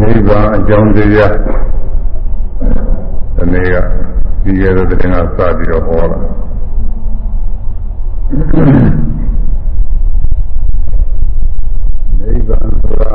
[0.00, 1.34] နိဗ္ဗာန်အကြောင်းတရား
[3.36, 3.76] ဒီနေ့က
[4.42, 6.18] ဒီရတဲ့တင်ကစပြီးတော့ဟောလာ
[12.20, 13.10] နိဗ္ဗာန်ဆိုတာ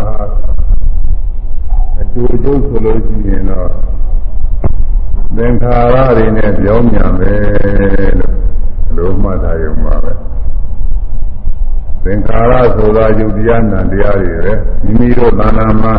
[2.00, 3.70] အတူတူဆိုလို့ရှိရင်တော့
[5.38, 7.34] သင်္ခါရတွေနဲ့ပြောင်းမြန်ပဲ
[8.20, 8.36] လို့
[8.98, 10.12] လို့မှတ်ထားရုံပါပဲ
[12.04, 14.54] သင်္ခါရဆိုတာယုတ်တရားနာတရားတွေပဲ
[14.84, 15.96] မိမိတို့သာနာမှာ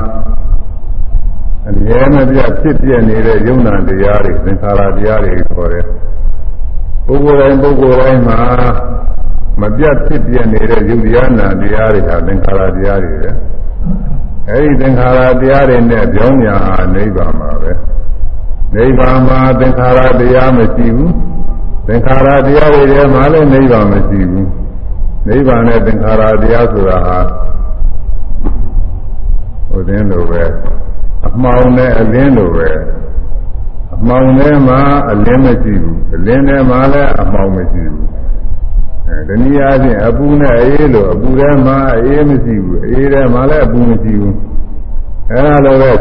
[1.68, 5.84] အမြဲမပြတ်ဖြစ်ပြနေတဲ့ယုံနာတရားတွေသင်္ခါရတရားတွေခေါ်တယ်
[7.06, 8.40] ပုဂ္ဂိုလ်တိုင်းပုဂ္ဂိုလ်တိုင်းမှာ
[9.60, 13.30] မပြတ်ဖြစ်ပြနေတဲ့ယုတ်တရားနာတရားတွေဟာသင်္ခါရတရားတွေပဲ
[14.48, 17.72] အဲဒီသင်္ခါရတရားတွေနဲ့ပြောင်းညာဟာနိဗ္ဗာန်ပါပဲ
[18.74, 21.14] နိဗ္ဗာန်မှာသင်္ခါရတရားမရှိဘူး
[21.86, 24.48] သင်္ခါရတရားတွေထဲမှာလည်းနိဗ္ဗာန်မရှိဘူး
[25.28, 27.18] နိဗ္ဗာန်နဲ့သင်္ခါရတရားဆိုတာဟာ
[29.68, 30.73] ဟိုတင်းလိုပဲအ
[31.42, 32.70] မှောင်နဲ့အလင်းလိုပဲ
[33.94, 38.06] အမှောင်ထဲမှာအလင်းမရှိဘူးအလင်းထဲမှာလည်းအမှောင်မရှိဘူး
[39.08, 44.36] အဲဒီနည်းအားဖြင့်အပူနဲ့အေးလိုအပူထဲမှာအေးမရှိဘူးအေးထဲမှာလည်းအပူမရှိဘူး
[45.30, 45.92] အဲလိုပဲ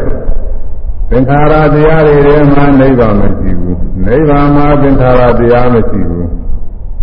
[1.10, 6.26] သင်္ခါရတရားတွေထဲမှာနိဗ္ဗာန်မရှိဘူးနိဗ္ဗာန်မှာသင်္ခါရတရားမရှိဘူး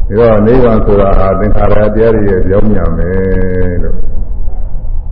[0.08, 3.98] ဒါတော့နိဗ္ဗာန်ဆိုတာဟာသင်္ခါရတရားတွေရဲ့ကြောင်းညာမယ်လို့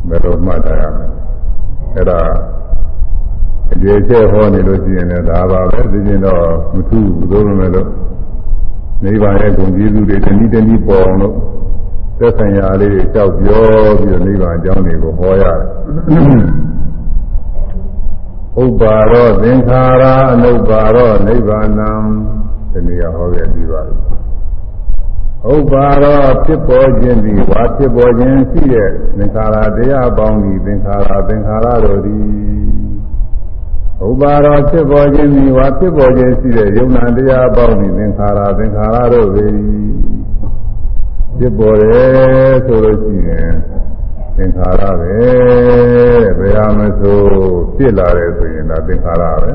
[0.08, 1.08] ဘယ်လိုမှတ်ထားရမလဲ
[1.96, 2.20] အဲ့ဒါ
[3.72, 6.44] အကျေကျဲဟောနေလို့ရှိရင်လည်းဒါပါပဲသိရင်တော့
[6.76, 7.90] မထူးဘူးသို့မဲ့လို့
[9.04, 11.36] နိဗ္ဗာန်ရဲ့ဂုဏ်ကျေးဇူးတွေတနည်းတနည်းပေါ်အောင်လို့
[12.20, 13.64] သက်ဆိုင်ရာလေးတွေကြောက်ပြော
[14.02, 15.60] ပြီးတော့နိဗ္ဗာန်အကြောင်းတွေကိုဟောရတယ်
[18.64, 20.04] ဥပ္ပါရောသင်္ခါရ
[20.34, 21.68] အနုပ္ပါရောနိဗ္ဗာန်
[22.72, 23.96] ဒီနေရာဟောခဲ့ပြီးပါပြီ
[25.54, 32.59] ဥပ္ပါရောဖြစ်ပေါ်ခြင်းသည်ဝါဖြစ်ပေါ်ခြင်းရှိတဲ့သင်္ခါရတရားပေါင်းသည်သင်္ခါရသင်္ခါရတို့သည်
[34.08, 39.56] ဥပါရောဖြစ်ပေါ်ခြင်းသည်ဝါဖြစ်ပေါ်ခြင်းရှိတဲ့ယုံနာတရားပေါင်းသည်သင်္ခါရသင်္ခါရတို့သည်
[41.38, 43.52] ဖြစ်ပေါ်တယ်ဆိုလို့ရှိရင်
[44.38, 45.16] သင်္ခါရပဲ
[46.40, 47.20] ဘယ်ဟာမဆို
[47.76, 49.52] ဖြစ်လာတယ်ဆိုရင်ဒါသင်္ခါရပဲ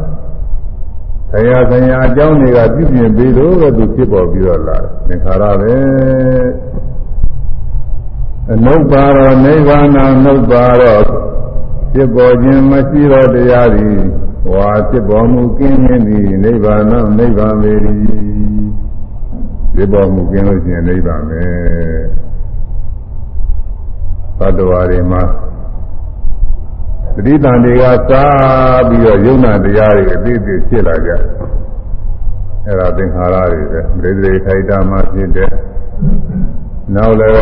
[1.31, 4.79] ဆရာဆရာအကြောင်းတွေကပြုပြင်ပြီးတော့သူဖြစ်ပေါ်ပြီးတော့လာ
[5.09, 5.75] သင်္ခါရပဲ
[8.53, 11.01] အနုပါရောနိဗ္ဗာန်အနုပါရော
[11.93, 14.01] ဖြစ်ပေါ်ခြင်းမရှိတော့တရားသည်
[14.53, 16.83] ဝါဖြစ်ပေါ်မှုကင်းခြင်းသည်နိဗ္ဗာန်
[17.19, 17.73] နိဗ္ဗာန်ပဲ
[19.75, 21.43] ဖြစ်ပေါ်မှုကင်းလို့ရှိရင်နိဗ္ဗာန်ပဲ
[24.39, 25.23] သတ္တဝါတွေမှာ
[27.15, 31.11] သတိတန်တွေကစားပြီးတော့ယုံနာတရားတွေအသေးသေးဖြစ်လာကြ
[32.67, 35.51] အဲ့ဒါသင်္ခါရတွေပဲပရိသေခိုက်တာမှဖြစ်တဲ့
[36.95, 37.35] နောက်လည်း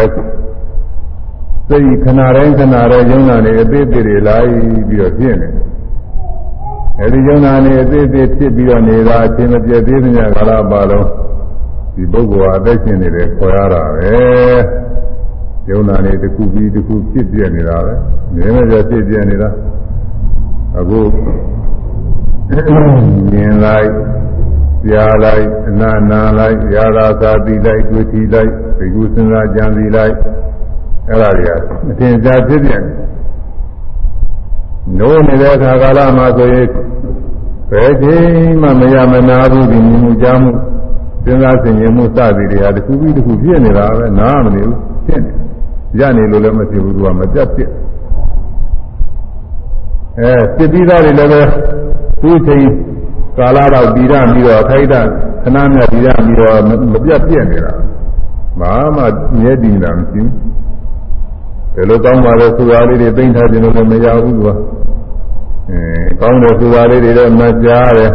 [1.69, 4.37] စိတ်ခဏတိုင်းခဏတိုင်းယုံနာနေအသေးသေးတွေလာ
[4.89, 5.72] ပြီးတော့ဖြစ်နေတယ်
[7.01, 11.09] အဲဒီယုံနာနေအသေးသေးဖြစ်ပြီးတော့နေတာအချင်းမပြည့်သေးတဲ့ကာလပါလုံး
[11.95, 14.15] ဒီပုဂ္ဂိုလ်ဟာအသက်ရှင်နေတယ်ခေါ်ရတာပဲ
[15.69, 17.95] ယုံနာနေတစ်ခုပြီးတစ်ခုဖြစ်ပြနေတာပဲ
[18.35, 19.49] နည်းနည်းပြဖြစ်ပြနေတာ
[20.79, 21.01] အခု
[23.31, 23.91] မြင်လိုက်
[24.89, 30.15] ကြားလိုက်အနာနာလိုက်ရာသာသာတိလိုက်တွေ့ထီလိုက်ဒီကုစဉ်းစားကြံစီလိုက်
[31.09, 31.51] အဲ့ဒါတွေက
[31.91, 32.79] အထင်ရှားဖြစ်ပြနေ
[34.99, 36.67] နိုးနေတဲ့အခါကာလမှာဆိုရင်
[37.71, 40.51] ဘယ်ချိန်မှမရမနာဘူးဒီမြင်မှုကြားမှု
[41.25, 45.33] စဉ်းစားဆင်ခြင်မှုစသည်တွေဟာတစ်ခုပြီးတစ်ခုပြည့်နေတာပဲနားမနေဘူးဖြစ်နေ
[46.01, 47.71] ရနေလို့လည်းမဖြစ်ဘူးသူကမပြတ်ပြစ်
[50.19, 51.41] အဲစစ်ပြီးသားတွေလည်းပဲ
[52.23, 52.65] သူ့ချိန်
[53.39, 55.01] ကာလတော့ပြီးရပြီးတော့ခိုက်တာ
[55.43, 56.59] ခဏမြတ်ပြီးရပြီးတော့
[56.93, 57.73] မပြတ်ပြစ်နေတာ
[58.61, 59.03] ဘာမှ
[59.39, 60.52] မြဲတည်တာမရှိဘူး
[61.75, 64.49] ဘယ်လိုကောင်းပါလဲဆိုတာလေးတွေသိမ့်ထားခြင်းလို့လည်းမရဘူးသူက
[65.71, 65.81] အဲ
[66.21, 68.13] ကောင်းတယ်ဆိုတာလေးတွေတော့မကြားတယ်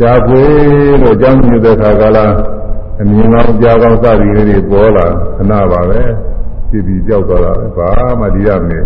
[0.00, 0.42] ကြားခွေ
[1.02, 2.26] လို့ကြောင်းကြည့်တဲ့ခါကလာ
[3.00, 6.00] အမြင်ကောင်းကြားကောင်းစသည်လေးတွေပေါ်လာခဏပါပဲ
[6.68, 7.88] ဖြစ်ပြီးကြောက်သွားတာပဲဘာ
[8.20, 8.78] မှဒီရမနေ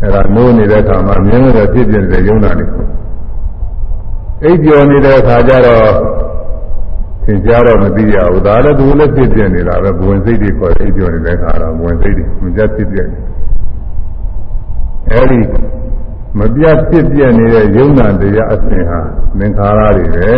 [0.00, 2.64] အဲ့ဒါနိုးနေတဲ့အခါမှာမြင်လို့ဖြစ်ပြတဲ့ယုံနာနေ
[4.44, 5.86] အိပ်ကျော်နေတဲ့အခါကျတော့
[7.24, 13.18] သင်ကြားတော့မသိရဘူးဒါလည်းသူလည်းဖြစ်ပြနေတာပဲဘဝင်စိတ်တွေခေါ်အိပ်ကျော်နေတဲ့အခါတော့ဘဝင်စိတ်တွေမကြဖြစ်ပြနေ
[15.10, 15.40] အဲဒီ
[16.38, 19.00] မပြတ်ဖြစ်ပြနေတဲ့ယုံနာတရားအစဉ်ဟာ
[19.38, 20.30] သင်္ခါရတွေပဲ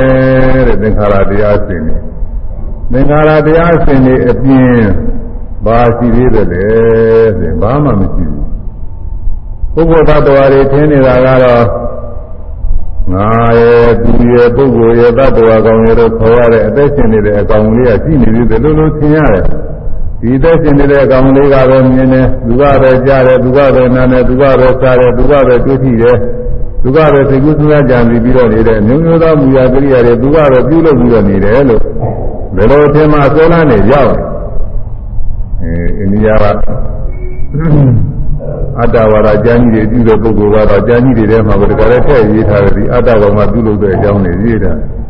[0.66, 1.96] တဲ့သင်္ခါရတရားအစဉ်တွေ
[2.92, 4.76] သင်္ခါရတရားအစဉ်တွေအပြင်
[5.66, 6.66] ဘာရှိသေးတယ်လဲ
[7.38, 8.24] ဆိုဘာမှမရှိ
[9.74, 11.64] ဘူးပုဂ္ဂိုလ်သတ္တဝါတွေထင်နေတာကတော့
[13.10, 13.28] ငါ
[13.58, 19.44] ရဲ့သူရဲ့ပုဂ္ဂိုလ်ရဲ့သတ္တဝါကောင်ရဲ့တော့ခေါ်ရတဲ့အသက်ရှင်နေတဲ့အကောင်လေးကရှိနေသေးတယ်လို့လို့ထင်ရတယ်
[20.22, 26.16] ဒီသက်ရှင်နေတဲ့အကောင်လေးကပဲမြင်တယ်သူကပဲကြားတယ်သူကပဲနားတယ်သူကပဲစားတယ်သူကပဲတွေ့ထိတယ်
[26.82, 31.82] သူကပဲသိကုသနာကြံပြီးတော့နေတယ်မျိုးမျိုးသောမူရာကိရိယာတွေသူကပဲပြုလုပ်ပြီးတော့နေတယ်လို့
[32.56, 34.14] ဘယ်လိုအထင်မှာစောလန်းနေရောက်
[35.62, 36.44] အဲအိန္ဒိယက
[38.80, 45.02] အတ္တဝါဒကျမ်းကြီးတွေပြုတဲ့ပုဂ္ဂိုလ်ကတော့ကျမ်းကြီးတွေထဲမှာဘယ်တကယ်ထည့်ရေးထားတယ်ဒီအတ္တကောင်ကပြုလုပ်တဲ့အကြောင်းတွေရေးထားတယ်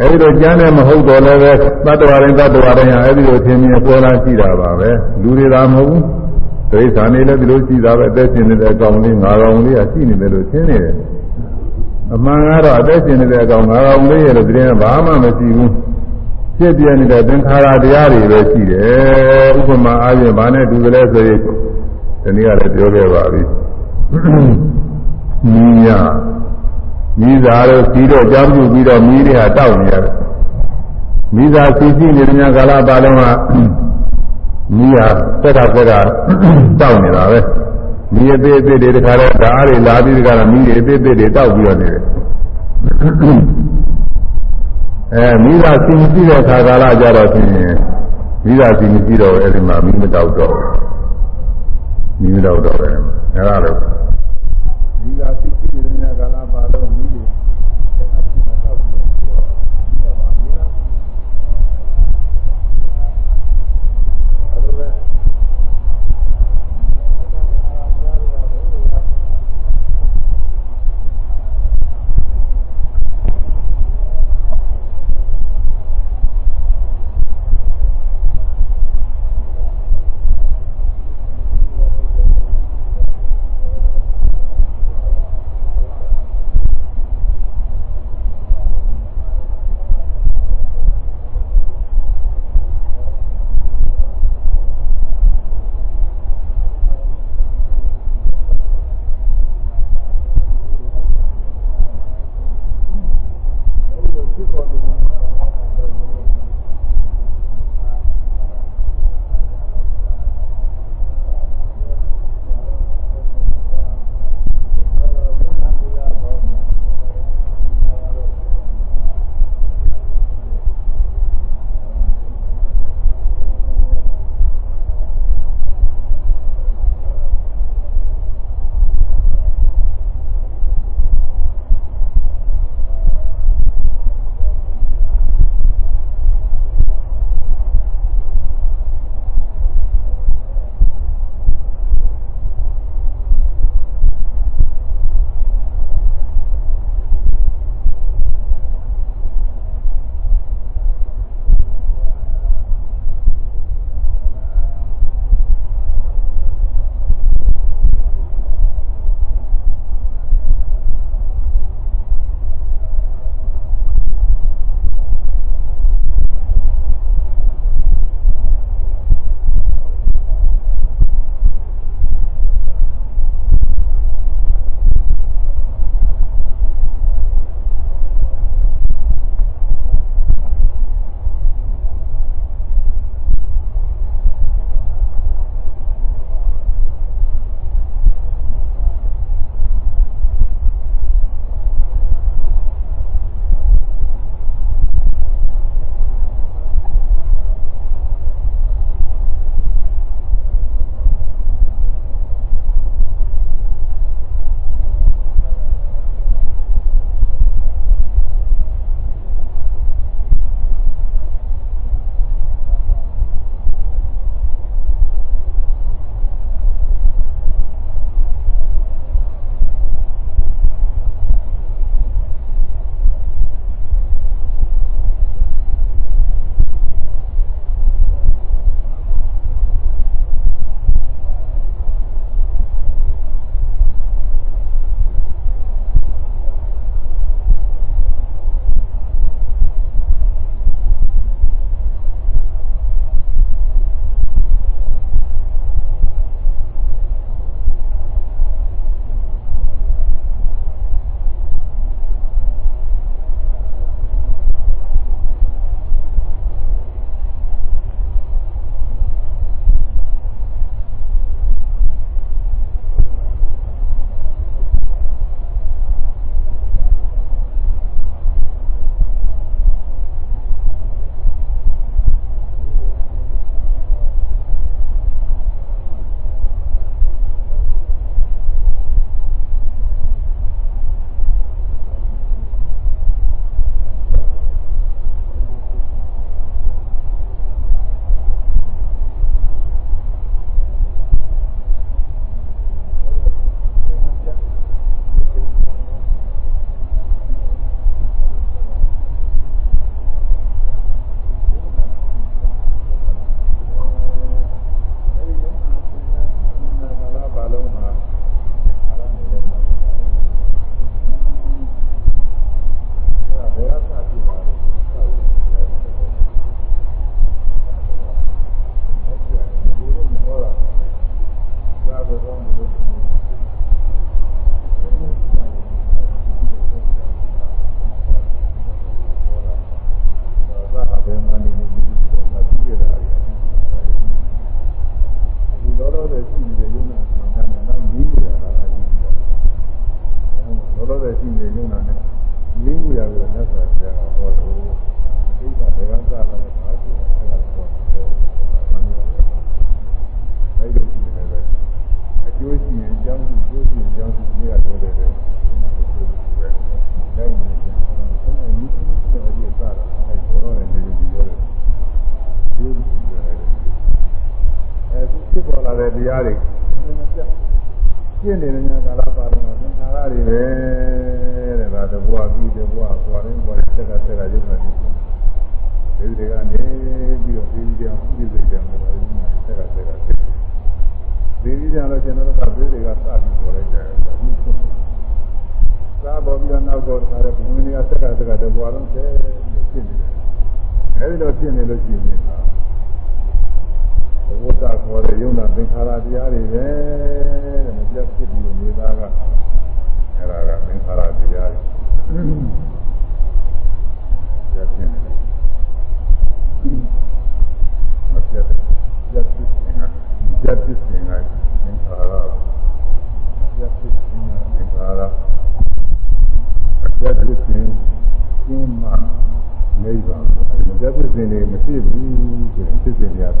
[0.00, 1.52] အဲဒီလိုကျမ်းနဲ့မဟုတ်တော့လည်းပဲ
[1.86, 4.90] သတ္တဝါတိုင်းသတ္တဝါတိုင်းဟာအဲဒီလိုသင်မြင်ပေါ်လာရှိတာပါပဲ
[5.22, 6.02] လူတွေသာမဟုတ်ဘူး
[6.72, 10.94] ဒိဋ္ဌာနေလည်းဒီလိုရှိတာပဲအသက်ရှင်နေတဲ့အကောင်လေးငါးကောင်လေးကရှိနေတယ်လို့ရှင်းနေတယ်
[12.14, 15.70] အမှန်ကတော့အသက်ရှင်နေတဲ့အကောင်ငါးကောင်လေးရဲ့လို့ဒီထဲဘာမှမရှိဘူး
[16.58, 21.40] ဖြစ်ပြနေတဲ့သင်္ခါရတရားတွေပဲရှိတယ်ဥပမာအားဖြင့်ဘာနဲ့တူကြလဲဆိုရင်
[22.22, 23.42] ဒီနေ့ကလည်းပြောခဲ့ပါပြီ
[25.52, 25.88] မြင်းရ
[27.20, 30.14] မိသားတို့စီးတော့ကြောင်းပြုပြီးတော့မိတွေဟာတောက်နေရတယ်
[31.36, 33.22] မိသားစီစီနေတဲ့များကာလပါလုံးက
[34.76, 35.06] မိဟာ
[35.42, 35.92] စက်ကစက်က
[36.80, 37.38] တောက်နေတာပဲ
[38.14, 42.02] မိအသေးအသေးတွေတခါတော့ဓာတ်တွေလာပြီးတခါတော့မိတွေအသေးအသေးတွေတောက်ပြီးတော့နေတယ်
[45.14, 47.48] အဲမိသားစီမရှိတဲ့ခါကာလကြတော့ဖြင့်
[48.46, 50.54] မိသားစီမရှိတော့အဲဒီမှာမိမတောက်တော့
[52.20, 52.88] မိမတောက်တော့ပဲ
[53.34, 53.78] အဲဒါလို့
[55.02, 56.97] မိသားစီရှိနေတဲ့များကာလပါလုံးမိတွေ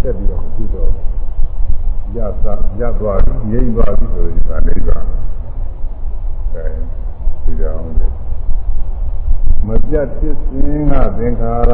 [0.08, 0.90] ဆက်ပြီးတော့မဖြစ်တော့
[2.16, 2.46] ရသ
[2.80, 5.06] ရသွားငြိမ့်သွားပြီဆိုရင်ဒါနိဗ္ဗာန်
[6.52, 6.64] အဲ
[7.44, 8.08] ဒီကြောင့်လေ
[9.66, 11.72] မပြတ်ဖြစ်ခြင်းကသင်္ခါရ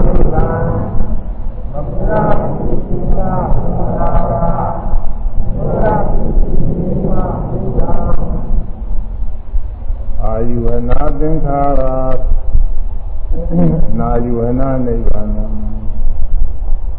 [0.08, 0.76] ိဗ္ဗာန်
[10.22, 12.25] အာယုဝနာသင်္ခါရ
[13.98, 15.28] နာယုဝနာနိဗ္ဗာန်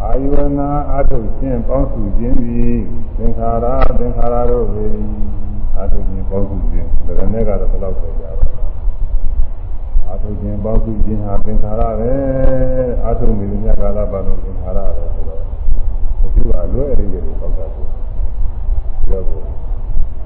[0.02, 2.78] အာယုဝနာအထုခြင်းပေါင်းစုခြင်းသည်
[3.18, 3.66] သင်္ခါရ
[4.00, 4.86] သင်္ခါရတို့ပေ
[5.78, 8.50] အထုခြင်းပေါင်းစုခြင်းဒါနဲ့ကတော့ဘယ်လောက်ဆိုကြပါ
[10.12, 12.14] အထုခြင်းပေါင်းစုခြင်းဟာသင်္ခါရပဲ
[13.06, 15.42] အထုမိမြတ်ကာလပါလို့သင်္ခါရပဲဆိုတော့
[16.34, 17.86] ဒီကအလွဲအရေးတွေပေါက်တာဆို
[19.08, 19.46] ပြောဖို့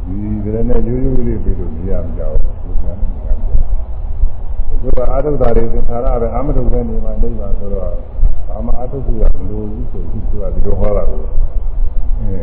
[0.05, 2.75] ဒီကလေးနဲ့ရိုးရိုးလေးပြီးလို့မရမကြောက်ဘူး။
[4.83, 7.91] ဘုရားမရမကြောက်ဘူး။ဒီကအာထုတာတွေသင်္ခါရပဲအာမထုပဲနေမှာနိဗ္ဗာန်ဆိုတော့
[8.47, 11.21] ဘာမှအာထုခုရမလို့ဘူးဆိုပြီးသူကဒီလိုဟောတာကို
[12.19, 12.41] အဲ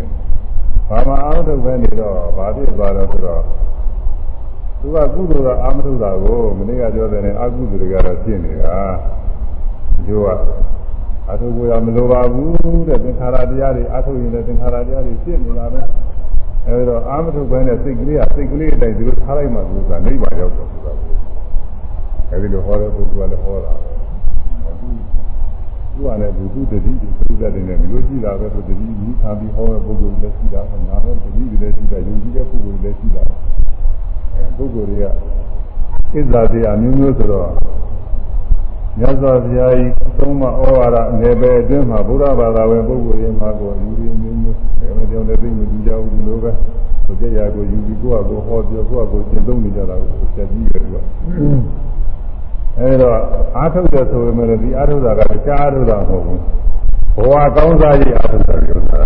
[0.88, 3.42] ဘာမှအာထုပဲနေတော့ဘာဖြစ်သွားတော့ဆိုတော့
[4.80, 8.76] သူကကုသိုလ်ကအာမထုတာကိုမနေ့ကပြောတယ်နဲ့အကုသိုလ်တွေကတော့ဖြစ်နေတာ။
[10.06, 10.26] ဒီက
[11.30, 15.82] အထုကိုရမလိုပါဘူးတဲ့သင်္ခါရတရားတွေအထုရင်လည်းသင်္ခါရတရားတွေဖြစ်နေတာပဲ။
[16.66, 21.27] အဲဒီတော့အာမထုပဲနဲ့စိတ်ကလေးကစိတ်ကလေးအတိုင်းဒီလိုထားလိုက်မှသူကနိဗ္ဗာန်ရောက်တော့ဆိုတာကို
[22.30, 23.90] အဲဒီလိုဟောတဲ့ပုဂ္ဂိုလ်ကလည်းဟောတာပဲ
[24.80, 24.88] သူ
[26.04, 27.08] ကလည်းသူသူတတိသူ
[27.38, 33.22] ပြိဿတွေနဲ့ဒီလိုကြည့်တာပဲသူတတိမိခံပြီးဟောတဲ့ပုဂ္ဂိုလ်လည်းရှိတာငါပဲတတိတွေလည်းရှိတာယုံကြည်တဲ့ပုဂ္ဂိုလ်လည်းရှိတာ
[34.34, 37.48] အဲပုဂ္ဂိုလ်တွေကဣဇ္ဇာတရားမျိုးမျိုးဆိုတော့
[38.98, 46.50] မြတ်စွာဘုရားကြီးသုံးမဩဝါဒနယ်ပယ်အတွင်းမှာဘုရားဘာသာဝင်ပုဂ္ဂိုလ်တွေမှာကိုယူရင်းမျိုးမျိုးအဲမကြောင့်လည်းသိမကြည့်ကြဘူးဒီလိုပဲ
[47.04, 51.04] ကိုကြရကိုယူပြီးကိုယ့်အကိုဟောပြောကိုယ့်အကိုရှင်းသုံးနေကြတာကိုဆက်ပြီးရတော့
[52.80, 53.10] အဲဒါ
[53.56, 56.40] အာထုတ်တယ်ဆိုပေမဲ့ဒီအာထုတ်တာကကြားအာထုတ်တာမဟုတ်ဘူး
[57.16, 59.00] ဘဝကောင်းစားရေးအာထုတ်တာပြောတာ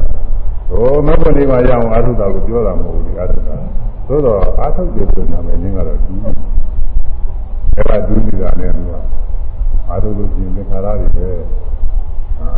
[0.68, 3.56] ဟိုမဘုန်ဒီမှာရအောင်အာထုတ်တာကိုပြောတာမဟုတ်ဘူးဒီအာထုတ်တာ
[4.08, 6.34] သို့တော့အာထုတ်တယ်ဆိုနာမည်ရင်းကတော့ဒီအဲ့
[7.88, 8.90] ဒါဒုတိယနဲ့က
[9.88, 11.28] အာထုလို့ရှိရင်သင်္ခါရတွေပဲ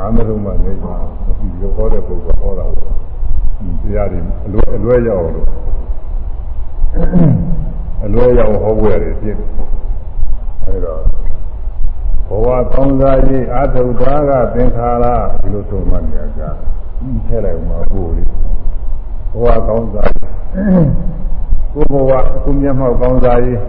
[0.00, 0.86] အာမရုံမှနေကြ
[1.38, 5.48] ဒီလိုဟောတဲ့ပုဂ္ဂိုလ်ဟောတာကိုတရားတွေအလွယ်အလွယ်ရောက်လို့
[8.04, 9.48] အလွယ်ရောက်ဟောပွဲတွေဖြစ်တယ်
[10.66, 10.94] အဲဒါ
[12.28, 15.04] ဘဝကောင်းစားရေးအာထုတာကသင်္ခါရ
[15.40, 16.42] ဒီလိုဆိုမှနေကြ
[17.26, 18.22] ထည့်လိုက်မှာပို့လေ
[19.32, 20.10] ဘဝကောင်းစား
[21.72, 22.12] ကိုဘဝ
[22.44, 23.60] ကုမျက်မှောက်ကောင်းစားရေး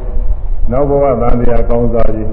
[0.71, 2.29] နောက်ဘဝသံတရားကောင်းစားရေး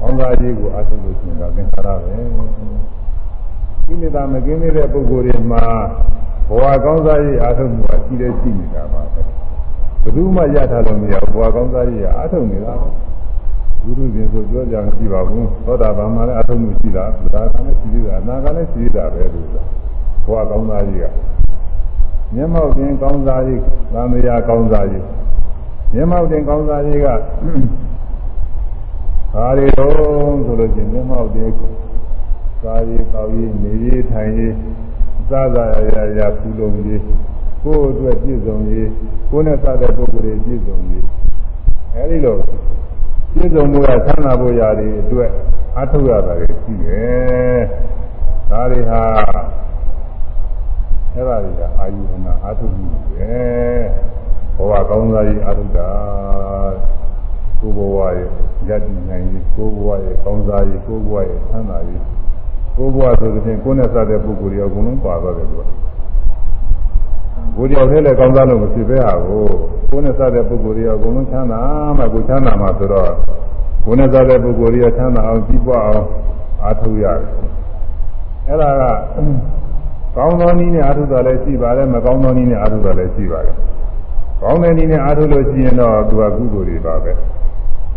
[0.00, 2.14] ကောင်းစားရေးကိုအားထုတ်လို့ရှိရင်တော့သင်္ခါရပဲ
[3.86, 5.64] ကိလေသာမကင်းတဲ့ပုဂ္ဂိုလ်တွေမှာ
[6.48, 9.20] ဘဝကောင်းစားရေးအားထုတ်မှုကရှိတဲ့ရှိနေတာပါပဲ
[10.02, 12.88] ဘယ်သူမှရထားလို့မရဘူးဘဝကောင်းစားရေးအားထုတ်နေတာဘု
[13.84, 19.62] ရုရှင်ဆိုပြောကြမရှိပါဘူးသောတာပန်မှာလည်းအားထုတ်မှုရှိတာဗုဒ္ဓကလည်းရှိသေးတာအနာကလည်းရှိသေးတာပဲလို့ဆိုတာ
[20.24, 21.06] ဘဝကောင်းစားရေးက
[22.34, 23.60] မျက်မှောက်တင်ကောင်းစားရေး
[23.92, 25.04] သံဃာကောင်းစားရေး
[25.92, 27.06] မျက်မှောက်တင်ကောင်းစားရေးက
[29.34, 29.92] ဘာတွေတော့
[30.46, 31.50] ဆိုလို့ချင်းမျက်မှောက်တင်
[32.62, 34.54] စားရေးတောက်ရေးနေရေးထိုင်ရေး
[35.30, 37.02] စားစားရရရပူလုံးရေး
[37.62, 38.90] ကိုယ်အတွက်ပြည့်စုံရေး
[39.30, 41.04] ကိုယ်နဲ့စတဲ့ပုဂ္ဂိုလ်တွေပြည့်စုံရေး
[41.94, 42.36] အဲဒီလို
[43.34, 45.30] ပြည့်စုံမှုကဆန္ဒဖို့ရာတွေအတွက်
[45.78, 47.60] အထောက်ရတာတွေရှိတယ်
[48.50, 49.02] ဒါတွေဟာ
[51.14, 53.32] အဲ့ဒါတွေကအာယုဝနာအထုမှုပဲ
[54.56, 55.88] ဘဝကောင်းစားရေးအထုတာ
[57.60, 58.28] ကိုယ်ဘဝရဲ့
[58.68, 62.02] ယတ္တိနိုင်ရေးကိုယ်ဘဝရဲ့ကောင်းစားရေးကိုယ်ဘဝရဲ့ဆန္ဒရေး
[62.76, 65.64] ကိုယ်ဘဝဆိုတဲ့ဖြင့်ကိုယ်နဲ့စတဲ့ပုဂ္ဂိုလ်တွေအကုန်လုံးပါသွားတယ်ကွာ
[67.56, 69.44] ကိုယ်တယောက်တည်းလည်းကောင်းစားလို့မဖြစ်ပဲဟာကို
[69.90, 71.60] ကိုယ်နဲ့စတဲ့ပုဂ္ဂိုလ်တွေအကုန်လုံးချမ်းသာ
[71.98, 73.10] မှကိုယ်ချမ်းသာမှဆိုတော့
[73.84, 76.06] ကိုယ်နဲ့စတဲ့ပုဂ္ဂိုလ်တွေချမ်းသာအောင်ကြီးပွားအောင်
[76.62, 77.28] အားထုတ်ရတယ်
[78.48, 78.82] အဲ့ဒါက
[80.16, 83.56] ကောင်းသောနည်းနဲ့အားထုတ်တာလည်းရှိပါတယ်မကောင်းသောနည်းနဲ့အားထုတ်တာလည်းရှိပါတယ်
[84.42, 87.12] ကောင်းတဲ့နည်းနဲ့အားထုတ်လို့ရှိရင်တော့သူကကုသိုလ်တွေပါပဲ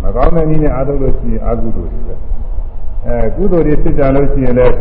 [0.03, 2.15] မကောင်းတဲ့နည်းနဲ့အားထုတ်လို့ရှိရင်အကုသိုလ်တွေပဲ
[3.05, 4.73] အဲကုသိုလ်တွေဖြစ်ကြလို့ရှိရင်လည်း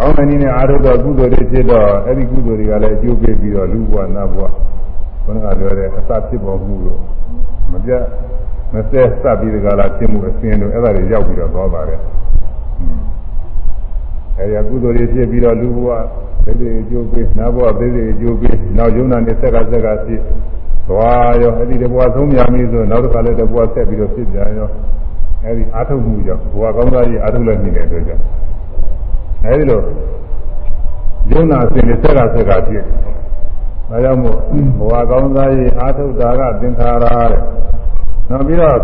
[0.00, 4.42] ကောင်းတဲ့နည်းနဲ့အားထုတ်တော့ကုသိုလ်တွေဖြစ်တော့အဲ့ဒီကုသိုလ်တွေကလည်းအကျိုးပေးပြီးတော့လူဘဝနတ်ဘဝ
[5.24, 7.00] ဘုန်းကပြောတဲ့အစဖြစ်ပေါ်မှုလို့
[7.72, 8.02] မပြတ်
[8.74, 12.00] မစဲစပ်ပြီးဒီကလာဖြစ်မှုအစဉ်တို့အဲ့ဒါတွေရောက်ပြီးတော့သွားပါတယ်
[14.38, 15.90] အဲဒီကုသိုလ်တွေဖြစ်ပြီးတော့လူဘဝ
[16.44, 20.20] သိသိအကျိုးပေးနတ်ဘဝသိသိအကျိုးပေးနောက်ယုံနာနဲ့ဆက်ကဆက်ကဖြစ်
[20.88, 24.68] သွားရောအဲ့ဒီတဘဝသုံးများပြီဆိုနောက်တစ်ခါလည်းတဘဝဆက်ပြီးတော့ဖြစ်ပြန်ရော
[25.44, 28.22] အဲ့ဒီအာထုတ်မှုကြောင့်ဘဝကောင်းစားကြီးအာထုတ်လည်းနေတဲ့အတွက်ကြောင့်
[29.44, 29.82] အဲ့ဒီလို
[31.30, 32.84] ယုံနာအစဉ်နဲ့ဆက်ကဆက်ကဖြစ်
[33.88, 34.36] ဒါကြောင့်မို့
[34.78, 37.42] ဘဝကောင်းစားကြီးအာထုတ်တာကသင်္ခါရတဲ့
[38.30, 38.78] နောက်ပြီးတော့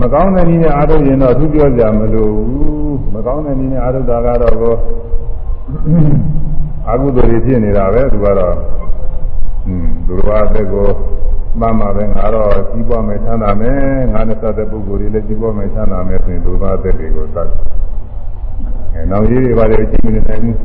[0.00, 4.74] မကောင်းတဲ့နည်းနဲ့အာထုတ်ရင်တော့သူပြောကြမလို့ဘူးမကောင်းတဲ့နည်းနဲ့အာထုတ်တာကတော့ကို
[6.90, 8.54] အကုသိုလ်တွေဖြစ်နေတာပဲသူကတော့
[9.66, 10.88] อืมသူတော်အသက်ကို
[11.60, 13.78] မှန်မှာပဲငါတော့ကြီးပွားမယ်ချမ်းသာမယ်
[14.12, 17.48] ငါနဲ့စတဲ့ပုဂ္ဂိုလ်တွေလည်းကြီးပွားမယ်ချမ်းသာမယ်ဆိုရင်သူတော်အသက်တွေကိုသတ်
[18.94, 20.56] အဲနောက်ကြီးတွေပါလေကြည့်နေနိုင်ဘူး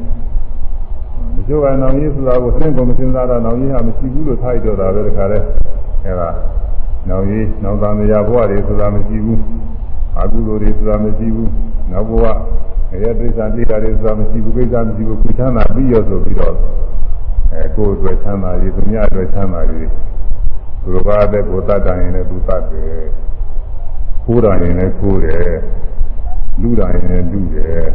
[1.35, 5.39] ဒီကျိုးကနောင်ကြီးဆိုတာကိုသင်ကုန်မစင်စားတော့နောင်ကြီးဟာမရှိဘူးလို့ထားရတော့တာပဲတခါလဲ
[6.03, 6.29] အဲဒါ
[7.09, 9.41] နောင်ကြီးနောင်တန်မြာဘဝတွေဆိုတာမရှိဘူး
[10.17, 11.51] အကုသိုလ်တွေဆိုတာမရှိဘူး
[11.91, 12.25] နောက်ဘဝ
[13.01, 16.55] ရဲဒိဋ္ဌာတိတာတွေဆိုတာမရှိဘူးကိစ္စမရှိဘူးကုချမ်းသာပြီးရဆိုပြီးတော့
[17.53, 19.87] အဲကိုယ်အတွက်ချမ်းသာရေးသူများအတွက်ချမ်းသာရေး
[20.81, 22.99] သူတို့ဘာတဲ့ကိုတတ်တယ်ရင်လည်းသူတတ်တယ်
[24.25, 25.51] ခိုးတာရင်လည်းခိုးတယ်
[26.61, 27.85] လူတာရင်လည်းလူတယ်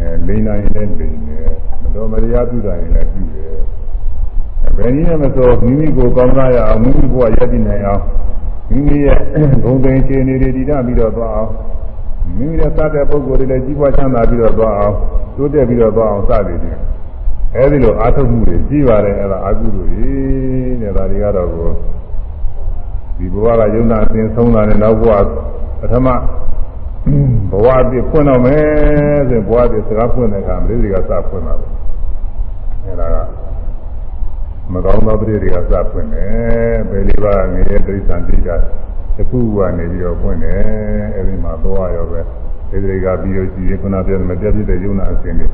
[0.00, 1.46] အဲလိန်တာရင်လည်းလိန်တယ်
[1.82, 3.58] မတော်မတရားပြုတာရင်လည်းပြုတယ်
[4.76, 8.02] ဘယ်နည်းနဲ့မဆိုမိမိကိုကောင်းစားရအောင်မိမိဘဝရည်တည်နိုင်အောင်
[8.70, 9.18] မိမိရဲ့
[9.62, 11.50] ဂုဏ်သိမ်းခြေနေတွေတည်တတ်ပြီးတော့သွားအောင်
[12.36, 14.94] မိမိရဲ့စတဲ့ပုဂ္ဂိုလ်တွေလည်းကြီးပွားချမ်းသာပြီးတော့သွားအောင်
[15.36, 16.80] တိုးတက်ပြီးတော့သွားအောင်စသည်ဖြင့်
[17.56, 21.70] အဲဒီလိုအာထုတ်မှုတွေကြီးပါတယ်အဲ့ဒါအာကုသိုလ်ကြီးတဲ့ဒါတွေကတော့ကို
[23.16, 25.12] ဒီဘဝကယုံနာအစဉ်ဆုံးလာတဲ့နောက်ဘဝ
[25.80, 26.08] ပထမ
[27.50, 28.64] ဘဝအပြည့်ဖွင့်တော့မယ်
[29.30, 31.66] ဆိုဘဝအပြည့်စကားဖွင့်တဲ့အခါမလေးတွေကစဖွင့်တာပဲ
[32.84, 33.16] အဲ့ဒါက
[34.72, 38.48] မကောင်းသောပရိတွေကစဖွင့်တယ်ဘယ်လေးပါးငရေတိစ္ဆန်တိက
[39.16, 40.60] တစ်ခုကနေပြီးတော့ဖွင့်တယ်
[41.14, 42.20] အဲဒီမှာသွားရောပဲ
[42.70, 45.48] ဒီတွေကပြီးတော့ကြည့်ရခုနပြောမပြတ်ဖြစ်တဲ့ယုံနာအစဉ်တွေ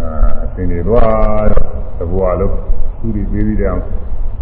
[0.00, 0.08] အာ
[0.44, 1.66] အစဉ်တွေသွားတော့
[1.98, 2.54] တဘွားလုံး
[3.00, 3.80] သူတွေပြီးပြီးတောင်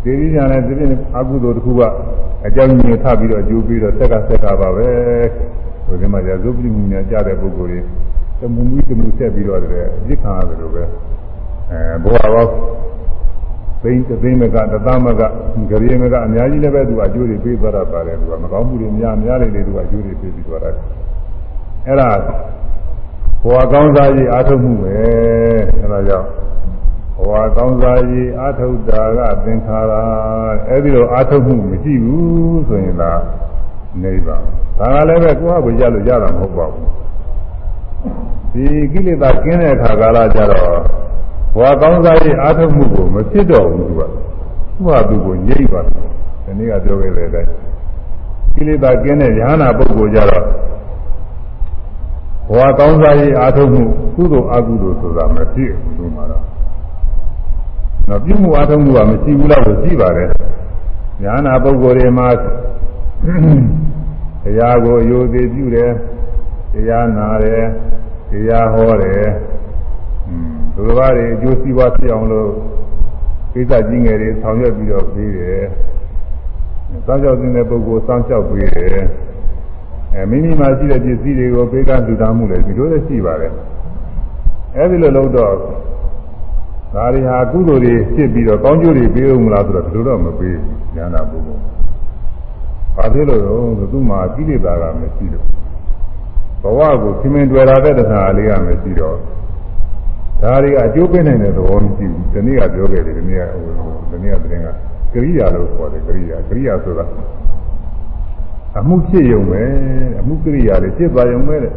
[0.05, 1.83] ဒီရင်းညာနဲ့ဒီပြင်အကုသိုလ်တစ်ခုက
[2.47, 4.89] အကြောင်းညွှန်ထပြီးတော့အကျိုးပြီးတော့ဆက်ကဆက်ကပါပဲ
[5.35, 5.63] ဆို
[6.01, 7.81] ဒီမှာရာဇုပ္ပိမှုညာကြတဲ့ပုဂ္ဂိုလ်တွေ
[8.41, 10.83] တမှုမူတမှုဆက်ပြီးတော့တယ်အပြစ်ခံရတယ်လို့ပဲ
[11.71, 12.51] အဲဘဝပေါင်း
[13.83, 15.23] သိန်းသိန်းမကတသမက
[15.71, 20.71] ဂရေမကအများကြီးလည်းပဲသူအကျိုးတွေပေးသွားတာပါတယ်သူကမကောင်းမှုတွေများများလေးလေးသူကအကျိုးတွေပေးပြီးသွားတာ
[21.87, 22.11] အဲ့ဒါ
[23.43, 24.95] ဘဝကောင်းစားရေးအာထုတ်မှုပဲ
[25.81, 26.29] အဲ့ဒါကြောင့်
[27.17, 29.93] ဘဝကောင်းစားရေးအာထုတ်တာကသင်္ခါရ
[30.69, 33.13] အဲ့ဒီလိုအာထုတ်မှုမရှိဘူးဆိုရင်ဒါ
[34.03, 34.37] နေပါ
[34.79, 36.87] ဒါကလည်းပဲကိုယ့်ဟာကိုရလို့ရတာမဟုတ်ပါဘူး
[38.53, 40.81] ဒီကိလေသာကင်းတဲ့အခါကာလကျတော့
[41.55, 47.51] ဘဝကောင်းစားရေးအာထုတ်မှုကိုမဖြစ်တော့ဘူးသူကသူ့ဟာသူကိုငြိမ့်ပါဒီနေ့ကပြောခဲ့တဲ့အတိုင်း
[48.55, 50.45] ကိလေသာကင်းတဲ့ယ ahanan ပုဂ္ဂိုလ်ကြတော့
[52.49, 56.43] ဘဝကောင်းစားရေးအာထုတ်မှုကုသိုလ်အကုသိုလ်ဆိုတာမဖြစ်ဘူးသူမှာတော့
[58.09, 60.29] တော့ပြုမှုအာထုတ်မှုကမရှိဘူးလားကိုကြည့်ပါတယ်
[61.23, 62.29] ယ ahanan ပုဂ္ဂိုလ်တွေမှာ
[64.45, 65.93] တရားကိုအယုသေးပြုတယ်
[66.73, 67.65] တရားနာတယ်
[68.31, 69.27] တရားဟောတယ်
[70.75, 72.51] သူတော်ဘာတွေအကျိုးစီးပွားဖြစ်အောင်လို့
[73.53, 75.65] ကိစ္စကြီးငယ်တွေဆောင်ရွက်ပြီးတော့ပြီးတယ်။
[77.07, 79.01] စောင့်ကြောက်တဲ့ပုဂ္ဂိုလ်စောင့်ကြောက်ပြီးတယ်။
[80.15, 83.53] အဲမိမိမှာရှိတဲ့ပစ္စည်းတွေကိုပေးကမ်းလူသားမှုလည်းဒီလိုလည်းရှိပါတယ်။
[84.77, 85.55] အဲဒီလိုလုပ်တော့
[86.95, 91.63] ဒါတွေဟာကုသိုလ်တွေဖြစ်ပြီးတော့ကောင်းကျိုးတွေပေးဦးမလားဆိုတော့ဒီလိုတော့မပေးဘူးဉာဏ်နာပုဂ္ဂိုလ်။
[92.97, 95.45] ဘာဖြစ်လို့လဲဆိုသူ့မှာကိလေသာကမရှိလို့
[96.63, 99.17] ဘဝကိုခင်မင်တွေ့လာတဲ့တရားလေးကမရှိတော့
[100.43, 103.63] ဒါတွေကအကျိုးပေးနိုင်တဲ့သဘောမရှိဘူးဒီနေ့ကပြောခဲ့တယ်ဒီနေ့ကဟို
[104.11, 104.69] ဒီနေ့ကသတင်းက
[105.13, 107.05] ကရိယာလို့ခေါ်တယ်ကရိယာကရိယာဆိုတာ
[108.79, 109.63] အမှုဖြစ်ရုံပဲ
[110.21, 111.73] အမှုကရိယာလေးဖြစ်သွားရုံပဲတဲ့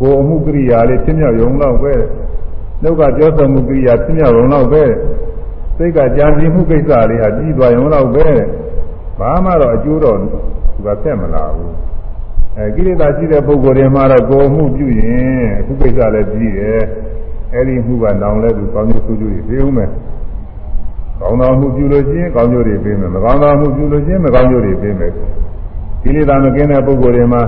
[0.00, 1.94] ကိုယ်အမှုကရိယာလေးဖြစ်မြောက်ရုံတော့ပဲ
[2.82, 4.84] နှုတ်ကပြောဆိုမှုကရိယာဖြစ်မြောက်ရုံတော့ပဲ
[5.76, 8.26] စိတ်ကကြံစည်မှုကိစ္စလေးဟာပြီးသွားရုံတော့ပဲ
[9.20, 10.28] ဘာမှတော့အကျိုးတော့သူ
[10.86, 11.74] ကဆက်မလာဘူး
[12.56, 16.82] အဲကိလေသာရှိတဲ့ပုဂ္ဂိုလ်တွေမှာတော့ကိုယ်မှုပြုရင်အခုကိစ္စလည်းပြီးတယ်
[17.54, 19.90] အဲ့ဒီမှုကနောင်လဲသူကောင်းကျိုးဆိုးကျိုးတွေပေးဦးမယ်
[21.20, 25.12] ကောင်းသောမှုပြုလို့ရှိရင်ကောင်းကျိုးတွေပေးမယ်မကောင်းသောမှုပြုလို့ရှိရင်မကောင်းကျိုးတွေပေးမယ်
[26.02, 27.42] ကိလေသာမကင်းတဲ့ပုဂ္ဂိုလ်တွေမှာ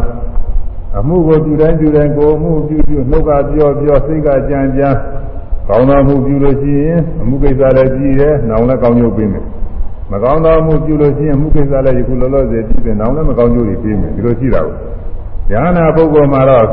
[0.98, 4.88] အမှုကိုပြုတိုင်းပြုတိုင်းကိုယ်မှုပြုပြုနှုတ်ကပြောပြောစိတ်ကကြံကြံ
[5.68, 9.44] ကောင်းသောမှုပြုလို့ရှိရင်အမှုကိစ္စလည်းပြီးတယ်နောင်လည်းကောင်းကျိုးပေးမယ်
[10.12, 14.74] မကောင်းသောမှုပြုလို့ရှိရင်မှုကိစ္စလည်းယခုလောလောဆယ်ပြီးတယ်နောင်လည်းမကောင်းကျိုးတွေပေးမယ်ဒီလိုရှိတာကို
[15.50, 16.66] ဉာဏပုဂ္ဂိုလ်မှာတော့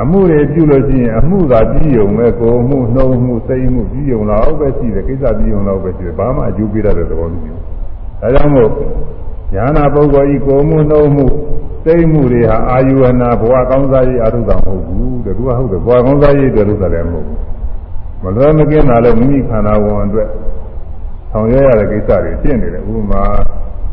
[0.00, 7.60] အမှုတွေပြုလို့ရှိရင်အမှုသာပြီးုံပဲကိုယ်မှုနှုံမှုစိတ်မှုပြီးုံတော့ပဲရှိတယ်ကိစ္စပြီးုံတော့ပဲရှိတယ်ဘာမှအကျိုးပေးတတ်တဲ့သဘောမရှိဘူး
[8.20, 8.70] ဒါကြောင့်မို့
[9.54, 11.26] ဉာဏပုဂ္ဂိုလ်ဤကိုယ်မှုနှုံမှု
[11.84, 17.38] စိတ်မှုတွေဟာအာယုဝနာဘဝကောင်းစားရေးအထုတာမဟုတ်ဘူးတကူကဟုတ်တယ်ဘဝကောင်းစားရေးအတွက်လုပ်တာလည်းမဟုတ်ဘူး
[18.22, 20.28] မလွယ်မကင်းတာလည်းမိမိခန္ဓာဝန်အတွက်
[21.36, 23.22] ဆောင်ရွက်ရတဲ့ကိစ္စတွေဖြစ်နေတယ်ဥပမာ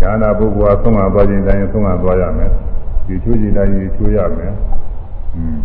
[0.01, 2.51] ဉာဏပုဂ္ဂိုလ်ကသုံးငါသွားခြင်းတိုင်းသုံးငါသွားရမယ်
[3.07, 4.53] ဒီချိုးခြင်းတိုင်းချိုးရမယ်
[5.35, 5.57] อืม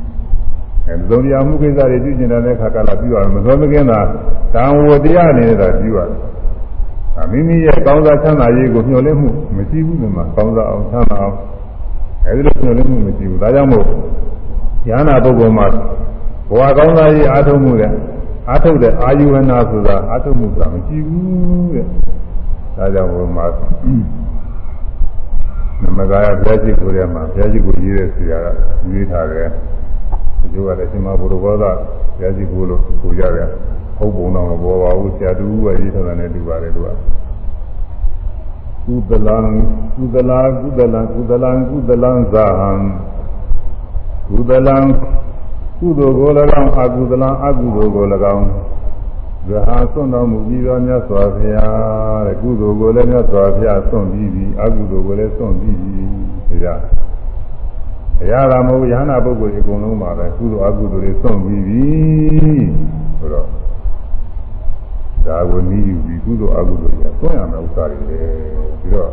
[0.87, 4.01] အဲသုံးတရားမှုကိစ္စတွေပြုကျင်တဲ့အခါကလာပြီးတော့မလွယ်မကင်းတာ
[4.55, 11.37] တန်ဝတရားနေတာပြီးရတယ်မိမိရဲ့ကောင်းစားချမ်းသာရေးကိုမျှော်လင့်မှုမရှိဘူးဒီမှာကောင်းစားအောင်ချမ်းသာအောင်
[12.27, 13.85] အဲဒီလိုမျှော်လင့်မှုမရှိဘူးဒါကြောင့်မို့
[14.89, 15.67] ဉာဏပုဂ္ဂိုလ်မှာ
[16.49, 17.93] ဘဝကောင်းစားရေးအားထုတ်မှုတဲ့
[18.49, 21.85] အားထုတ်တဲ့အာယုဝနာဆိုတာအားထုတ်မှုဆိုတာမရှိဘူးတဲ့
[22.77, 23.53] ဒါကြောင့်ဘုရား
[25.83, 28.47] နမဂါယဘုရားရှိခိုးထဲမှာဘုရားရှိခိုးရေးတဲ့ဆရာက
[28.93, 29.49] ရေးထားတယ်
[30.41, 31.69] ဒီလိုကလည်းရှင်မဘုရားဘောဓဘု
[32.21, 33.49] ရားရှိခိုးလို့ဆိုကြတယ်
[33.99, 36.89] ဟုတ်ပုံတော့မပေါ်ပါဘူးဆရာတူကရေးထားတယ်နဲ့တူပါတယ်သူက
[38.87, 39.37] ကုသလံ
[39.97, 42.71] ကုသလာကုသလံကုသလံကုသလံဇာဟံ
[44.29, 44.77] ကုသလံ
[45.79, 48.47] ကုသိုလ်ကို၎င်းအကုသလံအကုသိုလ်ကို၎င်း
[49.47, 56.05] ဇဟာစွန့်တော်မူပြီးသောမြတ်စွာဘုရားတဲ့ကုသိုလ်ကိုလည်းမြတ်စွာဘုရားစွန့်ပြီးပြီအကုသိုလ်ကိုလည်းစွန့်ပြီးပြီ
[56.65, 56.97] ဒါကြ
[58.23, 61.85] အရာသာမဟုတ်ယ ahanan ပုဂ္ဂိုလ်ဒီအကုန်လုံးပါပဲကုသိုလ်အကုသိုလ်တွေစွန့်ပြီးပြီ
[63.19, 63.47] ဆိုတော့
[65.27, 68.21] ဒါကိုနည်းယူပြီးကုသိုလ်အကုသိုလ်တွေစွန့်ရမယ့်ဥစ္စာတွေလေ
[68.81, 69.11] ပြီးတော့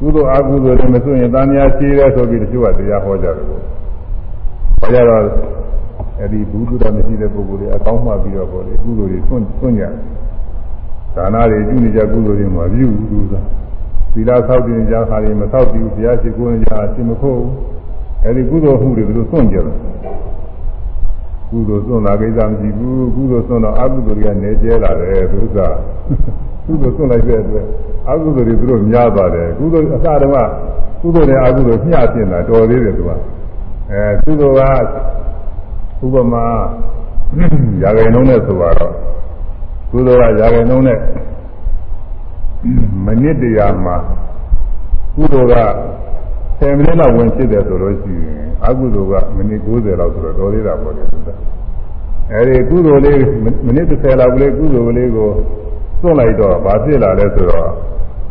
[0.00, 3.46] ကုသိုလ်အကုသိုလ်တွေမစွန့်ရင်တန်မြာရှိတယ်ဆိုပြီးတချို့ကတရားဟောကြတယ်
[4.80, 5.22] ကိုဟောကြတော့
[6.18, 9.84] အဲ့ဒီဘုဒ္ဓတာမရှိတဲ့ပုဂ္ဂိုလ်တွေအကောင်းမှပြီးတော့ပေါ့လေကုသိုလ်တွေစွန့်စွန့်ကြ
[11.16, 13.40] ဒါနာတွေပြုနေကြကုသိုလ်တွေမှာပြုဘူးသာ
[14.12, 17.52] သီလဆောက်တည်ကြခါတွေမဆောက်တည်ဘူးဘုရားရှိခိုးနေကြအရှင်မခိုးဘူး
[18.22, 19.74] အဲ့ဒီကုသိုလ်မှုတွေဘယ်လိုစွန့်ကြလဲ
[21.50, 25.58] ကုသိုလ်စွန့်တာကိစ္စမရှိဘူးကုသိုလ်စွန့်တော့အကုသိုလ်တွေကနေကျဲလာတယ်သူက
[26.66, 27.66] ကုသိုလ်စွန့်လိုက်တဲ့အတွက်
[28.08, 30.38] အကုသိုလ်တွေသူတို့များပါတယ်ကုသိုလ်အစတုန်းက
[31.00, 33.10] ကုသိုလ်နဲ့အကုသိုလ်မျှပြင်တာတော်သေးတယ်သူက
[33.94, 34.84] အဲကုသိုလ်
[35.98, 36.44] ကဥပမာ
[37.82, 38.92] ရာဂိန်လုံးနဲ့ဆိုတော့
[39.90, 40.98] ကုသိုလ်ကရာဂိန်လုံးနဲ့
[43.04, 43.96] မိနစ်တရာမှာ
[45.16, 45.56] ကုသိုလ်က
[46.60, 51.28] 10မိနစ်လောက်ဝင်ဖြစ်တယ်ဆိုလို့ရှိရင်အကုသိုလ်ကမိနစ်90လောက်ဆိုတော့တော်သေးတာပေါ့လေသူက
[52.32, 53.22] အဲဒီကုသိုလ်လေး
[53.64, 55.30] မိနစ်30လောက်ကလေးကုသိုလ်လေးကို
[56.00, 57.70] သွန့်လိုက်တော့ဘာဖြစ်လာလဲဆိုတော့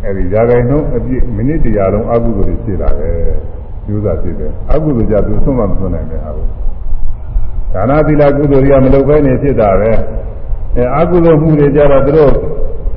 [0.05, 3.17] အဲဒီຢာခိုင်နှုန်းအပြည့်မိနစ်တရာလုံးအကုသိုလ်တွေဖြစ်လာတယ်
[3.85, 6.45] ကျိုးစားဖြစ်တယ်အကုသိုလ်ကြသူသွန့်မှမသွန့်နိုင်တဲ့ဟာကို
[7.73, 9.91] ဒါနသီလကုသိုလ်တွေကမလုပ်ဘဲနေဖြစ်တာပဲ
[10.75, 12.33] အဲအကုသိုလ်မှုတွေကြတော့သူတို့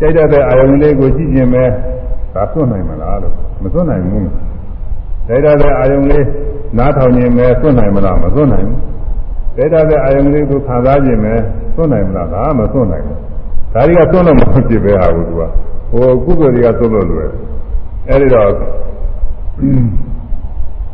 [0.01, 1.65] ကြိုက်တဲ့အာယုန်လေးကိုကြည့်ခြင်းပဲ
[2.35, 4.23] ဒါသွန့်နိုင်မလားလို့မသွန့်နိုင်ဘူး
[5.27, 6.25] ကြိုက်တဲ့အာယုန်လေး
[6.79, 8.81] နားထောင်ခြင်းပဲသွန့်နိုင်မလားမသွန့်နိုင်ဘူး
[9.57, 11.35] ကြိုက်တဲ့အာယုန်လေးကိုခံစားခြင်းပဲ
[11.77, 13.19] သွန့်နိုင်မလားဒါမှမသွန့်နိုင်ဘူး
[13.73, 15.43] ဒါတွေကသွန့်လို့မဖြစ်ပဲဟာဘူးသူက
[15.91, 17.31] ဟိုကုသိုလ်တွေကသွန့်လို့လွယ်
[18.09, 18.51] အဲဒီတော့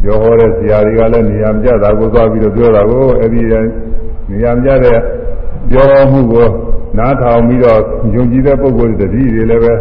[0.03, 3.41] ပြောဟောတဲ့ဆရာတွေကလည်းနေရာမကျတာကိုသွားပြီးတော့ပြောတာကိုအဲဒီ
[4.31, 4.99] နေရာမကျတဲ့
[5.71, 6.47] ပြောမှုကို
[6.99, 7.81] နားထောင်ပြီးတော့
[8.15, 9.75] ယုံကြည်တဲ့ပုဂ္ဂိုလ်တွေတတိတွေလည်းပဲ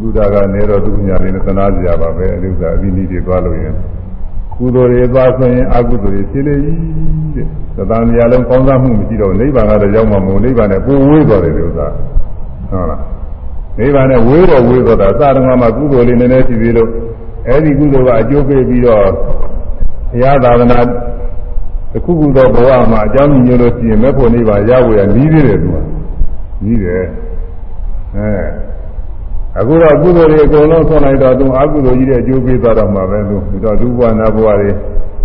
[0.00, 3.74] ဘုဒ္ဓကနေတော့သူညာလေးနဲ့သနာစရာပါပဲအဲဒီဥစ္စာအပြီးနည်းတွေသွားလို့ရင်
[4.54, 6.78] ကုသိုလ်တွေသွားဆိုရင်အကုသိုလ်တွေဖြစ်လေကြီး
[7.34, 7.46] တဲ့
[7.76, 11.86] သတ္တန်မြာလုံးကောင်းစားမှုမရှိတော့နိဗ္ဗာန်ကတော့ရောက်မှာမဟုတ်နိဗ္ဗာန်နဲ့ပိုဝေးသွားတယ်ဒီဥစ္စာ
[12.70, 13.02] ဟုတ်လား
[13.78, 16.90] နိဗ္ဗာန်နဲ့ဝေးတော့ဝေးသွားတာသာဓမ္မမှာကုသိုလ်လေးနည်းနည်းရှိသေးလို့
[17.48, 19.06] အဲဒီကုသိုလ်ကအကျိုးပေးပြီးတော့
[20.10, 20.78] ဘုရားသာသနာ
[21.92, 25.76] တစ်ခုခုသောဘဝမှာအကြောင်းညွှန်လို့ရှိရင်မဲ့ဖို့နိဗ္ဗာန်ရဝေရနီးသေးတယ်သူက
[26.64, 27.04] နီးတယ်
[28.16, 28.30] အဲ
[29.58, 34.70] အခုတော့ကုသိုလ်တွေအကုန်လုံးဆွလိုက်တော့သူအကုသိုလ်ကြီးတဲ့အကျိုးပေးသွားတော့မှာပဲသူတော့ဒုဘဝနာဘဝတွေ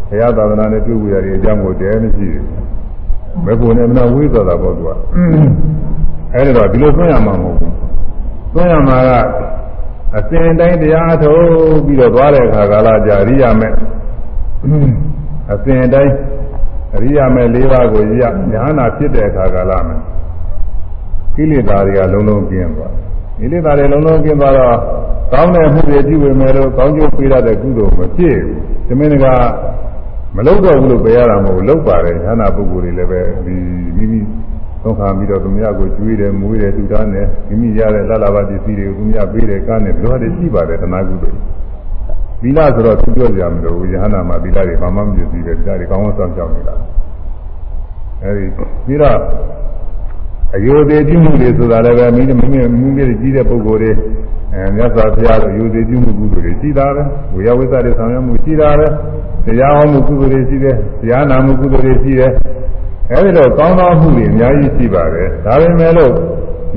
[0.10, 2.46] ဘုရားသာသနာနဲ့တွေ့ဝရတဲ့အကြောင်းကိုတည်းမရှိဘူး
[3.46, 4.90] ဘယ်ကိုနဲ့မနာဝေးသွားတာပေါ့သူက
[6.34, 7.74] အဲဒီတော့ဒီလိုသွင်းရမှာမဟုတ်ဘူး
[8.54, 9.12] သွင်းရမှာက
[10.18, 11.46] အစဉ်တိုင်းတရားထုတ်
[11.86, 13.74] ပြီးတော့သွားတဲ့အခါကာလကြာရိယာမဲ့
[15.54, 16.14] အစဉ်တိုင်း
[16.96, 19.98] အရိယာမဲ့၄ပါးကိုရညာနာဖြစ်တဲ့အခါကာလမှာ
[21.36, 22.94] ကိလေသာတွေကလုံးလုံးကျင်းသွား
[23.40, 24.76] ကိလေသာတွေလုံးလုံးကျင်းသွားတော့
[25.34, 29.28] ကောင်းတဲ့မှုတွေပြုဝေမယ်လို့ကောင်းကျိုးပေးရတဲ့ကုသိုလ်မဖြစ်ဘူး။ဒီမင်းက
[30.36, 33.56] မလုပ်တော့ဘူးလို့ပြောရတာမဟုတ်လုပ်ပါတယ်ဉာဏပုဂ္ဂိုလ်တွေလည်းပဲဒီ
[33.98, 34.20] မိမိ
[34.84, 41.40] သုံးခါပြီးတော့သူများကိုကျွေးတယ်မွေးတယ်တူတာနဲ့မိမိရတဲ့လလဘပစ္စည်းတွေကိုသူများပေးတယ်ကားနဲ့ဘယ်လိုဟာတွေရှိပါတယ်သနာကုသိုလ်။
[42.42, 46.76] သီလဆိုတော့သူပြောကြမလို့ယဟနာမှာသီလတွေဘာမှမပြည့်စည်တယ်ဒါတွေကောင်းကောင်းဆောင်ကြောက်နေတာ။
[48.24, 48.46] အဲဒီ
[48.86, 49.18] ပြီးတော့
[50.56, 53.92] အယုသေးပြုမှုတွေဆိုတာလည်းပဲမိမိမိမိမိကြီးတဲ့ပုဂ္ဂိုလ်တွေ
[54.54, 58.88] အဲမြတ်စွာဘုရားတို့အယုသေးပြုမှုကုသိုလ်တွေရှိတာပဲဝေယဝိသတွေဆောင်ရွက်မှုရှိတာပဲ
[59.46, 62.32] တရားဟောမှုကုသိုလ်တွေရှိတယ်တရားနာမှုကုသိုလ်တွေရှိတယ်
[63.12, 66.14] အဲဒီတော့ကောင်းသောမှုတွေအများကြီးရှိပါတယ်ဒါပေမဲ့လို့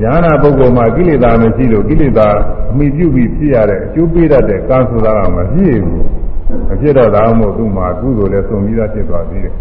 [0.03, 2.27] ဉာဏပုဂ္ဂိုလ်မှာကိလေသာမရှိလို့ကိလေသာ
[2.71, 6.05] အမိပြုပြီးဖြစ်ရတဲ့အကျိုးပေးတတ်တဲ့ကံဆိုတာကမဖြစ်ဘူး
[6.67, 9.53] မဖြစ်တော့တာမို့သူ့မှာကုသိုလ်လည်းစုံပြီးသားဖြစ်သွားသေးတယ်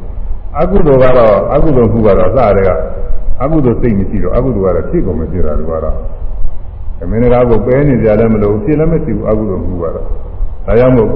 [0.59, 2.71] အကုသိုလ်ကတော့အကုသိုလ်မှုကတော့စတဲ့က
[3.43, 5.97] အကုသိုလ်စိတ်မရှိတော့အကုသိုလ်ကတော့ဖြစ်ကုန်မဖြစ်တာတို့ကတော့
[7.11, 11.11] မင်းကားကိုပဲနေကြလည်းမလို့ဖြစ်လည်းမရှိဘူးအကုသိုလ်မှုကတော့ဒါကြောင့်မို့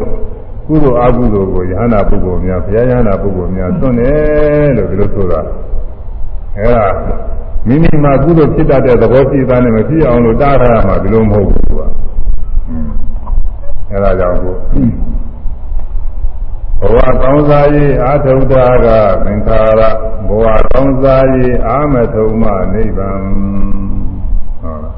[0.68, 5.40] ကုသိုလ်အကုသိုလ်ကိုယဟနာပုဂ္ဂိုလ်များဘုရားယဟနာပုဂ္ဂိုလ်များသွန်တယ်လို့ဒီလိုဆိုတာ
[6.56, 6.86] အဲဒါ
[7.66, 11.86] မိမိမှာကုသိုလ်ဖြစ်တတ်တဲ့သဘောရှိသားနဲ့မဖြစ်အောင်လို့တားထားရမှာဒီလိုမဟုတ်ဘူးကွာ
[13.90, 14.54] အဲဒါကြောင့်ကို
[16.80, 18.54] ဘဝကောင်းစားရေးအာထုဒ္ဓ
[18.84, 18.86] က
[19.24, 19.82] သင်္ခါရ
[20.28, 23.22] ဘဝကောင်းစားရေးအာမထုံမနိဗ္ဗာန်
[24.60, 24.97] ဟုတ်လား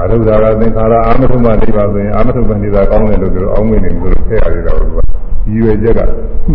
[0.00, 4.98] အာထုဒ္ဓကသင်္ခါရအာမထုံမနိဗ္ဗာန်ဆိုရင်အာမထုံမနိဗ္ဗာန်ကောင်းတယ်လို့ပြောအောင်းဝင်နေလို့ထည့်ရတယ်တော့သူက
[5.44, 6.00] ဒီရွယ်ချက်က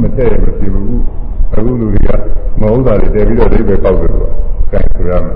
[0.01, 1.01] မထည့်ရမဖြစ်ဘူး
[1.53, 2.09] အခုလူတွေက
[2.59, 5.35] မဟုတ်တာတွေတည်ပြီးတော့အိဗယ်ပေါက်တယ်သူကအဲဆိုရမယ်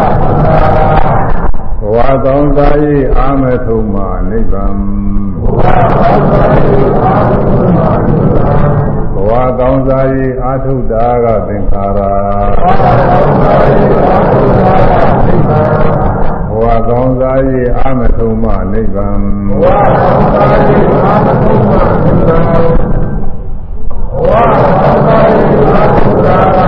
[1.80, 3.96] ဘဝကောင်းစားရေးအာမထုံမ
[4.30, 4.76] နိဗ္ဗာန်
[5.40, 8.93] ဘဝကောင်းစားရေးအာထုံမနိဗ္ဗာန်ဘ
[9.28, 12.00] ဝကောင်းစားရေးအာထုတာကသင်္ခါရ
[16.48, 21.72] ဘဝကောင်းစားရေးအာမထုံမနိဗ္ဗာန်ဘဝကောင်းစားရေးအာမထုံမ
[22.04, 22.42] နိဗ္ဗာန်
[24.10, 26.63] ဘဝကောင်းစားရေးအာထုတာက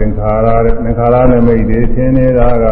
[0.00, 2.64] သင်္ခါရသင်္ခါရနမိတ်တွေသင်နေတာက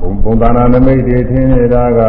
[0.00, 2.00] ဘုံဘုံသာနာနမိတ်တွေထင်းနေတာက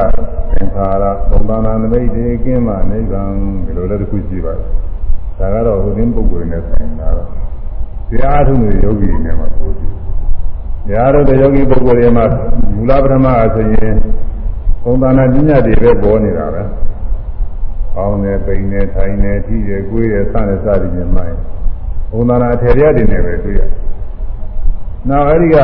[0.52, 3.32] သင်္ခါရဘုံသာနာနမိတ်တွေကင်းမှနိဗ္ဗာန်
[3.66, 4.68] ဒီလိုလည်းတစ်ခုရှိပါတယ်။
[5.40, 7.30] ဒါကတော့ဟိုတင်းပုဂ္ဂိုလ်နဲ့ဆိုင်တာတော့
[8.10, 9.92] တရားထုံးတွေယောဂီနဲ့မှပို့တယ်။
[10.88, 12.26] တရားတို့တဲ့ယောဂီပုဂ္ဂိုလ်တွေမှာ
[12.76, 13.94] မူလပထမအဆိုရင်
[14.84, 16.64] ဘုံသာနာပညာတွေပဲပေါ်နေတာပဲ။
[17.96, 21.38] ပေါင်းတယ်ပိန်တယ်ထိုင်တယ်ထိတယ်ကိုယ်တယ်စတယ်စသည်ဖြင့်မှရင်
[22.12, 23.62] ဘုံသာနာအထေရတွေနဲ့ပဲတွေ့ရ။
[25.10, 25.56] နောက်အဲဒီက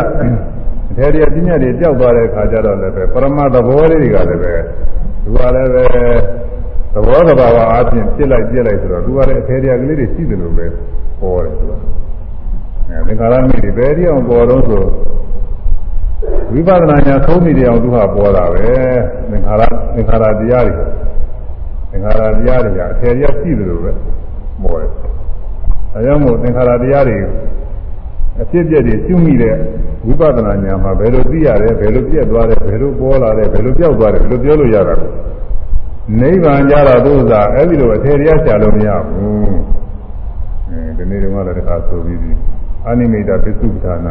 [0.92, 4.54] အထေရပညာတွေကြောက်သွားတဲ့အခါကျတော့လည်းပဲပရမသဘောလေးတွေကလည်းပဲ
[5.24, 5.86] သူကလည်းပဲ
[6.94, 10.66] သဘောသဘာဝအားဖြင့်ပြစ်လိုက်ပြစ်လိုက်ဆိုတော့သူကလည်းအထေရကလေးတွေရှိတယ်လို့ပဲ
[11.20, 11.72] ပေါ်တယ်သူက
[12.90, 14.84] အဲသင်္ခါရမိတွေဘယ်ဒီအောင်ပေါ်တော့ဆို
[16.54, 18.66] ဝိပဿနာညာသုံးမိတယ်အောင်သူကပေါ်တာပဲ
[19.30, 19.62] သင်္ခါရ
[19.96, 20.74] သင်္ခါရတရားတွေ
[21.92, 23.92] သင်္ခါရတရားတွေကအထေရရှိတယ်လို့ပဲ
[24.64, 25.03] ပေါ်တယ်
[25.94, 27.18] အဲကြောင့်မို့သင်္ခါရတရားတွေ
[28.42, 29.56] အဖြစ်အပျက်တွေကျွမိတဲ့
[30.06, 35.08] ဝိပဿနာဉာဏ်မှာဘယ်လိုသိရတယ်ဘယ်လိုပြည့်သွားတယ်ဘယ်လိုပေါ်လာတယ်ဘယ်လိုပြောက်သွားတယ်ဘယ်လိုပြောလို့ရတာလဲ
[36.20, 39.56] နိဗ္ဗာန်ကြတော့သူစားအဲ့ဒီလိုအထေရချလို့မရဘူး
[40.70, 42.32] အဲဒီနေ့တုန်းကလည်းတစ်ခါဆိုပြီးပြီ
[42.88, 44.08] အနိမိတပစ္စုပ္ပဒါန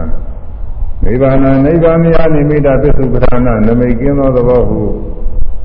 [1.05, 4.81] နိဗ္ဗာန်နိဗ္ဗာန်မြာနိမိတပစ္စုပ္ပဒါနနမိတ်ကင်းသောသဘောဟု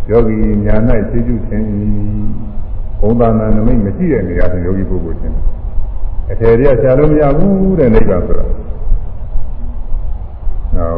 [0.09, 0.75] ယောဂီညာ၌
[1.09, 1.67] သိကျခြင်း
[2.99, 5.35] ဘုံသာနာနမိတ်မရှိတဲ့နေရာဆိုယောဂီပုဂ္ဂိုလ်ချင်း
[6.31, 8.45] အထေရချလို့မရဘူးတဲ့နိဗ္ဗာန်ဆိုတာ
[10.75, 10.97] နောက်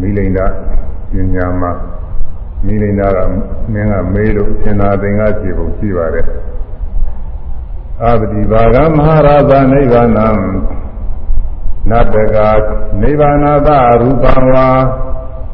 [0.00, 0.46] မိလိန်တာ
[1.10, 1.72] ပညာမှာ
[2.66, 3.18] မိလိန်တာက
[3.72, 6.26] မင်းကမေးလို့ရှင်သာသင်္ကခြေပုံရှိပါတယ်
[8.02, 10.28] အပတိဘာဂမဟာရသနိဗ္ဗာနံ
[11.90, 12.38] နတ္တက
[13.02, 13.68] နိဗ္ဗာနသ
[14.00, 14.68] ရူပံဝါ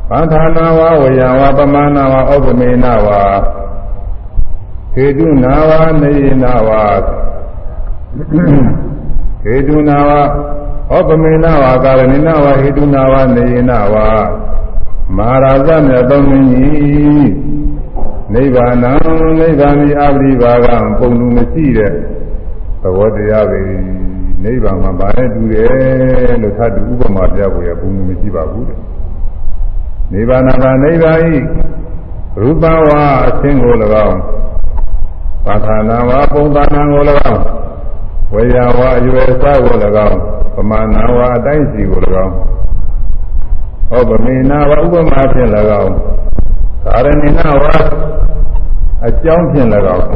[0.09, 3.09] ပန္ထာနာဝဝယံဝပမနာဝဥပမေနဝ
[4.94, 5.70] ဟေတုနာဝ
[6.02, 6.70] နေယနာဝ
[9.42, 10.11] ဟေတုနာဝ
[10.96, 13.94] ဥပမေနဝကာရဏိနဝဟေတုနာဝနေယနာဝ
[15.16, 17.31] မဟာရသမြတ်သောမင်းကြီး
[18.35, 18.92] နိဗ္ဗာန်နိ
[19.52, 20.66] ဗ္ဗာန်ဤအပရိပါက
[20.98, 21.92] ပုံလူမရှိတဲ့
[22.83, 23.61] သဘောတရားပဲ
[24.44, 28.78] နိဗ္ဗာန်မှာဗာနဲ့တူတယ်လို့သာတူဥပမာပြဖို့ရဘုံမရှိပါဘူးတဲ့
[30.12, 31.35] နိဗ္ဗာန်ကနိဗ္ဗာန်ဤ
[32.42, 33.74] ရူပဝါအသင်ကို၎
[34.07, 34.18] င်း
[35.46, 37.42] ပါဌာနာဝါပုံသဏ္ဍာန်ကို၎င်း
[38.33, 39.76] ဝေယဝါအရွယ်စားကို၎
[40.07, 40.18] င်း
[40.55, 42.35] ပမာဏဝါအတိုင်းစီကို၎င်း
[43.92, 45.50] ဩပမေနာဝါဥပမာဖြင့်၎
[45.83, 45.94] င်း
[46.85, 47.74] ကာရဏိနာဝါ
[49.07, 50.07] အကြောင်းဖြင့်၎င်း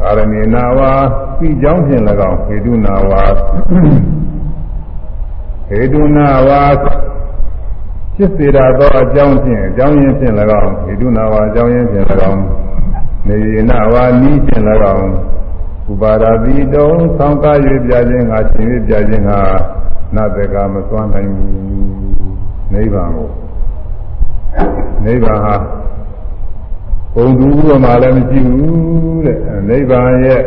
[0.00, 0.90] ကာရဏိနာဝါ
[1.38, 3.22] ပြီးကြောင်းဖြင့်၎င်းဟေတုနာဝါ
[5.68, 6.62] ဟေတုနာဝါ
[8.14, 12.40] ဖြစ်စေတာသောအကြောင်းဖြင့်အကြောင်းရင်းဖြင့်၎င်းဟေတုနာဝါအကြောင်းရင်းဖြင့်၎င်း
[13.32, 14.64] နေရနာဝါနီးဖြင့်၎
[14.96, 15.10] င်း
[15.90, 19.40] ဥပါဒတိတုံဆောင်းကား၍ပြခြင်းငါရှင်၍ပြခြင်းငါ
[20.14, 21.52] နတ်တကမစွမ်းနိုင်ဘူး
[22.72, 23.28] နိဗ္ဗာန်ကို
[25.04, 25.56] နိဗ္ဗာန်ဟာ
[27.14, 30.42] ဘုံသူဥပမာလည်းမရှိဘူးတဲ့နိဗ္ဗာန်ရဲ့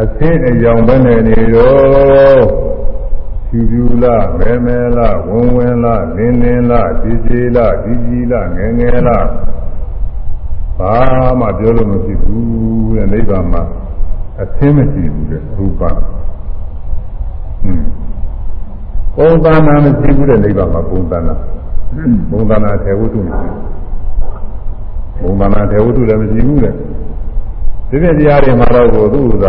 [0.00, 2.44] အသင်းအယောင်ပဲနေနေတော့
[3.48, 9.26] ဖြူဖြူလားမဲမဲလားဝင်းဝင်းလားလင်းလင်းလားကြည်ကြည်လားကြီးကြီးလားငယ်ငယ်လား
[10.78, 10.94] ဘာ
[11.40, 13.62] မှပြောလို့မရှိဘူးတဲ့နိဗ္ဗာန်မှာ
[14.40, 15.98] အသင်းမရှိဘူးတဲ့ရူပဟွန်း
[19.16, 21.38] ပုံသဏ္ဍာန်မရှိဘူးတဲ့နိဗ္ဗာန်မှာပုံသဏ္ဍာန်
[22.30, 23.48] ပုံသဏ္ဍာန်ထေဝတ္ထုမရှိ
[25.20, 26.74] ပုံသဏ္ဍာန်ထေဝတ္ထုလည်းမရှိဘူးတဲ့
[27.90, 29.46] ဒီပြတရားတွေမှာတော့ကိုသူ့က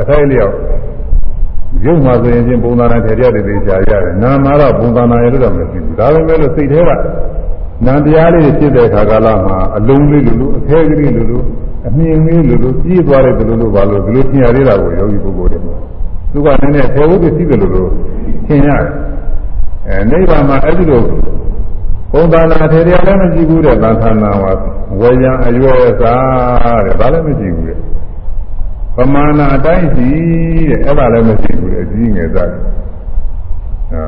[0.00, 0.54] အထိုက်လျောက်
[1.84, 6.90] ရုပ်မှာဆိုရင်ချင်းပုံသဏ္ဍာန်ထေတရားတွေသိချာရတယ်နာမှာတော့ပုံသဏ္ဍာန်ရတော့မရှိဘူးဒါပေမဲ့လို့စိတ်ထဲက
[7.86, 11.42] နာတရားလေးဖြစ်တဲ့ခါကာလမှာအလုံးလေးလိုလိုအခဲကလေးလိုလို
[11.86, 15.60] အမြင်လေးလိုလိုကြီးသွားတဲ့လိုလိုဘာလို့ဒီလိုထင်ရသေးတာကိုယောဂီပုဂ္ဂိုလ်တွေ
[16.32, 17.90] သူကလည်းနည်းနည်းထေဝတ္ထုရှိတယ်လို့လို့
[18.46, 18.82] ထင်ရတယ်
[19.88, 21.02] အဲနိဗ္ဗာန်မှာအဲ့ဒီလို
[22.12, 24.44] ဘုံသာနာထေရလည်းမရှိဘူးတဲ့သံဃာနာဝ
[25.00, 27.78] ဝေယံအရွယ်စားတဲ့ဒါလည်းမရှိဘူးတဲ့
[28.96, 30.08] ပမာဏအတိုင်းရှိ
[30.70, 34.04] တဲ့အဲ့ဒါလည်းမရှိဘူးတဲ့အကြီးငယ်သားဟာ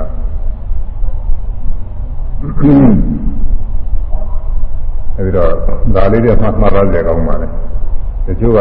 [5.20, 5.50] အဲဒီတော့
[5.94, 7.48] ဒါလေးတွေမှတ်မှတ်ရကြကောင်းပါလေ
[8.26, 8.60] တချို့က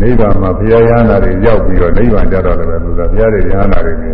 [0.00, 4.10] နိဗ္ဗာန်မှာဘုရားရဟန္တာတွေရောက်ပြီးတော့နိဗ္ဗာန်ကြတော့လည်းလူသားဘုရားတွေရဟန္တာတွေနေ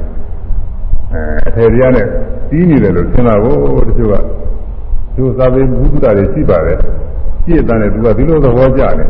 [1.13, 2.07] အဲအထေရနဲ့
[2.49, 3.55] ပြီးနေတယ်လို့ထင်တာကို
[3.89, 4.15] တချို့က
[5.17, 6.79] သူသာပေဘုဒ္ဓတွေရှိပါတယ်
[7.45, 9.09] ပြည့်တဲ့သူကဒီလိုသဘောကျတယ်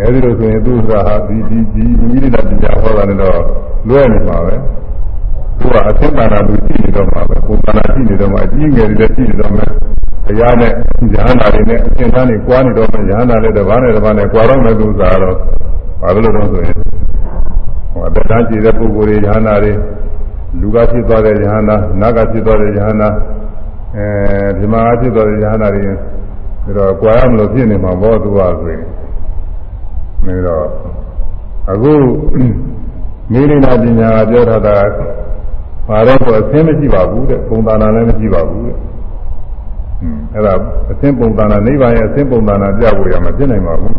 [0.00, 3.40] အဲဒီလိုဆိုရင်သူကဟာဒီဒီဒီမိရိဒပညာဟောတာနဲ့တော့
[3.88, 4.54] လွဲနေမှာပဲ
[5.58, 9.66] သူကအသင်္ကာရလူရှိနေတော့မှာပဲကိုယ်ကနာရှိနေတော့မှာအကြီးငယ်တွေရှိနေတော့မှာ
[10.26, 10.72] တရားနဲ့
[11.14, 15.36] ဉာဏ်နာတွေနဲ့အသင်္ကန်းတွေကွာနေတော့မှဉာဏ်နာလည်းတစ်ပါးနဲ့တစ်ပါးနဲ့ကွာတော့မဲ့သူစားတော့
[16.00, 16.76] ဘာလို့လဲဆိုရင်
[17.92, 18.18] ဟိုအတ္တ
[18.48, 19.72] ကြည့်တဲ့ပုဂ္ဂိုလ်တွေဉာဏ်နာတွေ
[20.60, 23.08] လူကဖြစ်သွားတဲ့ဉာဏ်နာနတ်ကဖြစ်သွားတဲ့ဉာဏ်နာ
[23.96, 24.06] အဲ
[24.58, 25.94] ဒီမှာဖြစ်သွားတဲ့ဉာဏ်နာတွေဒါ
[26.76, 28.82] တော့ကွာရမလို့ဖြစ်နေမှာဘောသူကဆိုရင်
[30.26, 30.66] ဒါတော့
[31.70, 31.92] အခု
[33.32, 34.76] မိရိနာပညာကပြောထားတာ
[35.88, 38.76] ဘာတော့ဆိုအသင်းမရှိပါဘူးတဲ့ပုံသဏ္ဍာန်လည်းမရှိပါဘူးတဲ့
[40.34, 40.52] အဲ့ဒါ
[40.90, 43.94] အသင်းပုံသဏ္ဍာန်နိဗ္ဗာန်ရဲ့အသင်းပုံသဏ္ဍာန်ပြဖို့ရမှာဖြစ်နိုင်ပါဘူး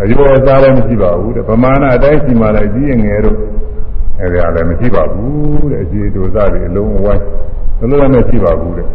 [0.00, 3.38] အယောအစားလည်းမရှိပါဘူးတဲ့ဗမာနာအတိုင်းစီမာလိုက်ကြီးငယ်တို့
[4.20, 7.24] အဲ့ဒါလည်းမရှိပါဘူးတဲ့အခြေဒုစတွေအလုံးအဝိုင်း
[7.78, 8.86] ဘယ်လိုလဲမရှိပါဘူးတဲ့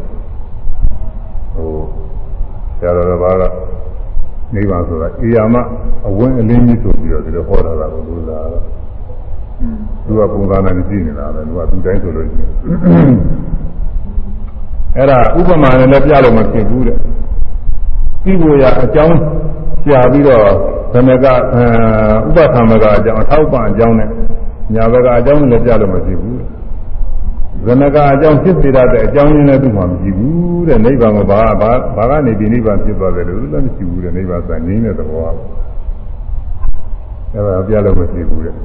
[1.53, 1.69] ဟို
[2.79, 3.43] ဆရာတော်ဘာက
[4.53, 5.55] နိဗ္ဗာန်ဆိုတာအေယာမ
[6.07, 8.47] အဝင်းအလင်းကြီးဆိုပြီးတော့ဒီလိုဟောတာကလို့လား
[10.05, 12.51] သူကပုံသဏ္ဍာန်ကြီးနေတာပဲသူကသူတိုင်းဆိုလို့ရှိရင်
[14.97, 16.97] အဲ့ဒါဥပမာနဲ့လည်းပြလို့မဖြစ်ဘူးတဲ့
[18.23, 19.17] ပြီးဖို့ရအကြောင်း
[19.87, 20.45] ကြာပြီးတော့
[20.93, 21.35] သမကဥ
[22.35, 24.09] ပသမကအကြောင်းအထောက်ပံ့အကြောင်းနဲ့
[24.73, 26.39] ညာဘကအကြောင်းလည်းပြလို့မဖြစ်ဘူး
[27.65, 35.23] ဇနကအကြောင်းဖြစ်စေတဲ့အကြောင်းရင်းလည်းသူ့မှာမရှိဘူးတဲ့နိဗ္ဗာန်ကဘာဘာဘာကနေဒီနိဗ္ဗာန်ဖြစ်သွားတယ်လို့လည်းမရှိဘူးတဲ့နိဗ္ဗာန်ဆိုငြိမ်းတဲ့သဘော
[37.33, 38.55] အဲ့ဒါပြလို့မရှိဘူးတဲ့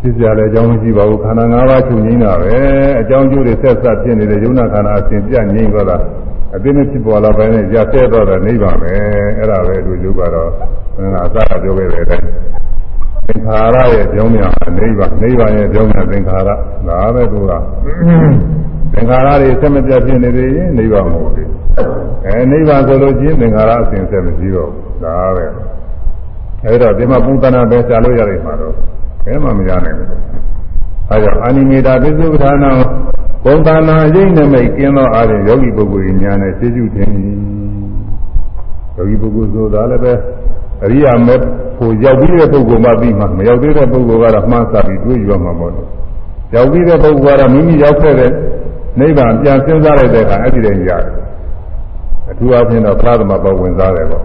[0.00, 2.54] ဖြစ်ကြတယ်အကြောင်းမရှိပါဘူးခန္ဓာ၅ပါးချုပ်ငြိမ်းတာပဲ
[3.00, 5.96] အကြောင်းကျိုးတွေဆက်ဆက်ဖြစ်နေတဲ့ယုံနာခန္ဓာအစဉ်ပြငြိမ်းသွားတာ
[6.54, 8.92] အသိနဲ့ဖြစ်ပေါ်လာပိုင်းနဲ့ရဆဲသွားတာနိဗ္ဗာန်ပဲ
[9.38, 10.50] အဲ့ဒါပဲသူယုတ်ကတော့
[11.14, 12.26] ငါအသာပြောခဲ့တဲ့အတိုင်း
[13.26, 16.50] သင်္ခါရရဲ့ကြောင်းများနိဗ္ဗာန်နိဗ္ဗာန်ရဲ့ကြောင်းများသင်္ခါရ
[16.88, 17.52] ဒါပဲသူက
[18.92, 21.50] သင်္ခါရတွေဆက်မပြတ်ဖြစ်နေသေးရင်နိဗ္ဗာန်မဟုတ်ဘူး
[22.26, 25.46] အဲနိဗ္ဗာန်ဆိုလို့ချင်းသင်္ခါရအစဉ်ဆက်မရှိတော့ဘူးဒါပဲ
[26.66, 28.74] အဲဒါဒီမှာပုံသဏ္ဍာန်ပဲရှားလို့ရတဲ့မှာတော့
[29.24, 30.08] ဘယ်မှမရနိုင်ဘူး
[31.10, 32.64] အဲကြောင့်အာနိမေတာပိစုပ္ပဒါန
[33.44, 37.10] ပုံသဏ္ဍာန်ရိပ်နမိတ်ကျင်းသောအားဖြင့်ယောဂီပုဂ္ဂိုလ်ဉာဏ်နဲ့သိကျုထင်
[38.96, 40.12] ယောဂီပုဂ္ဂိုလ်ဆိုတာလည်းပဲ
[40.84, 41.34] အရိယာမေ
[41.76, 45.82] ဖို့ရောက်ပြီးတဲ့ပုဂ္ဂိုလ်မှပြီးမှမရောက်သေးတဲ့ပုဂ္ဂိုလ်ကတော့မှန်းစားပြီးတွေးယူရမှာပေါ့လေ
[46.54, 48.30] ရောက်ပြီးတဲ့ပုဂ္ဂိုလ်ကတော့မိမိရောက်ခဲ့တဲ့
[48.98, 51.14] နိဗ္ဗာန်ပြန်စဉ်းစားလိုက်တဲ့အခါအဲ့ဒီတည်းရတယ်
[52.30, 54.22] အထူးအဖြင့်တော့ပရသမဘဝင်စားတယ်ပေါ့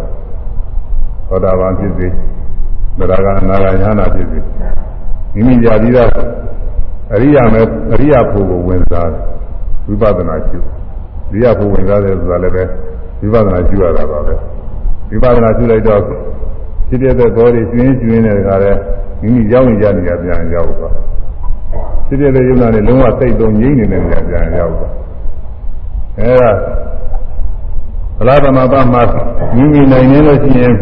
[1.27, 2.07] သောတာပန်ဖြစ်စေ
[2.97, 4.39] သရဂနာဂယဟနာဖြစ်စေ
[5.35, 6.09] မိမိကြာပြီးတော့
[7.13, 7.61] အရိယာမေ
[7.93, 9.21] အရိယာဖို့ကိုဝင်စားတယ်
[9.87, 10.59] ဝိပဿနာရှု
[11.31, 12.63] အရိယာဖို့ဝင်စားတယ်ဆိုတာလည်းပဲ
[13.21, 14.35] ဝိပဿနာရှုရတာပါပဲ
[15.09, 16.01] ဝိပဿနာရှုလိုက်တော့
[16.87, 18.71] ဖြစ်တဲ့သောတွေကျွင်းကျွင်းတဲ့ခါလဲ
[19.21, 20.93] မိမိရောက်နေကြနေကြပြန်ရောက်သွား
[22.07, 24.91] ဖြစ်တဲ့ယုံနာနဲ့လုံးဝစိတ်သုံးငြိမ့်နေတဲ့နေရာပြန်ရောက်သွား
[26.19, 26.51] အဲဒါ
[28.17, 29.01] ဗလာသမဘာမှာ
[29.55, 30.73] မိမိနိုင်နေလို့ရှိရင်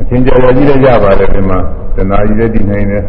[0.00, 1.58] အချင်းကြော်ကြီးလည်းရပါတယ်ဒီမှာ
[1.96, 3.04] တဏှာကြီးလည်းတည်နိုင်တယ်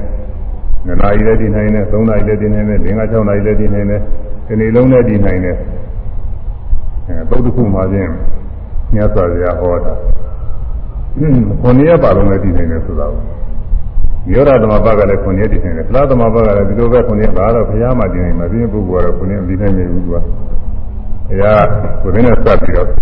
[0.87, 4.01] နနာကြီးလည်းတည်နိုင်တယ်သုံးနာရီလည်းတည်နိုင်တယ်လင်္ကာ၆နာရီလည်းတည်နိုင်တယ်
[4.47, 5.57] ဒီနေ့လုံးလည်းတည်နိုင်တယ်
[7.07, 8.11] အဲပုဒ်တစ်ခုမှချင်း
[8.93, 9.93] မြတ်စွာဘုရားဟောတာ
[11.61, 13.21] ခုနှစ်ရက်ပါလုံးလည်းတည်နိုင်တယ်ဆိုတာကို
[14.33, 20.19] ယောရသမဘကလည်းခုနှစ်ရက်တည်နိုင်တယ်ဖလားသမဘကလည်းဒီလိုပဲခုနှစ်ရက်ပါတော့ဘုရားမှတည်နိုင်မှာပြင်းပုဂ္ဂိုလ်ကတော့ခုနှစ်ရက်တည်နိုင်နေဘူးကွာ
[21.27, 21.63] ဘုရား
[22.01, 22.93] ကိုယ်နဲ့စပ်ပြီးတော့ဒီ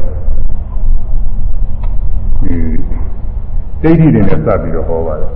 [3.81, 5.31] ဒိဋ္ဌိတွေနဲ့စပ်ပြီးတော့ဟောပါတယ်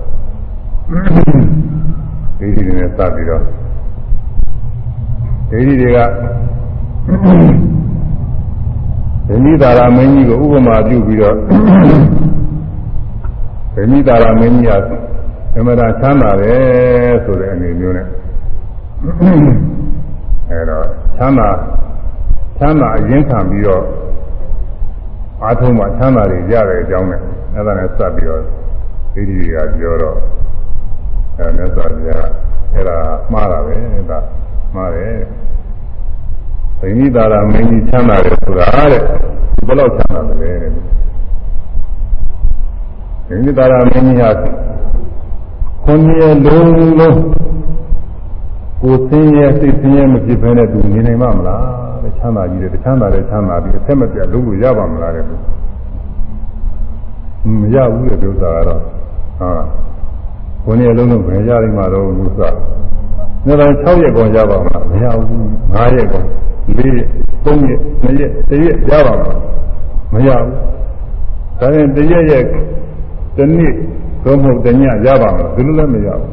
[2.42, 3.42] ဒိဋ္ဌိတွေနဲ့စပ်ပြီးတော့
[5.50, 5.98] ဒိဋ္ဌိတွေက
[9.26, 11.36] ဗိမိတာရမင်းကြီးကိုဥပမာပြုပြီးတော့
[13.74, 14.82] ဗိမိတာရမင်းကြီးက
[15.54, 18.06] သမထချမ်းသာတယ်ဆိုတဲ့အနေမျိုးနဲ့
[20.50, 20.84] အဲတော့
[21.16, 21.48] ချမ်းသာ
[22.58, 23.84] ချမ်းသာအရင်ခံပြီးတော့
[25.42, 27.20] အာထုံးမှာချမ်းသာတွေရတဲ့အကြောင်းနဲ့
[27.54, 28.42] အဲဒါနဲ့စပ်ပြီးတော့
[29.14, 30.16] ဒိဋ္ဌိတွေကပြောတော့
[31.42, 32.26] အဲမြတ်စွာဘုရား
[32.74, 32.98] အဲ့ဒါ
[33.32, 33.76] မှားတာပဲ
[34.10, 34.18] ဒါ
[34.74, 35.16] မှားတယ်
[36.80, 39.02] ဗိမိတာရမင်းကြီးချမ်းသာတယ်ဆိုတာတဲ့
[39.66, 40.68] ဘယ်လောက်ချမ်းသာတယ်လဲ
[43.28, 44.30] ဗိမိတာရမင်းကြီးဟာ
[45.84, 46.70] ခွန်ရဲ့လုံး
[47.00, 47.18] လုံး
[48.82, 51.62] ကိုယ်သိရဲ့စိတ်သိရဲ့မဖြစ်ဘဲနဲ့သူနေနိုင်မှာမလား
[52.02, 55.24] တဲ့ချမ်းသာကြီးတယ်ချမ်းသာတယ်ချမ်းသာပြီးအဆက်မပြတ်လုံးလို့ရပါမလားတဲ့
[57.60, 58.80] မရဘူးတဲ့ဒုစရကတော့
[59.38, 59.50] ဟာ
[60.64, 62.50] ခွန်ရဲ့လုံးလုံးဘယ်ရနိုင်မှာတော့ဒုစရ
[63.46, 65.42] နေတော့6ရက်ကောရပါမလားမရဘူး
[65.74, 66.22] 9ရက်ကော
[66.78, 67.06] ၄ရက်
[67.44, 69.38] 3ရက်2ရက်1ရက်ရပါမလား
[70.12, 70.54] မရဘူး
[71.60, 72.44] ဒါရင်1ရက်ရက်
[73.36, 73.72] တစ်နေ့
[74.24, 76.28] သုံးဖို့တညရပါမလားဒီလိုလည်းမရဘူး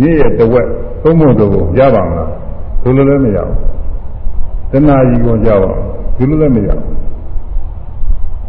[0.00, 0.66] နေ့ရက်တစ်ဝက်
[1.02, 2.30] သုံးဖို့တော့ရပါမလား
[2.82, 3.56] ဒီလိုလည်းမရဘူး
[4.72, 5.70] တဏှာကြီးကိုကြပါ
[6.16, 6.86] ဒီလိုလည်းမရဘူး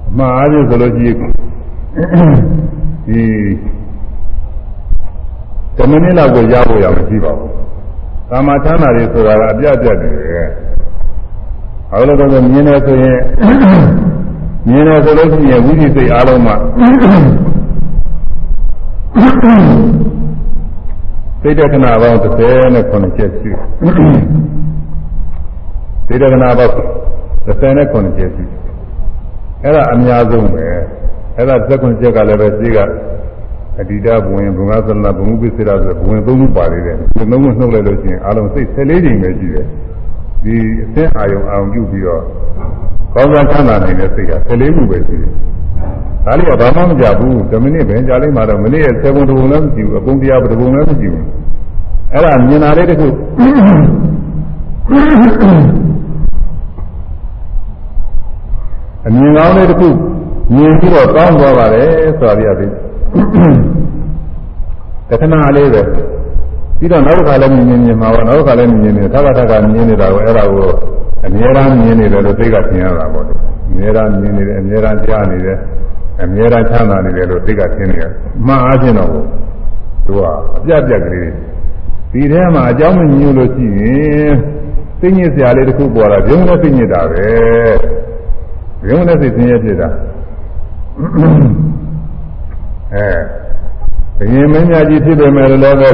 [0.10, 1.18] အမှားအားဖြင့်ဆိုလို့ရှိရင်
[3.08, 3.22] ဒီ
[5.78, 7.52] တမနစ်လောက်ကိုရဖို့ရမရှိပါဘူး
[8.30, 10.14] ကာမဌာနတွေဆိုတာကအပြတ်ပြတ်တယ်
[11.92, 13.20] အဲလိုတော့မြင်နေဆိုရင်
[14.68, 16.56] မြင်နေဆိုလို့ရှိရင်ဝိသိစိတ်အားလုံးမှာ
[21.42, 23.50] စိတ်တက္ကနာပေါင်း39ချက်ရှိ
[26.08, 26.74] စိတ်တက္ကနာပေါင်း
[27.48, 28.44] 39ချက်ရှိ
[29.64, 30.64] အဲ့ဒါအများဆုံးပဲ
[31.38, 32.80] အဲ့ဒါ39ချက်ကလည်းပဲရှိက
[33.80, 39.66] အတ္တိတဘဝင်ဘုံကသလဘုံဥပ္ပစ္စေရဆိုဘဝင်သုံးခုပါနေတယ်ဒီသုံးခုနှုတ်လိုက်လို့ရှိရင်အလုံးစိတ်14ချိန်ပဲရှိတယ်
[40.44, 42.24] ဒီအသင်းအာယုံအောင်ပြုပြီးတော့
[43.16, 45.32] ကောင်းစားချမ်းသာနိုင်တဲ့စိတ်က14ခုပဲရှိတယ်
[46.26, 51.26] ဒါလေးကဘာမှမကြဘူး10မိနစ်ပဲကြာလိုက်မှတော့မိနစ်ရဲ့7ပုံတပုံလည်းမရှိဘူးအကုန်တရားတပုံလည်းမရှိဘူး
[52.14, 53.08] အဲ့ဒါမြင်လာတဲ့တခု
[59.08, 59.90] အမြင်ကောင်းတဲ့တခု
[60.56, 62.85] မြင်ပြီးတော့ကောင်းသွားပါတယ်ဆိုတာပြပြီတ
[65.10, 65.82] ခဏလေးပဲ
[66.80, 70.70] ပြီးတော့နောက်တစ်ခါလည်းမြင်မြင်မြင်မှာပါနောက်တစ်ခါလည်းမြင်မြင်သဘာဝကမြင်နေတာကိုအဲ့ဒါကို
[71.26, 73.34] အများအားမြင်နေတယ်လို့သိကသင်ရတာပေါ့လေ
[73.70, 75.58] အများအားမြင်နေတယ်အများအားကြားနေတယ်
[76.24, 78.04] အများအားချမ်းသာနေတယ်လို့သိကသင်နေရ
[78.48, 79.10] မှန်အားဖြင့်တော့
[80.06, 80.22] သူက
[80.58, 81.30] အပြတ်ပြက်ကလေး
[82.12, 84.34] ဒီထဲမှာအကြောင်းမညို့လို့ရှိရင်
[85.00, 87.28] သိညစ်စရာလေးတစ်ခုပေါ်လာဂျုံနဲ့သိညစ်တာပဲ
[88.88, 89.90] ဂျုံနဲ့သိသိညစ်ဖြစ်တာ
[92.94, 93.08] အဲ
[94.18, 95.92] ဘယင်မင်းများကြီးဖြစ်ပေမဲ့လည်းပဲ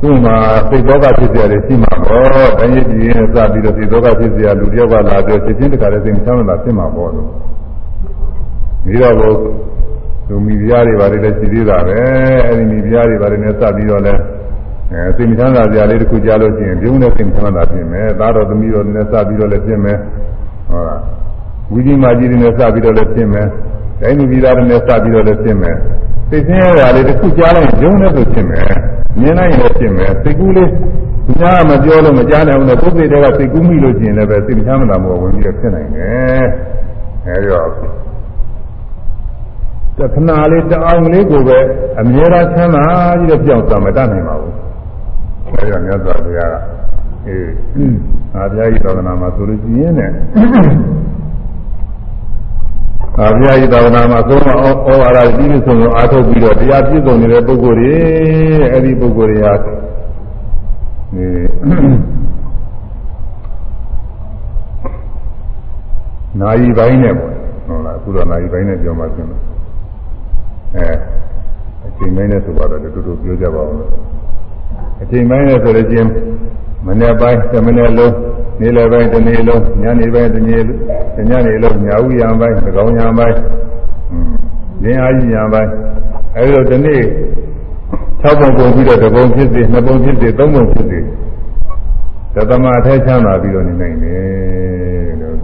[0.00, 0.36] သူ့မှာ
[0.68, 2.26] စိတ်သောကဖြစ်စရာတွေရှိမှာပေါ့။
[2.58, 7.28] တိုင်းရည်ပြည်ရင်စပြီးတော့စိတ်သောကဖြစ်စရာလူတယောက်ကလာပြောချက်ချင်းတခါတည်းစိတ်မချမ်းသာဖြစ်မှာပေါ့လို့။
[8.84, 9.14] ပြီးတော့
[10.28, 11.98] သူမိဖုရားတွေဘာတွေလဲရှိသေးတာပဲ။
[12.46, 14.14] အဲဒီမိဖုရားတွေဘာတွေနဲ့စပြီးတော့လဲ
[14.92, 19.98] အဲစိတ်မချမ်းသာကြလေးတစ်ခုကြားလို့ရှိရင်ပြုံးနဲ့စိတ်မချမ်းသာဖြစ်မယ်သားတော်သမီးတော်နဲ့စပြီးတော့လည်းဖြစ်မယ်
[20.70, 21.00] ဟုတ်လား
[21.72, 23.46] ဝိဇိမာကြီးတွေနဲ့စပြီးတော့လည်းဖြစ်မယ်
[24.04, 25.76] တိုင်းလူပြည်သားတွေနဲ့စပြီးတော့လည်းဖြစ်မယ်
[26.30, 28.68] စိတ်ဆင်းရဲတာလေးတစ်ခုကြားလိုက်ရင်ပြုံးနဲ့ဆိုဖြစ်မယ်
[29.20, 30.70] မြင်လိုက်ရင်လည်းဖြစ်မယ်စိတ်ကူးလေး
[31.40, 36.44] ညာမပြောလို့မကြားနိုင်ဘူးနဲ့ပုဂ္ဂိုလ်တွေကစိတ်ကူးမိလို့ရှိရင်လည်းပဲစိတ်မချမ်းသာမှုဝင်ပြီးတော့ဖြစ်နိုင်တယ်
[37.26, 37.68] အဲဒီတော့
[39.98, 41.58] တခဏလေးတအောင်လေးကိုပဲ
[42.00, 42.84] အမြဲတမ်းချမ်းသာ
[43.20, 44.52] ကြီးတော့ပြောင်းသွားမတတ်နိုင်ပါဘူး။
[45.46, 46.56] အဲဒါမြတ်စွာဘုရားက
[47.26, 47.96] အေး
[48.34, 50.42] ငါဘုရားကြီးသာသနာမှာဆိုလို့ရှိရင်နဲ့အာ
[53.16, 54.54] ဘုရားကြီးသာသနာမှာသုံးမဩ
[55.00, 57.94] ဝါဒကြီးလို့ဆိုလို့အားထုတ်ပြီးတော့တရားပြည့်စုံနေတဲ့ပုဂ္ဂိုလ်တွေ
[58.72, 59.68] အဲ့ဒီပုဂ္ဂိုလ်တွေဟာဒီ
[66.40, 67.32] နာယီပိုင်းနဲ့ပေါ့
[67.66, 69.40] ဟုတ်လားအခုတော့နာယီပိုင်းနဲ့ပြောမှပြင်တယ်
[70.74, 70.88] အဲ
[71.86, 73.72] အချိန်ပိုင်းနဲ့ဆိုတော့တူတူပြောကြပါဦး
[75.02, 76.08] အချိန်ပိုင်းနဲ့ဆိုလို့ချင်း
[76.86, 78.14] မနေ့ပိုင်း7မိနစ်လုံး
[78.60, 80.62] နေ့လယ်ပိုင်းတစ်နေ့လုံးညနေပိုင်းတစ်နေ့
[81.30, 83.36] ညနေလုံးညဦးရံပိုင်းသကောင်းရံပိုင်း
[84.84, 85.70] ရင်းအားကြီးရံပိုင်း
[86.36, 87.02] အဲဒီတော့ဒီနေ့
[88.22, 90.98] 6ပုံပုံပြီးတော့တစ်ပုံဖြစ်စေနှစ်ပုံဖြစ်စေသုံးပုံဖြစ်စေ
[92.34, 95.36] သတ္တမအထက်ချမ်းသာပြီးတော့နေနိုင်တယ်လို့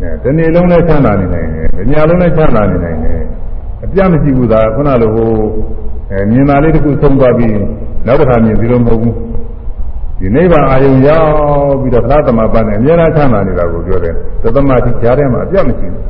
[0.00, 3.20] အဲဒီနေ့လုံးနဲ့ချမ်းသာနေနိုင်တယ်။ညလုံးနဲ့ချမ်းသာနေနိုင်တယ်။
[3.84, 5.30] အပြတ်မရှိဘူးသာခုနလိုဟို
[6.10, 7.52] အဲမြင်တာလေးတစ်ခုသုံးသွားပြီး
[8.06, 9.14] နောက်တစ်ခါမြင်ပြီးတော့မဟုတ်ဘူး။
[10.18, 16.02] ဒီနိဗ္ဗာန်အာယုံရောက်ပြီးတော့သရသမပန်းနဲ့အများအားချမ်းသာနေတာကိုပြောတယ်။သတ္တမတိကြားထဲမှာအပြတ်မရှိဘူး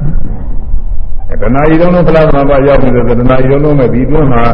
[1.30, 4.44] ။အဲတဏှာကြီးလုံးလုံးသရသမပန်းရောက်ပြီးတော့တဏှာကြီးလုံးလုံးမဲ့ဒီတွန်းမှာ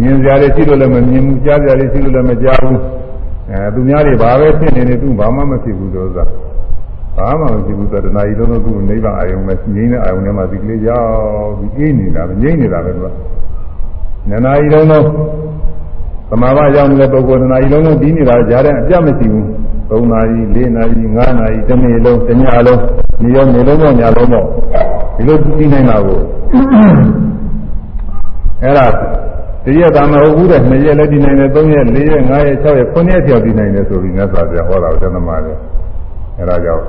[0.00, 2.78] မြင်ကြရတယ်ရှိလို့လည်းမမြင်ဘူးကြားကြရတယ်ရှိလို့လည်းမကြားဘူး။
[3.50, 6.24] အဲသူများတွေဘာပဲဖြစ်နေနေသူဘာမှမဖြစ်ဘူးလို့ဆိုတာ။
[7.16, 13.08] ဘာမှမရှိဘူးသတ္တနာကြီးလုံးလုံးသူ့နိဗ္ဗာန်အာယုံနဲ့ငြိမ်းတဲ့အာယုံထဲမှာဒီကလေးရောက်ပြီးအေးနေတာပဲငြိမ်းနေတာပဲသူက
[14.30, 15.06] နနာကြီးလုံးလုံး
[16.30, 19.46] သမာဘရောက်နေတဲ့ပုဂ္ဂိုလ်နနာကြီးလုံးလုံးဒီနေတာကြားတဲ့အပြတ်မရှိဘူး
[19.90, 22.80] ၃နာရီ၄နာရီ၅နာရီတစ်နေ့လုံးတစ်ညလုံး
[23.20, 24.46] ဒီရောနေလုံးတော့ညလုံးတော့
[25.16, 26.18] ဒီလိုကြည့်နေတာကို
[28.62, 28.86] အဲ့ဒါ
[29.64, 35.56] တရက်တာမဟုတ်ဘူးတဲ့2ရက်လည်းဒီနိုင်တယ်3ရက်4ရက်5ရက်6ရက်9ရက်ကျော်ဒီနိုင်တယ်ဆိုပြီးမြတ်စွာဘုရားဟောတာကိုသံသမားတယ်
[36.36, 36.84] အဲ့ဒါကြောင့်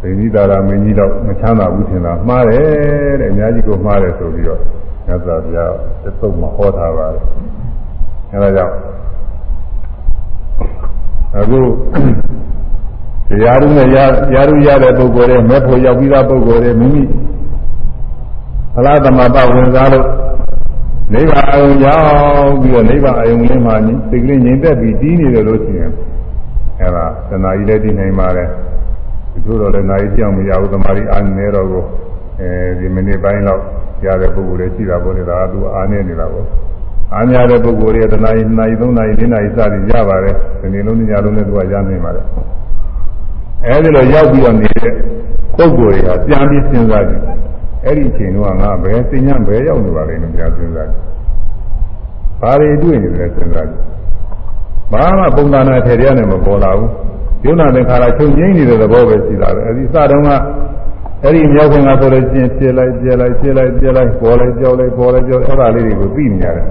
[0.00, 4.60] ဒိဋ္ဌိတာရမင်းကြီးတော့မချမ်းသာဘူးထင်တာမှားတယ်တဲ့အများကြီးကိုမှားတယ်ဆိုပြီးတော့
[5.06, 5.72] မြတ်စွာဘုရား
[6.02, 7.24] သစ္စုံမှာဟောထားပါတယ်
[8.30, 8.74] အဲ့ဒါကြောင့်
[11.38, 11.60] အခု
[13.28, 17.02] တရားရုံးနဲ့တရားရုံးရတဲ့ပုဂ္ဂိုလ်တွေမဲ့ဖို့ရောက်ပြီးသားပုဂ္ဂိုလ်တွေမိမိ
[18.74, 20.06] ဖလားသမပဝင်စားလို့
[21.14, 23.74] နိဗ္ဗာန်အယုံရောက်ပြီးတော့နိဗ္ဗာန်အယုံလေးမှာ
[24.10, 25.90] စိတ်ကလေးငြိမ်သက်ပြီးတည်နေတယ်လို့ရှိရင်
[26.80, 28.48] အဲ့ဒါသနာကြီးလည်းတည်နိုင်ပါတယ်
[29.32, 31.84] ဒီလိုတော့လည်းနိုင်ကြောင်မရဘူးသမာဓိအားနေတော့ကို
[32.40, 33.62] အဲဒီမိနစ်ပိုင်းလောက်
[34.06, 36.46] ရတဲ့ပုဂ္ဂိုလ်တွေရှိတာပေါ့လေဒါကသူအားနေနေတာပေါ့
[37.14, 42.24] အားများတဲ့ပုဂ္ဂိုလ်တွေတနာရီ2နာရီ3နာရီ4နာရီစသည်ရပါတယ်ဒီနေ့လုံးညလုံးနဲ့သူကရနိုင်ပါတယ်
[43.66, 44.92] အဲဒီလိုရောက်ပြီးတော့နေတဲ့
[45.56, 47.22] ပုဂ္ဂိုလ်တွေကပြန်ပြီးစဉ်းစားကြည့်
[47.84, 51.02] အဲ့ဒီအချိန်တော့ငါဘယ်စင်ညံဘယ်ရောက်နေပါလဲလို့ပြန်စဉ်းစားကြည့်
[52.40, 53.82] ဘာတွေတွေ့နေလဲစဉ်းစားကြည့်
[54.92, 56.90] ဘာမှပုံသဏ္ဍာန်ထဲထဲနဲ့မပေါ်လာဘူး
[57.44, 60.30] ယုံနာသင်္ခါရချုပ်ငိမ့်နေတဲ့သဘောပဲရှိတာပဲအဲဒီစတုန်းက
[61.24, 66.66] အဲ့ဒီမြောက်ခင်ကဆိုလို့ချင်းပြလိုက်ပြလိုက်ပြလိုက်ပြလိုက်ပေါ်လိုက်ကြောက်လိုက်ပေါ်လိုက်ကြောက်အဲ့ဒါလေးတွေကိုသိနေရတယ်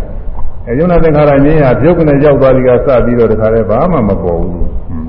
[0.68, 4.54] အဲယုံနာသင်္ခါရငြိမ်းဟာပြုတ်ကနေရောက်သွားပြီးကစပြီးတော့တခါလဲဘာမှမပေါ်ဘူး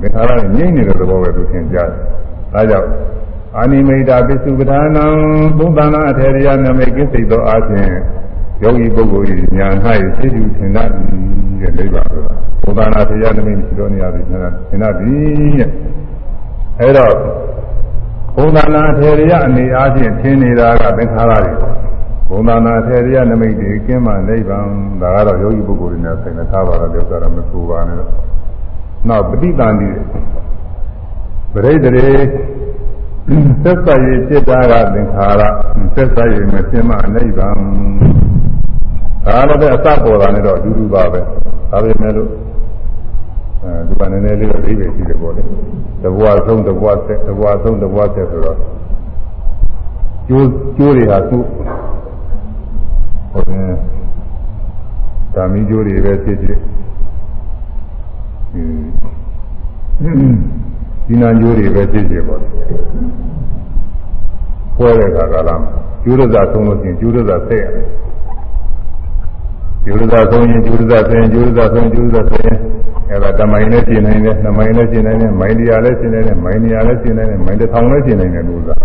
[0.00, 2.02] သင်္ခါရငြိမ်းနေတဲ့သဘောပဲသူသင်ကြားတယ်
[2.54, 2.88] ဒါကြောင့်
[3.56, 5.04] အာနိမိတာပစ္စုပ္ပဒါနံ
[5.58, 7.94] ဘုဒ္ဓနာအထေရယနမိတ်ကိစိတ်သောအခြင်း
[8.62, 9.68] ယောဂီပုဂ္ဂိုလ်၏ညာ၌
[10.16, 10.88] သိကျူထင်တတ်
[11.60, 14.40] တဲ့နိဗ္ဗာန်ဆိုတာဘုဒ္ဓနာထေရနမိတ်ရှိတော်နေရပြီထင်
[14.82, 15.70] တတ်သည်တဲ့
[16.80, 17.14] အဲတော့
[18.36, 21.52] ဘုဒ္ဓနာထေရယအနေအားဖြင့်ထင်နေတာကသင်္ခါရတွေ
[22.28, 24.66] ဘုဒ္ဓနာထေရယနမိတ်တွေကင်းမှနိဗ္ဗာန်
[25.02, 27.98] ဒါကတော့ယောဂီပုဂ္ဂိုလ်တွေနဲ့ဆိုင်တဲ့ထားပါတော့ပြောတာမဆိုပါနဲ့
[29.08, 29.88] နောက်ပဋိသန္တိ
[31.52, 32.16] ပရိသေတွေ
[33.64, 35.42] သက်သာရจิตတာကသင်္ခါရ
[35.94, 37.56] သက်သာရမသိမှနိဗ္ဗာန်
[39.26, 41.20] ဒါလည်းပဲအစပေါ်တာနဲ့တော့အတူတူပါပဲ
[41.70, 42.28] ဒါပေမဲ့လို့
[43.64, 45.42] အဲဒီကနည်းနည်းလေးတော့အိဗေရှိတယ်ပေါ့လေ
[46.02, 48.58] တဘွားဆုံးတဘွားဆက်တဘွားဆုံးတဘွားဆက်ဆိုတော့
[50.28, 50.46] ကျိုး
[50.76, 51.44] ကျိုးတွေဟာသူ့
[53.32, 53.70] ဟိုတယ်
[55.34, 56.58] ဒါမီကျိုးတွေပဲဖြစ်ဖြစ်
[61.06, 62.40] ဒီနာကျိုးတွေပဲဖြစ်ဖြစ်ပေါ့
[64.76, 65.56] ပွဲတဲ့ခါကလာ
[66.02, 67.86] ကျိုးရစာဆုံးလို့ရှိရင်ကျိုးရစာဆက်ရတယ်
[69.84, 72.58] ကျိုးရစာဆုံးရင်ကျိုးရစာဆက်ရင်ကျိုးရစာဆုံးကျိုးရစာဆက်ရင်
[73.10, 78.76] အဲဒါတမိုင်နဲ့ရှင်းနိုင်တယ်နှမိုင်နဲ့ရှင်းနိုင်တယ်မိုင်တရားလည်းရှင်းနိုင်တယ်မိုင်နေရာလည်းရှင်းနိုင်တယ်မိုင်တစ်ထောင်လည်းရှင်းနိုင်တယ်လို့ဆိုတာ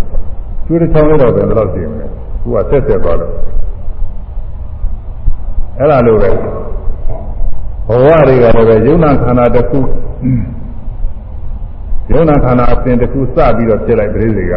[0.66, 2.06] ကျိုးတစ်ထောင်လည်းတော့ဘယ်တော့ရှင်းမလဲ
[2.42, 3.32] သူကဆက်ဆက်သွားလို့
[5.78, 6.30] အဲ့ဒါလိုပဲ
[7.88, 9.80] ဘဝတွေကလည်းပဲယုံနာခန္ဓာတစ်ခု
[12.10, 14.54] ယုံနာခန္ဓာအစဉ်တစ်ခုစပြီးတော့ဖြစ်လိုက်ပြိစိတ်က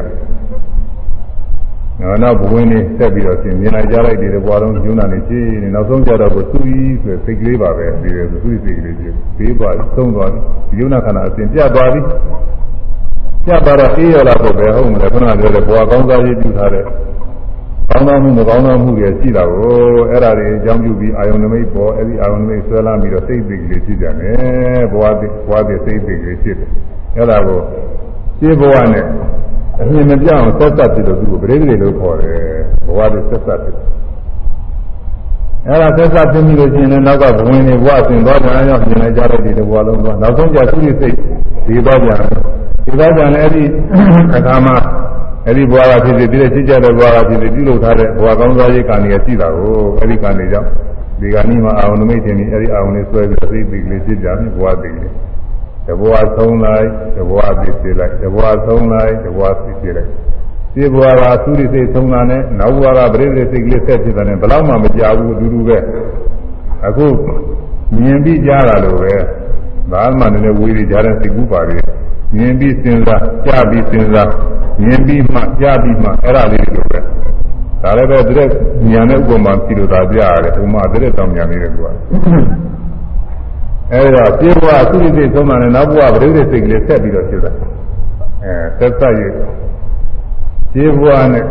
[2.02, 12.00] နောက်နောက်ဘဝင်နေဆက်ပြီးတော့ရှင်မြင်လိုက်ကြလိုက်ဒီဘဝလုံးယုံနာနေကြည့်နေနောက်ဆုံးကြတော့ကိုသူ့ကြီးဆိုစိတ်ကလေးပါပဲပြီးတယ်သူ့စိတ်ကလေးကြီးဘေးပါသုံးသွားပြီယုံနာခန္ဓာအစဉ်ပြတ်သွားပြီ
[13.46, 16.86] ပြတ်သွားတော့အေးရလာတော့ပဲဟုတ်မလဲခဏပြောတယ်ဘဝကောင်းစားရေးပြုထားတဲ့
[17.90, 19.72] ကောင်းသောမှုမကောင်းသောမှုတွေရှိတာကို
[20.10, 26.70] အဲ့ဒါတွေအကြောင်းပြုပြီးအာယုန်နမိတ်ပေါ်အဲ့ဒီအာယုန်နမိတ်ဆွဲလာပြီးတော့စိတ်သိကလေးဖြစ်ကြတယ်ဘဝသိဘဝသိစိတ်သိကလေးဖြစ်တယ်
[27.18, 27.60] အဲ့ဒါကို
[28.40, 29.06] ရှင်းဘဝနဲ့
[29.82, 32.40] အမြင်မပြောင်းဆက်သက်ပြီးတော့သူ့ကိုပရိသေလို့ခေါ်တယ်
[32.86, 33.78] ဘဝသိဆက်သက်ပြီး
[35.68, 41.16] အဲ့ဒါဆက်သက်ပြီးလို့ရှိရင်လည်းနောက်ကဘဝင်တွေဘဝဆင်သွားကြအောင်မြင်လိုက်ကြတဲ့ဒီဘဝလုံးတော့နောက်ဆုံးကျသူ့စိတ်
[41.68, 42.20] ဒီသွားကြတယ်
[42.86, 43.64] ဒီသွားကြတယ်အဲ့ဒီ
[44.38, 44.76] အခါမှာ
[45.46, 50.68] အဲ့ဒီဘဝကဖြစ်ဖြစ်ပြီးတဲ့ရှိကြတဲ့ဘဝကဖြစ်ဖြစ်ပြုလုပ်ထားတဲ့ဘဝကောင်းစားရေးကံတွေရှိတာကိုအဲ့ဒီကံတွေကြောင့်
[51.22, 55.12] ဒီကနေ့မှာအာဝဏမိတ်တင်ပြီးအဲ့ဒီအာဝဏလေးဆွဲပြီးသိသိကလေးဖြစ်ကြပြီဘဝသိကလေး
[55.88, 60.10] တဘဝဆုံးလိုက်တဘဝသိဖြစ်လိုက်တဘဝဆုံးလိုက်တဘဝသိဖြစ်လိုက်
[60.74, 65.78] ဒီဘဝကသုရိစိတ်ဆုံးတာနဲ့နောက်ဘဝကပရိသေစိတ်ကလေးဆက်ဖြစ်တာနဲ့ဘယ်တော့မှမကြဘူးအတူတူပဲ
[66.88, 67.08] အခု
[67.96, 69.14] မြင်ပြီးကြားတာလို့ပဲ
[69.92, 71.78] ဘာမှလည်းဝေးနေကြတဲ့စိတ်ကူးပါလေ
[72.36, 74.30] မြင်ပြီးစဉ်းစားကြားပြီးစဉ်းစား
[74.84, 77.00] မြင်ပြီးမှကြားပြီးမှအဲ့ဒါလေးလိုပဲ
[77.84, 78.50] ဒါလည်းပဲတရက်
[78.92, 81.92] ဉာဏ်နဲ့ဥပမာပြီးလို့သာကြားရတယ်ဥမာတရက်တောင်ဉာဏ်လေးတွေကွာ
[83.94, 87.52] အဲ့ဒါပြေဘဝသုတိစိတ်သုံးတာနဲ့နောက်ဘဝပရိသေစိတ်ကလေးဆက်ပြီးတော့ဖြစ်တာ
[88.44, 89.22] အဲသက်သက်ရ
[90.74, 91.46] ပြေဘဝနဲ့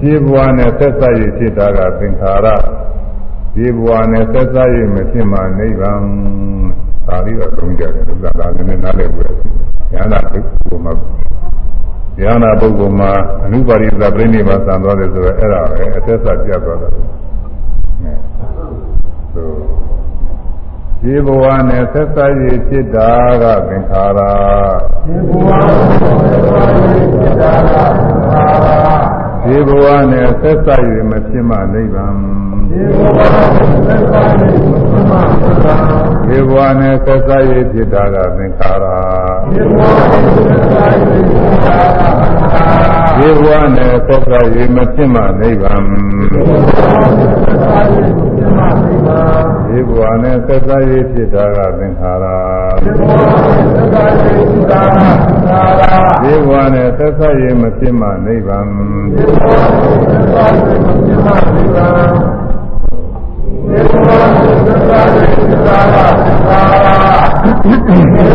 [0.00, 2.46] ပြေဘဝနဲ့သက်သက်ရဖြစ်တာကသင်္ခါရ
[3.54, 6.00] ပြေဘဝနဲ့သက်သက်ရမဖြစ်မှနိဗ္ဗာန်
[7.06, 9.34] ဒါလေးတော့သုံးကြတယ်ဒါကလည်းနားလည်ပြီး
[9.92, 10.20] ဉာဏ်သာ
[10.68, 10.92] ဘုမှာ
[12.20, 13.10] ဉာဏပုဂ္ဂိုလ်မှာ
[13.44, 16.92] အနုပါရိသပြိဋိဘာသံသွားတယ်ဆိုတော့အဲ့ဒါပဲအသက်သက်ပြတ်သွားတယ်
[21.04, 23.10] ဒီဘဝနဲ့ဆက်သက်ရဖြစ်တာ
[23.42, 24.20] ကသင်္ခါရ
[25.06, 28.68] ဒီဘဝနဲ့ဆက်သက်ရဖြစ်တာကသင်္ခါရ
[29.44, 38.84] ဒီဘဝနဲ့ဆက်သက်ရမဖြစ်မှနိဗ္ဗာန်ဒီ ဘဝနဲ့ဆက်သက်ရမဖြစ်မှနိဗ္ဗာန်ဒီဘဝနဲ့ဆက်သက်ရဖြစ်တာကသင်္ခါရ
[43.18, 45.82] ဒီဘဝနဲ့ဆက်သက်ရမဖြစ်မှနိဗ္ဗာန်
[49.68, 52.26] ဒီဘဝနဲ့ဆက်သက်ရဖြစ်တာကသင်္ခါရ
[56.24, 58.66] ဒီဘဝနဲ့ဆက်သက်ရမဖြစ်မှနိဗ္ဗာန်
[63.62, 68.31] ဒီဘဝနဲ့ဆက်သက်ရဖြစ်တာကသင်္ခါ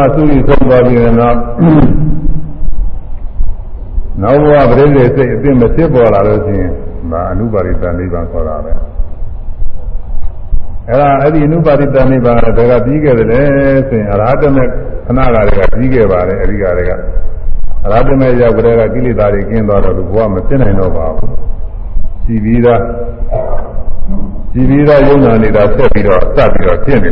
[0.00, 1.36] ဘဝသုတိသုံးပါပြီးတော့နောက်
[4.42, 6.70] ဘဝပရိသေစိတ်အသိမဖြစ်ပေါ်လာလို့ရှိရင်
[7.12, 8.72] ဒါအနုပါရိတနိဗ္ဗာန်ခေါ်တာပဲ
[10.88, 13.40] အဲ့ဒါအဲ့ဒီအနုပါရိတနိဗ္ဗာန်ကဒါကပြီးခဲ့တယ်လေ
[13.88, 14.64] ဆိုရင်အရဟတမေ
[15.06, 16.92] ခဏကတွေကပြီးခဲ့ပါတယ်အဲ့ဒီကတွေကရ
[17.92, 21.34] ဟတမေရောက်ကြတဲ့ကိလေသာတွေကင်းသွားတော့ဘဝမဖြစ်နိုင်တော့ပါဘူး
[22.24, 22.82] ရှိပြီးသား
[24.52, 27.10] ရှိပြီးသားယုံနာနေတာဆက်ပြီးတော့စပြီးတော့ဖြစ်နေ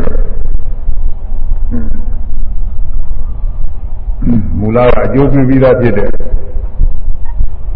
[4.78, 6.10] တော့မူလကအကျိုးပြုပြီးသားဖြစ်တဲ့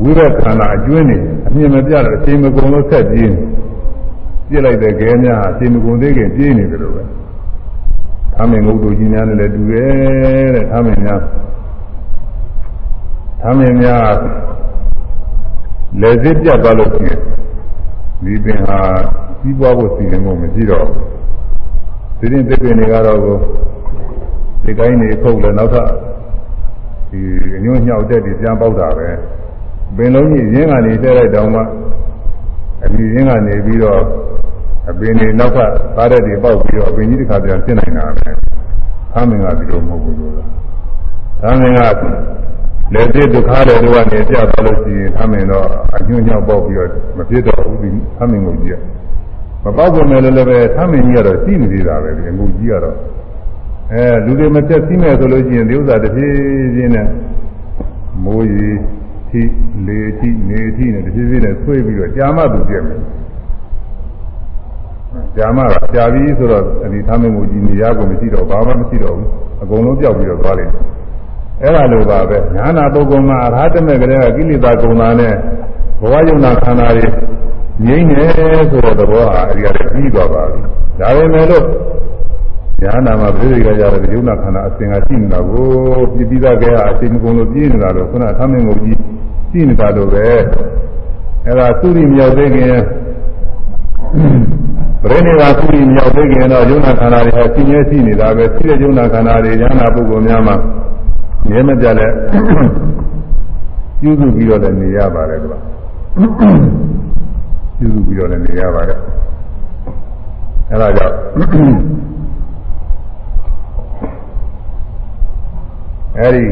[0.03, 1.17] ဝိရခန္ဓာအကျွင်းနေ
[1.49, 3.41] အမြင်မပြတော့အချိန်မကုန်လို့ဆက်ပြေးနေ
[4.49, 7.03] ပြစ်လိုက်တဲ့ခဲများအချိန်မကုန်သေးခင်ပြေးနေတယ်လို့ပဲ။
[8.35, 11.21] သာမင်ငုတ်တို့ကြီးများနဲ့လည်းတူတယ်တဲ့သာမင်များ
[13.45, 14.15] သမင်းများ
[16.01, 17.19] လက်စစ်ပြတ်သွားလို့ရှိရင်
[18.25, 18.81] ဒီပင်ဟာ
[19.41, 20.87] ကြီးပွားဖို့စီစဉ်မှုမရှိတော့
[22.19, 23.19] ဘူးဒီရင်တစ်ပင်တွေကတော့
[24.65, 26.02] ဒီကိုင်းနေခုတ်လဲနောက်ထပ်ဒီ
[27.65, 29.09] ညွန့်ညှောက်တဲ့ဒီပြန်ပေါက်တာပဲ
[29.97, 31.61] ပင်လုံးကြီးရင်းကနေတက်လိုက်တောင်မှ
[32.85, 34.01] အပြီးရင်းကနေပြီးတော့
[34.91, 35.59] အပင်တွေနောက်က
[35.97, 38.31] သားတဲ့တွေပေါက်ပြီးတော့အပင်ကြီးတစ်ခါပြန်ဖြစ်နိုင်တာပဲ
[39.15, 40.33] သမင်းကဒီလိုမဟုတ်ဘူးလို့
[41.43, 41.81] သမင်းက
[42.95, 48.81] လက်စစ်ဒုက္ခတဲ့တို့ကနေပြသွားလို့ရှိရင်သမင်တော့အညွန့်ညောက်ပေါက်ပြီးတော့မဖြစ်တော့ဘူးဒီသမင်ကိုကြီး
[49.65, 52.97] မပေါက်ကုန်တယ်လည်းပဲသမင်ကြီးကတော့ရှိနေသေးတာပဲဒီအမှုကြီးကတော့
[53.93, 56.35] အဲလူတွေမပြတ်စီးမယ်ဆိုလို့ရှိရင်ဒီဥစ္စာတစ်ပြေး
[56.77, 57.07] ချင်းနဲ့
[58.25, 58.71] မိုးရီ
[59.31, 59.43] ထိ
[59.87, 63.01] လေထိနေထိနဲ့တစ်ပြေးပြေးနဲ့ဆွေးပြီးတော့ကြာမှသူပြည့်မယ်
[65.37, 69.29] ကြာမှကကြာပြီဆိုတော့ဒီသမင်းကိုကြီးနေရကုန်မရှိတော့ဘာမှမရှိတော့ဘူး
[69.63, 70.85] အကုန်လုံးပြောက်ပြီးတော့သွားလိမ့်မယ်
[71.63, 75.35] အဲ့ဒါလိုပါပဲညာနာပုဂ္ဂိုလ်မှာအရဟတမေကလေးကကိလေသာကုန်တာနဲ့
[76.01, 77.07] ဘဝယုံနာခန္ဓာတွေ
[77.87, 80.61] ငြိမ့်နေဆိုတဲ့သဘောဟာအဒီအရပြီးသွားပါပြီ
[81.01, 81.65] ဒါပေမဲ့လို့
[82.83, 85.69] ညာနာမှာပြိဋိကကြတဲ့ယုံနာခန္ဓာအစဉ်ကရှိနေတာကို
[86.15, 88.99] ပြပြီးသားကဲအစဉ်မကုန်လို့ပြင်းနေတာလို့ခုနသမင်းကိုကြီး
[89.51, 90.27] ရှိနေတာလို့ပဲ
[91.45, 92.77] အဲ့ဒါသုရိမြောက်သိခင်
[95.03, 100.57] ပရိနိဗ္ဗာန်သုရိမြောက်သိခင်တော့ယုံနာခန္ဓာတွေဟာရှင်းရဲရှိနေတာပဲရှိတဲ့ယုံနာခန္ဓာတွေဉာဏပုဂ္ဂိုလ်များမှာ
[101.49, 102.09] မြဲမပြတ်လဲ
[104.01, 105.59] ပြုစုပြီးတော့လည်းနေရပါတယ်ကွာ
[107.79, 108.99] ပြုစုပြီးတော့လည်းနေရပါတယ်
[110.71, 111.15] အဲဒါကြောင့်
[116.19, 116.45] အဲဒီ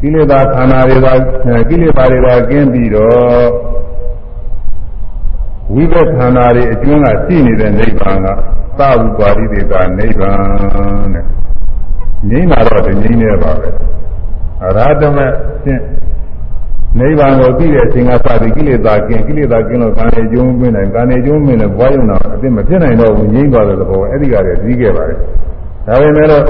[0.00, 1.08] ကိလေသာခန္ဓာတွေက
[1.68, 3.46] ကိလေသာတွေကကင်းပြီးတော့
[5.74, 8.28] ဝိပဿနာတွေအကျဉ်းကရှိနေတဲ့နိဗ္ဗာန်က
[8.78, 10.38] သဝုပါရိတေကနိဗ္ဗာန်
[11.14, 11.24] တဲ့
[12.30, 13.68] ငြိမ်းတာတော့တငြိမ်းနေပါပဲ
[14.62, 15.18] အရဟတမ
[15.64, 15.82] ဖြင့်
[16.98, 25.18] နိဗ္ဗာန်ကိုသိတဲ့အချိန်ကစပြီးကိလေသာကင်းကိလေသာကင်းလို့ကာနေကျုံးမင်းနိုင်ကာနေကျုံးမင်းနဲ့ဘွားယုံတာအသိမဖြစ်နိုင်တော့ဘူးငြိမ်းသွားတဲ့သဘောအဲ့ဒီကတည်းကပြီးခဲ့ပါတယ်
[25.86, 26.44] ဒါပေမဲ့လို့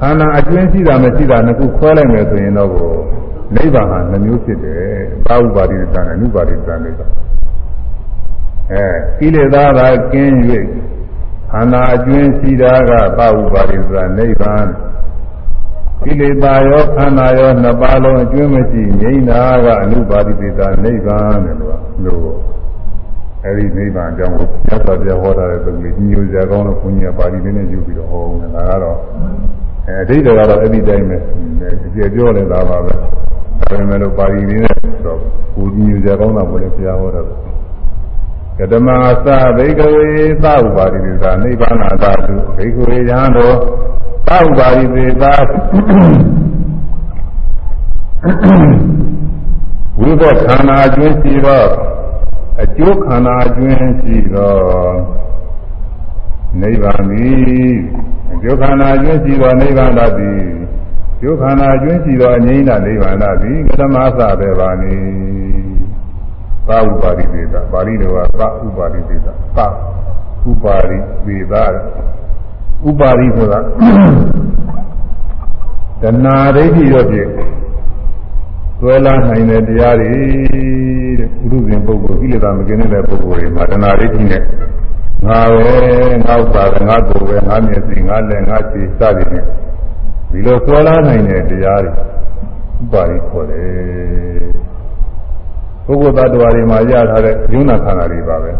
[0.00, 2.70] ခန္ဓာအကျဉ်းရှိတာမရှိတာနှစ်ခုခွဲလိုက်မယ်ဆိုရင်တော့
[3.56, 4.94] နိဗ္ဗာန်ဟာနှမျိုးဖြစ်တယ်
[5.26, 8.86] သာဝပါတိတန်နဲ့နုပါတိတန်နဲ့အဲ
[9.18, 9.80] ကိလေသာက
[10.12, 10.34] ကင်း၍
[11.52, 14.66] ခန္ဓာအကျဉ်းရှိတာကသာဝပါတိတန်နိဗ္ဗာန်
[16.02, 22.32] ကိလေသာရောခန္ဓာရောနှစ်ပါးလုံးအကျဉ်းမရှိငြိမ်းတာကအနုပါတိတန်နိဗ္ဗာန်တယ်လို့လို့
[23.44, 28.98] အဲဒီနိဗ္ဗာန်အကြောင်းကိုမြတ်စွာဘုရားဟောထားတဲ့သုတ်လေးညိုစရာကောင်းလို့ဘုန်းကြီးကပါဠိလေးနဲ့ယူပြီးတော့ဟောနေတာကတော့
[29.90, 31.16] အဲအဓိပ္ပာယ်ကတော့အဲ့ဒီတိုင်းပဲ
[31.94, 33.06] ကျေပြောနေတာပါပဲဒါ
[33.68, 34.76] ပေမဲ့လို့ပါဠိလေးနဲ့
[35.06, 35.18] တော့
[35.54, 37.22] ကိုကြီးညိုစရာကောင်းတာဘုရားဘုရားဟောတာ
[38.58, 38.88] ကတမ
[39.26, 40.08] သဘိကဝေ
[40.44, 43.56] သဥပါတိသေသာနိဗ္ဗာန်သာတုဘိကဝေယံတော်
[44.28, 45.34] သဥပါတိသေသာ
[50.00, 51.68] ဝိဘခန္ဓာကျွင်းရှိတော့
[52.62, 54.94] အကျိုးခန္ဓာကျွင်းရှိတော့
[56.60, 57.74] နိဗ္ဗာန်သည်
[58.40, 60.38] အကျိုးခန္ဓာကျွင်းရှိတော့နိဗ္ဗာန်တသည်
[61.20, 64.94] ကျိုးခန္ဓာကျွင်းရှိတော့အငြိမ့်တာနိဗ္ဗာန်တသည်ကတမသပဲပါနေ
[66.68, 69.66] သာဥပါရိသေတာပါဠိတော်ကသာဥပါရိသေတာသာ
[70.50, 71.64] ဥပါရိသေတာ
[72.88, 73.60] ဥပါရိဆိုတာ
[76.02, 77.30] တဏှာဒိဋ္ဌိရောဖြင့်
[78.80, 80.12] သွဲလာနိုင်တဲ့တရားတွေ
[81.18, 84.42] တဲ့ပုရုဇဉ်ပုဂ္ဂိုလ်ကိလေသာမကင်းတဲ့ပုဂ္ဂိုလ်တွေမှာတဏှာဒိဋ္ဌိနဲ့
[85.26, 85.72] ငါပဲ
[86.26, 89.46] ငါဥပါဒငါကိုယ်ပဲငါမျက်စိငါလက်ငါခြေစသည်ဖြင့်
[90.30, 94.50] ဒီလိုသွဲလာနိုင်တဲ့တရားတွေဥပါရိခေါ်တယ်
[95.86, 98.50] ပုဂ္ဂိုလ်သတ္တဝါတွေမှာရထားတဲ့ယုံနာခန္ဓာတွေပါပဲ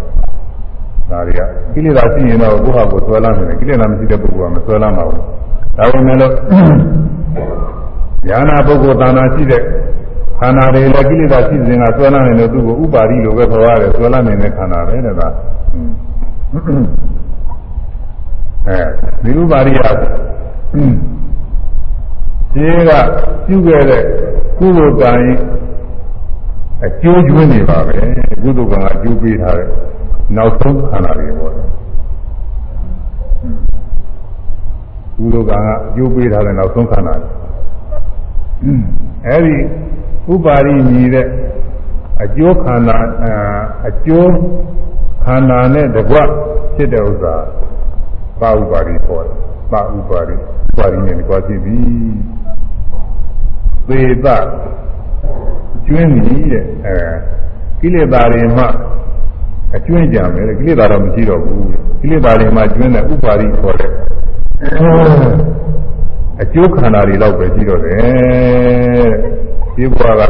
[1.11, 1.41] ဒါတွေက
[1.73, 5.19] ကိလေသာရှိရင်တော့ကိုယ့်ဟာကိုယ်သွဲလာနေတယ်ကိလေသာမရှိတဲ့ပုဂ္ဂိုလ်ကမသွဲလာမှာဘူး
[5.77, 6.33] ဒါပေမဲ့လို့
[8.29, 9.63] ဉာဏပုဂ္ဂိုလ်တဏ္ဍာရှိတဲ့
[10.39, 15.29] ခန္ဓာတွေလည်းကိလေသာရှိစဉ်ကသွဲလာနေလို့သူ့ကိုဥပါရိလိုပဲခေါ်ရတယ်သွဲလာနေတဲ့ခန္ဓာပဲတဲ့ဒါ
[16.53, 18.79] အဲ
[19.25, 19.81] ဒီဥပါရိယ
[22.55, 22.91] ဒီက
[23.47, 24.03] ပြုခဲ့တဲ့
[24.59, 25.13] ကုသိုလ်ကံ
[26.85, 27.97] အကျိုးကျွင်းနေပါပဲ
[28.43, 29.69] ကုသိုလ်ကံကအကျိုးပေးထားတဲ့
[30.37, 31.53] နောက်ဆုံးခန္ဓာတွေပေါ့
[35.17, 37.15] ကုသိုလ်ကံကအကျိုးပေးထားတဲ့နောက်ဆုံးခန္ဓာ
[39.27, 39.57] အဲဒီ
[40.33, 41.27] ဥပါရိမြည်တဲ့
[42.25, 42.99] အကျိုးခန္ဓာ
[43.89, 44.33] အကျိုး
[45.25, 46.17] ခန္ဓာနဲ့တကွ
[46.75, 47.37] ဖြစ်တဲ့ဥစ္စာ
[48.41, 49.37] ပါဥပါရိခေါ်တယ်
[49.73, 50.39] ပါဥပါရိဥ
[50.79, 51.77] ပါရိနဲ့တကွဖြစ်ပြီ
[53.89, 54.27] သေသ
[55.87, 56.97] ကျွင်းပြီတဲ့အဲ
[57.81, 58.65] ကိလေသာတွေမှ
[59.75, 61.65] အကျွင်းကြံမယ်ကိလေသာတော့မရှိတော့ဘူး
[62.01, 63.91] ကိလေသာတွေမှကျွင်းတဲ့ဥပါရိခေါ်တဲ့
[66.43, 69.11] အကျိုးခန္ဓာတွေတော့ပဲရှိတော့တယ်
[69.75, 70.23] ဒီဘဝက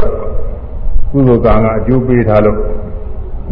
[1.11, 2.57] ကုသိုလ်ကံကအကျိုးပေးထားလို့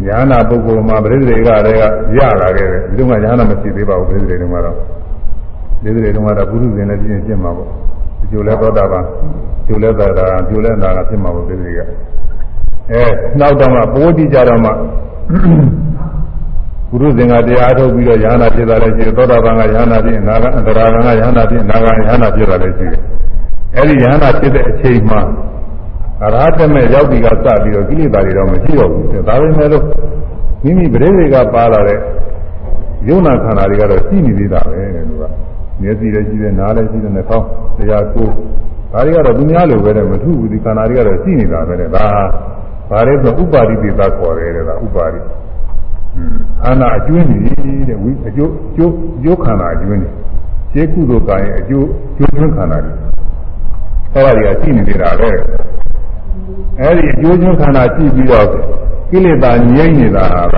[0.06, 1.82] ညာနာပုဂ္ဂိုလ်မှာပရိသေတွေကတည်းက
[2.18, 4.76] ရလာခဲ့တယ်ဒီလိုမှညာနာမရှိသေးပါဘူးပရိသေတွေကတော့
[5.80, 7.68] ပရိသေတွေကတော့ပုရုဇဉ်လည်းပြင်းပြင်းမှာပေါ့
[8.30, 9.04] ဒီလိုလဲသောတာပန်
[9.66, 11.80] ကျိုးလဲသာတာကျိုးလဲသာကဖြစ်မှာပေါ့ပရိသေက
[12.90, 13.02] အဲ
[13.40, 14.70] နောက်တော့မှပိုးတိကြတော့မှ
[16.90, 23.02] ပုရုဇဉ်ကတရားထုတ်ပြီးတော့ညာနာဖြစ်တာလည်းရှိတယ်သောတာပန်ကညာနာဖြစ်အနာကအန္တရာကညာနာဖြစ်အနာကညာနာဖြစ်တာလည်းရှိတယ်
[23.76, 25.20] အဲဒီညာနာဖြစ်တဲ့အချိန်မှာ
[26.24, 29.84] အရဟတမေရောက်ပြီးကစပြီးတော့ကိလေသာတွေတော့မရှိတော့ဘူးဒါပေမဲ့လို့
[30.64, 31.98] မိမိပရိသေကပါလာတဲ့
[33.08, 35.24] ယုံနာခန္ဓာတွေကတော့ရှိနေသေးတာပဲလို့က
[35.82, 37.46] မျက်စိလည်းရှိတယ်နားလည်းရှိတယ်နှာခေါင်း
[37.78, 38.32] တရားကိုယ်
[38.92, 42.06] ဒါတွေကတော့သူများလိုပဲတဲ့မထုဘူးဒီခန္ဓာတွေကတော့ရှိနေတာပဲတဲ့ဒါ
[42.90, 45.20] ဘာလဲဆိုဥပါရိသေသခေါ်တယ်တဲ့ဒါဥပါရိ
[46.62, 50.14] ခန္ဓာအကျွင်းကြီးတဲ့ဝိအကျိုးကျိုးကျိုးခန္ဓာအကျွင်းကြီး
[50.72, 52.96] ရှင်းကုသိုလ်ကံရဲ့အကျိုးကျိုးကျွန်းခန္ဓာကြီး
[54.14, 55.30] အဲ့ဒါတွေကရှိနေသေးတာပဲ
[56.80, 58.46] အဲ့ဒီအကျိုးကျွန်းခန္ဓာရှိပြီးတော့
[59.10, 60.56] ကိလေသာငြိမ့်နေတာက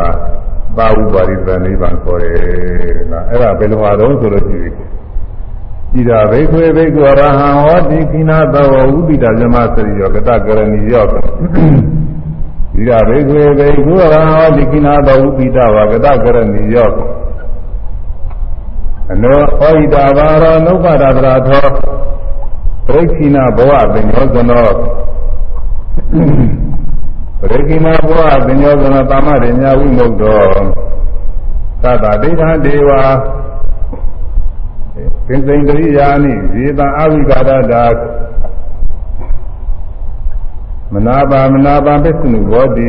[0.76, 2.34] သာဝုပါရိသနိဗ္ဗာန်ခေါ်တယ်
[3.10, 4.72] ကအဲ့ဒါဘယ်လိုဟာတော့ဆိုလို့ရှိရင်
[5.94, 11.16] ဣဒဘိခွေဘိကွာရဟံဟောတိခိနာသဝဥပိတဇမစရိယောကတကရဏီယောဣဒ
[13.08, 16.90] ဘိခွေဘိကွာရဟံဟောတိခိနာသဝဥပိတဝကတကရဏီယော
[19.12, 21.66] အနောဟောဣဒဘာရောနုပဒတရာသော
[22.86, 24.76] ပရိခိနာဘဝပင်ယောဇနောပ
[26.12, 30.50] ရိခိနာဘဝပင်ယောဇနောတာမရိညာဝိမုတ်တော်
[31.82, 32.90] သတ္တဒိဋ္ဌဒေဝ
[35.26, 37.84] သင်္စိန်တရိယာနိဇေတံအဝိကာဒတာ
[40.92, 42.88] မနာပါမနာပါပစ္စနုဘောတိ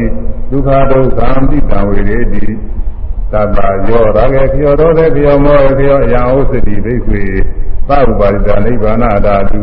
[0.49, 2.45] ဒုက္ခဒုက္ခံပိတံဝေရေတိ
[3.32, 3.57] သတ္တ
[3.89, 7.24] ယောရာဂေခယောရောတေခယောမောခယောအယံဥစ္စတိဘိက္ခွေ
[7.89, 9.59] သဥပါရိတနိဗ္ဗာနတာတု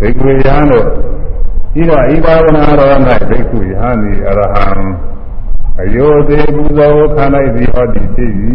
[0.00, 0.86] ဘိက္ခွေယံတို့
[1.80, 2.90] ဤတော့ဤဘာဝနာတော်၌
[3.28, 4.68] ဘိက္ခွေယံဤအရဟံ
[5.82, 8.30] အယောသေးပူဇော်ခံလိုက်သည်ဟောသည်ဖြစ်၏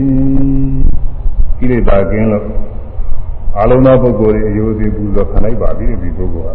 [1.57, 2.45] ကိလေသာကင်းလို့
[3.59, 6.49] အလုံးသောပုဂ္ဂိုလ်တွေအယိုသေးပူဇော်ခံလိုက်ပါပြီဒီပုဂ္ဂိုလ်က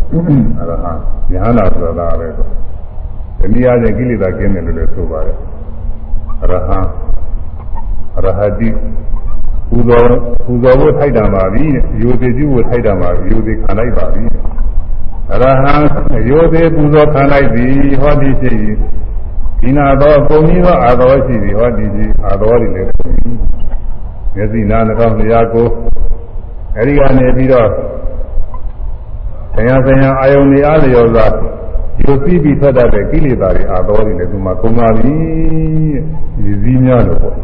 [0.60, 0.92] အရဟံ
[1.32, 2.46] ယဟနာဆိုတာပဲဆို
[3.38, 5.36] ဒီနည်းအားဖြင့်ကိလေသာကင်းတယ်လို့လည်းဆိုပါတယ်
[6.42, 6.78] အရဟံ
[8.16, 8.68] အရဟတိ
[9.68, 10.06] ပူဇော်
[10.44, 11.64] ပူဇော်ဖို့ထိုက်တာပါပြီ
[11.94, 14.24] အယိုသေးပြုဖို့ထိုက်တာပါပြီအယိုသေးခံလိုက်ပါပြီ
[15.32, 15.74] အရဟံ
[16.16, 17.66] အယိုသေးပူဇော်ခံလိုက်ပြီ
[18.00, 18.56] ဟောဒီဖြစ်၏
[19.60, 23.36] ဒီနာသောပုံကြီးသောအာသောရှိသည်ဟောဒီကြီးအာသောတွေလည်းပုံကြီး
[24.34, 25.68] မျက်စိနားနှာခေါင်းလျှာကို
[26.76, 27.68] အဲဒီကနေပြီးတော့
[29.54, 31.26] ဆရာဆရာအာယုန်နေအားလျော်စွာ
[32.00, 35.14] ယူပြီးပြီးထွက်တတ်တဲ့ကိလေသာတွေအာသောတွေလည်းသူမှကုန်ပါပြီ
[36.42, 37.34] ဒီစည်းများလို့ပေါ့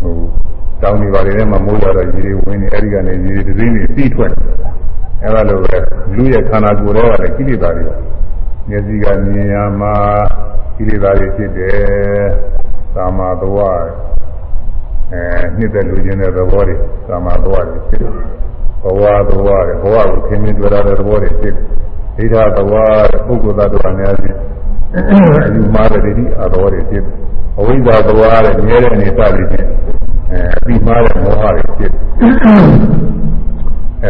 [0.00, 0.14] ဟို
[0.82, 4.32] တောင်းနေပါလေထဲမှာမိုးရတော့ရေတွေဝင်နေအဲဒီကနေရေတွေသတင်းတွေပြီးထွက်
[5.26, 5.76] အဲလိုပဲ
[6.14, 7.84] လူရဲ့ခန္ဓာကိုယ်တွေကလည်းကိလေသာတွေ
[8.68, 9.94] မျက်စိကမြင်ရမှာ
[10.76, 12.26] ကိလေသာတွေဖြစ်တယ်
[12.94, 13.80] သာမာသွား
[15.12, 15.22] အဲ
[15.56, 16.74] နှစ်သက်လူချင်းတဲ့သဘောတွေ
[17.08, 18.12] သာမာသွားတွေဖြစ်တယ်
[18.82, 22.88] ဘဝသွားတယ်ဘဝကိုခင်းမြင်တွေ့ရတဲ့သဘောတွေဖြစ်တယ်ဒိဋ္ဌသဘော
[23.26, 24.36] ပုဂ္ဂိုလ်သားတို့အများကြီး
[25.46, 27.04] အယူမှားတဲ့ဒိဋ္ဌအတော်တွေဖြစ်
[27.58, 29.66] အဝိဇ္ဇာသွားတဲ့မြဲတဲ့အနေအထားတွေဖြစ်
[30.32, 31.92] အဲအပြီးမှားတဲ့မောဟတွေဖြစ်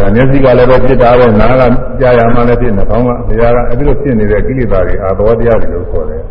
[0.04, 1.62] အဲမျက်စိကလည်းပဲဖြစ်တာပဲနားက
[2.00, 6.22] ကြားရမှလည်းဖြစ်နှာခေါင်းကတရားကအဲဒီလိုဖြစ်နေတဲ့ကိလေသာတွေအာသောတရားတွေလို့ခေါ်တယ်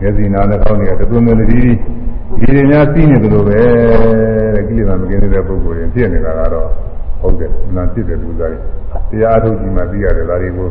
[0.00, 3.58] မျက်စိနားနှာခေါင်းတွေကတူတူလေးဒီဒီတွေများသိနေသလိုပဲ
[4.54, 6.68] တဲ့ကိလေသာမကင်းတဲ့ပုဂ္ဂိုလ်တွေဖြစ်နေတာကတော့
[7.20, 10.68] ဟုတ်တယ်နာဖြစ်တယ်လူသားတွေတရားအထုတ်ကြည့်မှသိရတယ်ဒါတွေကို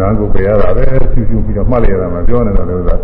[0.00, 2.96] နာကိုပြရတာပဲဆူဆူပြီးတော့မှတ်လိုက်ရတာမှပြောနေတာလို့သာ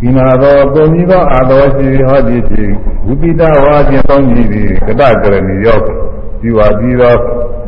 [0.00, 2.70] ဒီနာသောပုံကြီးသောအာသောရှိဟောဒီဖြစ်
[3.06, 5.82] ဝိပိတဝါကျင်ပေါင်းကြီးသည်ကတကရဏီရောက်
[6.40, 7.14] ဒီဝါပြီးသော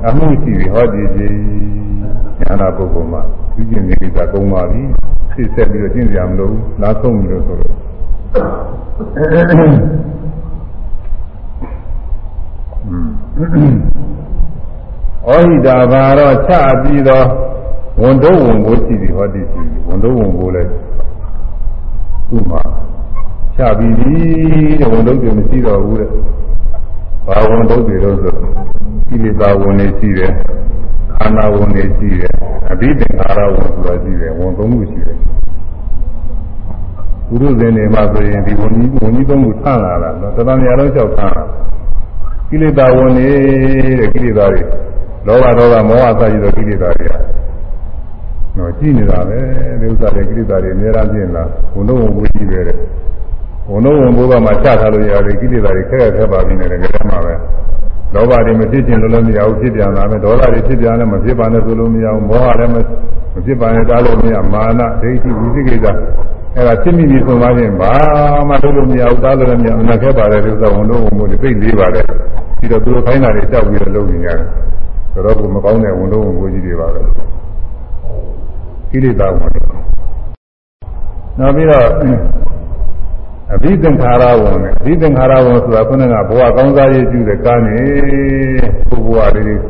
[0.06, 1.34] အမှုရှိသည်ဟောဒီဖြစ်
[2.40, 3.22] ညာနာပုဂ္ဂိုလ်မှာ
[3.54, 4.82] ဒီကျင်နေကကုံပါပြီ
[5.34, 7.72] သိဆက်ပြီးတော့ကျင့်ကြမလို့လားဆုံးပြီလို့ဆိုလို့
[15.28, 16.52] ဩဟိတာဘာတော့ချ
[16.82, 17.26] ပြီးတော့
[18.00, 20.70] ဝန်တော့ဝန်ကိုရှိသည်ဟောဒီရှိဝန်တော့ဝန်ကိုလည်း
[22.32, 22.62] သူ့မှာ
[23.56, 24.12] ချပြီးပြီ
[24.80, 26.10] တဲ့ဝန်တော့တယ်မရှိတော့ဘူးတဲ့
[27.26, 28.34] ဘာဝန်တော့တယ်လို့ဆို
[29.08, 30.32] ကိလေသာဝန်နေရှိတယ်
[31.14, 32.32] ခန္ဓာဝန်နေရှိတယ်
[32.70, 35.18] အဘိသင်္ခါရဝန်ဆိုတာရှိတယ်ဝန်သုံးခုရှိတယ်
[37.28, 41.44] ဘုရုဇင်တွေမှာဆိုရင်ဒီဝန်ကြီးဝန်ကြီးသုံးခုဆန့်လာတာနော်တဏှာများလုံးလျှောက်ဆန့်လာ
[42.48, 43.28] ကိလေသာဝန်နေ
[43.98, 44.62] တဲ့ကိလေသာတွေ
[45.26, 47.06] လောဘဒေါသမောဟစသည်သောကိလေသာတွေ
[48.52, 49.38] ကနော်ကြည့်နေတာပဲ
[49.80, 52.76] ဒီဥစ္စာတွေကိလေသာတွေအများအားဖြင့်လားဝန်တော့ဝန်ကိုကြည့်ပဲတဲ့
[53.70, 57.34] ဝန်တော့ဝန်ဘုရားမှာချထားလို့ရတယ်ကိလေသာတွေခက်ခက်ခက်ပါပြီနဲ့ကြမ်းမှာပဲ
[58.14, 62.76] လောဘတွေမဖြစ်ခြင်းလို့လည်းမရဘူးဖြစ်ပြန်လာမယ်ဒေါသတွေဖြစ်ပြန်လည်းမဖြစ်ပါနဲ့ဆိုလို့မရဘူးမောဟလည်းမ
[63.46, 65.86] ဖြစ်ပါနဲ့တားလို့မရမာနဒိဋ္ဌိဝိသိကိစ္စ
[66.56, 67.92] အဲ့ဒါဖြစ်မိပြီဆိုမှချင်းဘာ
[68.48, 72.06] မှလုပ်လို့မရဘူးတားလို့လည်းမရဘူးအနာခက်ပါတယ်ဒီဥစ္စာဝန်တော့ဝန်ကိုပြိတ်လေးပါတယ်
[72.58, 74.38] ပြီးတော့သူတို့ခိုင်းတာတွေကြောက်ပြီးတော့လုပ်နေရတယ်
[75.14, 77.00] တော်တော်ကမကောင်းတဲ့ဝန်တော့ဝန်ကိုကြီးတွေပါပဲ
[78.92, 79.60] ကိလေသာဝန်တွေ
[81.38, 81.86] နောက်ပြီးတော့
[83.54, 87.76] အဘိသင်္ခါရဝန်နဲ့အဘိသင်္ခါရဝန်ဆိုတာခုနကဘဝကောင်းစားရေးကျူတဲ့ကားနေ
[88.88, 89.60] ကိုဘဝလေး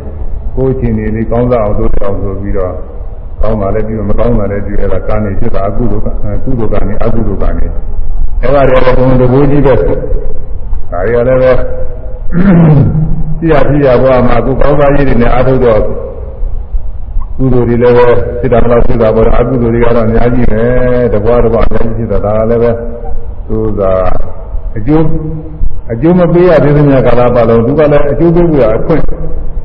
[0.54, 2.72] ကိုယ်ချင်းနေလေးကောင်းစားအောင်လုပ်အောင်ဆိုပြီးတော့
[3.42, 6.08] ကောင်းတာလည်းပြီးတော့မကောင်းတာလည်းပြီးရတာကာနေဖြစ်တာအကုသိုလ်က
[6.44, 7.66] ကုသိုလ်ကနေအကုသိုလ်ကနေ
[8.42, 11.52] အဲ့ဒါတွေလည်းဘုံတဘိုးကြီးပဲဒါတွေကလည်းပဲ
[13.38, 15.80] ကြည့်ရကြည့်ရဘဝမှာအခုကောင်းစားရေးတွေနဲ့အားထုတ်တော့
[17.36, 18.06] ကုသိုလ်တွေလည်းပဲ
[18.40, 20.64] စိတ္တမလားစိတ္တဘောအကုသိုလ်တွေကတော့အများကြီးပဲ
[21.12, 22.70] တဘွားတဘွားအများကြီးဖြစ်တာဒါကလည်းပဲ
[23.48, 23.82] သူသူက
[24.76, 25.06] အကျိုး
[25.92, 29.02] အကျိုးမပေးရသေးတဲ့ကာလပတ်လုံးသူကလည်းအကျိုးပေးဖို့အခွင့်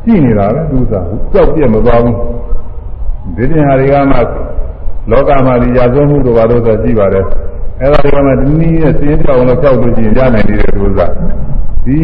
[0.03, 2.15] ရှိနေတာပဲသူကကြောက်ပြက်မသွားဘူး
[3.36, 4.18] ဒီတင်ဟာတွေကမှ
[5.11, 7.26] လောကမှာဒီရာဇဝမှုတို့ဘာလို့ဆိုကြည့်ပါတယ်
[7.82, 10.99] အဲ့ဒါတွေကမှဒီနည်းနဲ့စင်းပြောင်းလို့ကြောက်လို့ရှိရင်ရနိုင်တယ်သူက
[11.86, 11.97] ဒီ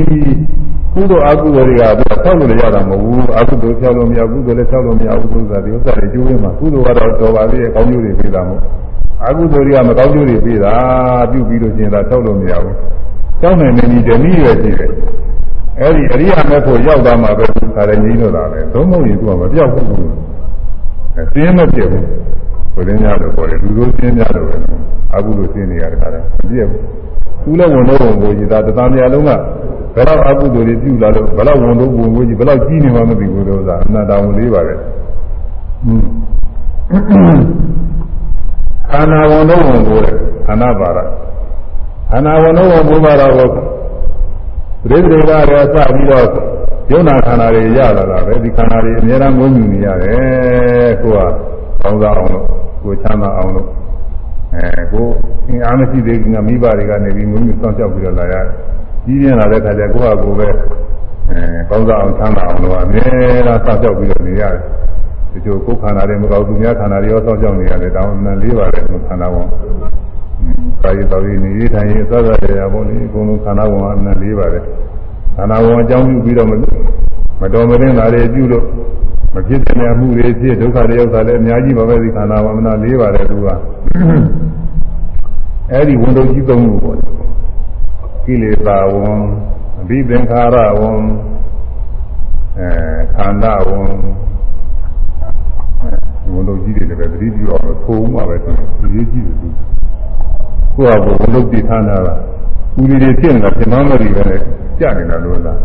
[0.93, 8.61] ကုသိုလ်အကုသိုလ်တွေကသူကဆောက်လို့လည်းရတာမဟုတ်ဘူးအကုသိုလ်ဖြောက်လို့မရကုသိုလ်လည်းဆောက်လို့မရဘူးသူကဒီဥစ္စာတွေကျိုးရမှာကုသိုလ်ကတော့တော်ပါသေးရဲ့ကောင်းကျိုးတွေပေးတာမဟုတ်
[9.25, 10.73] အကုသိုလ်တွေကမကောင်းကျိုးတွေပေးတာ
[11.31, 12.75] ပြုပြီးလို့ရှိရင်ဒါဆောက်လို့မရဘူး
[13.41, 14.91] ဆောက်နိုင်နေပြီတနည်းရွယ်ရှိတယ်
[15.79, 19.85] အဲ့ဒီအရိယာမဲ့ဖို့ရောက်သွားမှာပဲခါရကြီးလို့လာတယ်သုံးမဟုတ်ရင်သူကမပြောက်ဘူး
[21.17, 22.07] အစင်းမပြတ်ဘူး
[22.73, 24.55] ကိုရင်းများလို့ပြောတယ်လူတို့စင်းများလို့ပဲ
[25.15, 26.81] အကုသိုလ်စင်းနေရတဲ့ခါတယ်မပြတ်ဘူး
[27.43, 29.31] သူလည်းဝန်တော့ဝန်ကိုကြီးဒါတသံများလုံးက
[29.95, 34.73] ဘယ်တော့အကုသိုလ်တွေပြုလာလို့ဘယ်တော့ဝန်တော့ဝန်ကိုကြီးဘယ်တော့ကြီးနေမှမသိဘူးလို့သာအနန္တဝန်လေးပါပဲ
[38.91, 40.15] ခန္ဓာဝန်တော့ဝန်ကိုတဲ့
[40.45, 40.99] ခန္ဓာပါရ
[42.09, 43.55] ခန္ဓာဝန်တော့ဝန်ကိုပါတော့ပ
[44.89, 46.27] ရိသေကရစပြီးတော့
[46.91, 51.19] ယုံနာခန္ဓာတွေရလာတာပဲဒီခန္ဓာတွေအများအားငုံမြူနေရတယ်ကိုက
[51.81, 52.45] ကောင်းစားအောင်လို့
[52.83, 53.67] ကိုချမ်းသာအောင်လို့
[54.55, 55.07] အဲကို
[55.47, 58.47] အင်းအားမရှိသေးခင်ကမိဘတွေကနေပြီးငုံမြူစောင့်ရှောက်ပြီးတော့လာရတယ်
[59.05, 60.47] ကြီးပြင်းလာတဲ့ခါကျကိုယ့်ဟာကိုယ်ပဲ
[61.29, 63.09] အဲကောင်းစားအောင်ချမ်းသာအောင်လို့အများ
[63.47, 64.61] အားစောင့်ရှောက်ပြီးတော့နေရတယ်
[65.31, 69.47] ဒီလိုကိုယ်ခန္ဓာတွေမကောင်းသူများခန္ဓာတွေရောစောင့်ရှောက်နေရတယ်တောင်းမှန်လေးပါတယ်ခန္ဓာဝန်
[70.81, 74.63] ကာယတော်ရည်နေရထိုင်ရသတ်ရရပေါ့လေအကုန်လုံးခန္ဓာဝန်အမှန်လေးပါတယ်
[75.35, 76.53] ခန္ဓာဝန်အကြောင်းပြုပြီးတော့မ
[77.53, 78.65] တော်မတင်တာတွေပြုလို့
[79.33, 83.47] မဖြစ်တဲ့မှုတွေဖြစ်ဒုက္ခတွေရောက်တာလည်းအများကြီးပါပဲဒီခန္ဓာဝန်မနာလေးပါတယ်သူက
[85.71, 86.97] အဲဒီဝန်တော်ကြီးသုံးခုပေါ့
[88.25, 89.19] ကိလေသာဝန်
[89.81, 91.01] အဘိသင်္ခါရဝန်
[92.59, 92.69] အဲ
[93.15, 93.91] ခန္ဓာဝန်
[96.31, 98.51] ဝန်တော်ကြီးတွေလည်းပဲသတိပြုအောင်လို့ထိုးမှပဲသူ
[98.93, 99.47] ရေးကြည့်တယ်သူ
[100.75, 101.97] ကိုယ့်ဟာကိုယ်ဝန်တော်တည်ထားတာ
[102.77, 104.23] ဦးရီတွေဖြစ်နေတာပြမမရီပဲ
[104.79, 105.59] ကြနေတာလို့လား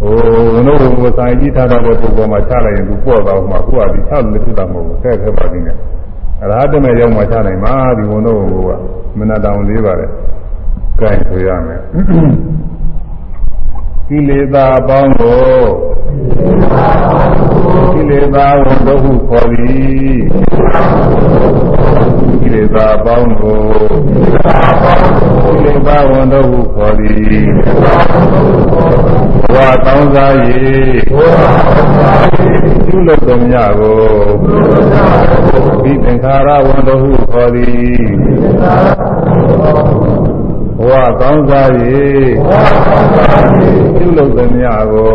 [0.00, 0.12] ဟို
[0.54, 5.76] ဝန်တော်ကိုဆိုင်ကြည့်ထားတဲ့ပုဂ္ဂိုလ်မှာချလိုက်ရင်သူပေါ့သွားမှကိုယ့်ဟာဒီချလို့ဖြစ်တာမဟုတ်ဘူးတဲ့ခဲ့ပါသေးတယ်
[6.42, 8.70] အရဟတမေရောက်မှချနိုင်မှာဒီဝန်တော်က
[9.18, 10.10] မနတောင်လေးပါတယ်
[11.00, 11.82] ကြိုင်ဆိုရမယ်
[14.08, 15.40] ကိလေသာအပေါင်းကို
[17.92, 20.18] ကိလေသာဝန်တို့ဟုခေါ်သည်
[22.40, 23.60] ကိလေသာအပေါင်းကို
[25.48, 27.46] ကိလေသာဝန်တို့ဟုခေါ်သည်
[29.52, 30.32] ဘဝတောင်းစား၍
[32.90, 33.98] ပြုလုပ်တော်မြတ်ကို
[35.82, 38.04] ဒီသင်္ခါရဝန်တို့ဟုခေါ်သည်
[40.78, 41.68] ဘဝကောင်းစား၍
[43.94, 45.14] ပြုလုပ်သမျှကို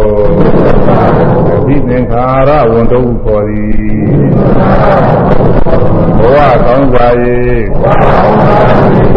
[1.65, 3.73] ဒီသင်္ခါရဝန်တုပ်ခေါ်သည်
[6.19, 7.13] ဘဝကောင်းစား၍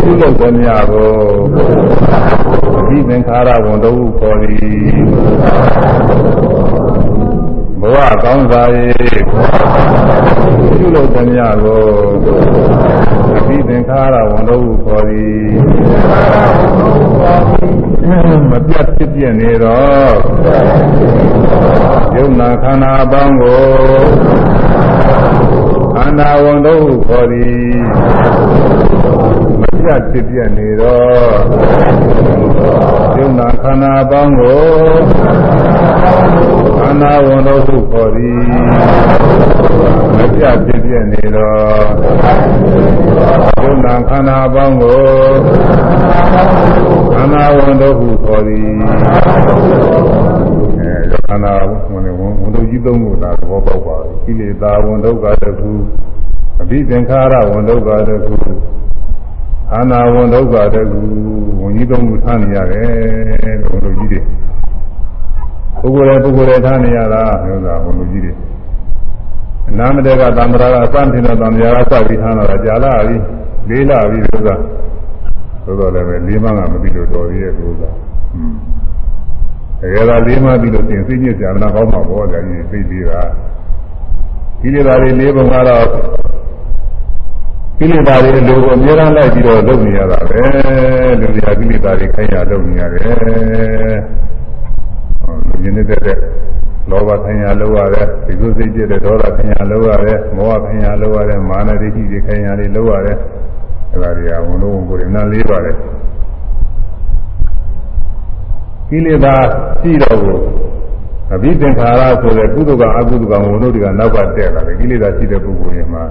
[0.00, 1.12] ပြုလုပ်သမျှကို
[2.88, 4.96] ဒီသင်္ခါရဝန်တုပ်ခေါ်သည်
[7.80, 8.68] ဘဝကောင်းစား၍
[10.76, 11.84] ပြုလုပ်သမျှကို
[13.36, 15.50] အဘိသင်္ခါရဝန်တို့ခေါ်သည်
[18.50, 20.14] မပြတ်ဖြစ်ပြနေတော့
[22.16, 23.62] ယုံနာခန္ဓာအပေါင်းကို
[25.94, 27.76] ခန္ဓာဝန်တို့ခေါ်သည်
[29.60, 31.34] မပြတ်ဖြစ်ပြနေတော့
[33.18, 34.64] ယုံနာခန္ဓာအပေါင်းကို
[36.78, 38.36] ခန္ဓာဝန်တို့ခေါ်သည်
[40.16, 41.84] မပြတ်ဖြစ်ပြနေတော့
[43.62, 45.00] ယုံနာခန္ဓာအပေါင်းကို
[47.14, 47.94] ခန္ဓာဝန်တို့
[48.24, 48.62] ခေါ်သည်
[50.80, 51.52] အဲခန္ဓာ
[51.90, 55.70] ဝန်နဲ့ဝန်တို့ကြီးသုံးခုသာသဘောပေါက်ပါကိလေသာဝန်ဒုက္ခတခု
[56.60, 58.34] အဘိသင်္ခါရဝန်ဒုက္ခတခု
[59.70, 61.00] ခန္ဓာဝန်ဒုက္ခတခု
[61.60, 64.20] ဝန်ကြီးသုံးခုထားနေရတယ်လို့ဝန်တို့ကြီးတွေ
[65.86, 68.32] ပုဂ္ဂိုလ်ရဲ့ပုဂ္ဂိုလ်ရဲ့ထားနေရတာမျိုးသာဝန်တို့ကြီးတွေ
[69.68, 73.16] အနာမတေကသံဃာကအစံထင်တဲ့သံဃာကစပြီးထားတာကြာလာပြီ
[73.68, 74.54] လေးလာပြီလို့သာ
[75.64, 77.90] သို့တော်လည်းပဲလေးမကမပြီးလို့တော်သေးရဲ့လို့သာ
[79.80, 83.20] တကယ်တော့လေးမပြီးလို့ပြင်စိတ်ညစ်ကြမလားကောင်းမှာပေါ့ကြာကြီးသိသေးတာ
[84.60, 85.86] ဒီလေသာတွေလေးပုံကတော့
[87.78, 90.40] ကိလေသာတွေလိုကိုအများအားလိုက်ပြီးတော့လုပ်နေရတာပဲ
[91.20, 93.96] လူတွေကကိလေသာတွေခိုင်းရလုပ်နေရတယ်
[95.26, 96.18] ဟောလူရင်းနေတဲ့
[96.90, 103.18] လောဘခိုင်းရလုပ်ရတယ်ဒီလိုစိတ်ပြည့်တဲ့ဒေါသခိုင်းရလုပ်ရတယ်မောဟခိုင်းရလုပ်ရတယ်မာနဒိဋ္ဌိတွေခိုင်းရတွေလုပ်ရတယ်
[103.92, 105.76] အဲဒါတွေကဝန်လုံးဝန်ကိုယ်တွေနားလေးပါတယ်
[108.88, 109.34] ကိလေသာ
[109.80, 110.36] ရှိတော့ကို
[111.34, 116.02] အဘိသင်္ခါရဆိုတဲ့ကုသကအကုသကဝန်တို့တွေကနောက်ကတက်လာတယ်ကိလေသာရှိတဲ့ပုဂ္ဂိုလ်တွေမှာ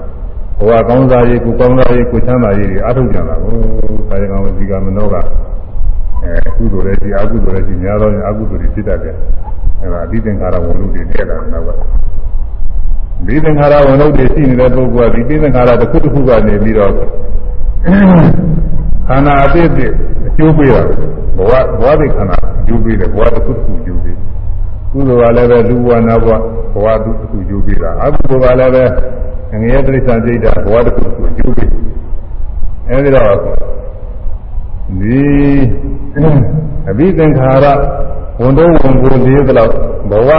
[0.58, 3.54] ဘဝကောင်းစားရေးကိုကောင်းစားရေးကိုချမ်းသာရေးတွေအထုတ်ကြတာကို
[4.08, 5.14] ကာယကံဝစီကမနောက
[6.26, 9.14] အဲကုသိုလ်လည်းရှိအကုသိုလ်လည်းရှိများသောအကုသိုလ်တွေဖြစ်တတ်တယ်
[9.80, 11.70] အဲဒါအတိသင်္ခါရဝန်လို့တွေတက်တာနောက်က
[13.26, 16.92] ဒီသင်္ခါရဝန်လို့တွေရှိနေတဲ့ပုဂ္ဂိုလ်ကဒီသင်္ခါရတစ်ခုတစ်ခုကနေပြီးတော့
[19.08, 19.92] ခန္ဓာအသေးသေး
[20.26, 20.82] အကျိုးပေးတာ
[21.36, 24.16] ဘဝဘဝဒီခန္ဓာအကျိုးပေးတယ်ဘဝတစ်ခုတစ်ခုအကျိုးပေး
[24.92, 26.32] ကုသိုလ်ကလည်းပဲလူဘဝနာဘဝ
[26.74, 28.84] ဘဝတစ်ခုအကျိုးပေးတာအကုသိုလ်ကလည်းပဲ
[29.60, 31.70] ငရဲတိရစ္ဆာန်စိတ်ဓာတ်ဘဝတစ်ခုတစ်ခုအကျိုးပေး
[32.88, 33.34] အဲဒီတော့
[35.00, 35.20] ဒီ
[36.88, 37.66] အဘိသင်္ခါရ
[38.40, 39.72] ဝန်တော့ဝန်ကိုလေးသလောက်
[40.10, 40.30] ဘဝ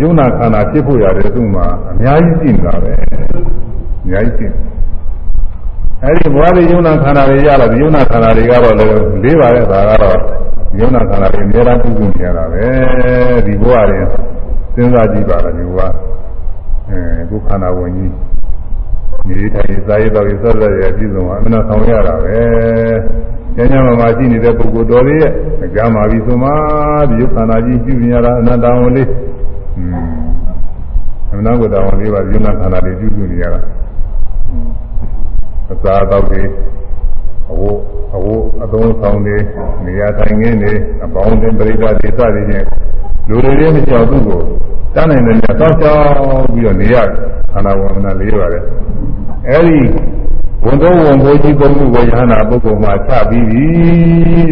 [0.00, 2.92] ယုံနာခန္ဓာဖြစ်ဖို့ရတယ်သူ့မှာအများကြီးရှိနေတာပဲ
[4.04, 4.68] အများကြီးရှိနေ
[6.02, 10.18] အဲဒီဘဝတွေယုံနာခန္ဓာတွေရလာဒီယုံနာခန္ဓာတွေကတော့လည်းလေးပါတဲ့ဒါကတော့
[10.80, 12.64] ယုံနာခန္ဓာတွေအများအားပြုနေရတာပဲ
[13.46, 13.98] ဒီဘဝတွေ
[14.74, 15.80] စဉ်းစားကြည့်ပါလားဒီဘဝ
[16.88, 17.00] အဲ
[17.30, 18.12] ဒုက္ခနာဝင်ကြီး
[19.28, 22.38] နေထိုင်စားရတော့ရဆက်ဆက်ရပြည့်စုံအောင်အမှန်ဆောင်ရတာပဲ
[23.56, 25.32] ကျမ်းစာမှာရှိနေတဲ့ပုဂ္ဂိုလ်တော်တွေရဲ့
[25.64, 26.50] အကြမ်းပါပြီဆိုမှ
[27.08, 29.08] ဒီယုတ်ခန္ဓာကြီးပြုနေရတာအနတ္တဝန်လေး
[29.76, 30.18] อืม
[31.32, 33.60] အနတ္တဝတ္တဝန်လေးပါယုံနာခန္ဓာတွေပြုစုနေရတာ
[35.72, 36.42] အစာတော့တွေ
[37.50, 37.62] အဝ
[38.16, 38.26] အဝ
[38.64, 39.36] အသုံးဆောင်တွေ
[39.86, 40.72] နေရာထိုင်ခင်းတွေ
[41.04, 42.64] အပေါင်းအသင်းပြိဿဒေသတွေနဲ့
[43.28, 44.40] လူတွေရဲ့မကြောက်သူကို
[44.94, 46.96] တန်းနိုင်တယ်ညသောက်ချောင်းပြီးတော့နေရ
[47.52, 48.64] ခန္ဓာဝန္ဒနာလေးပါတယ်
[49.48, 49.78] အဲဒီ
[50.68, 53.64] ဝန်တော်ဝန်ဘိုးကြီးပုံမှုကိုယဟနာပုဂ္ဂိုလ်မှာချပြီးပြီ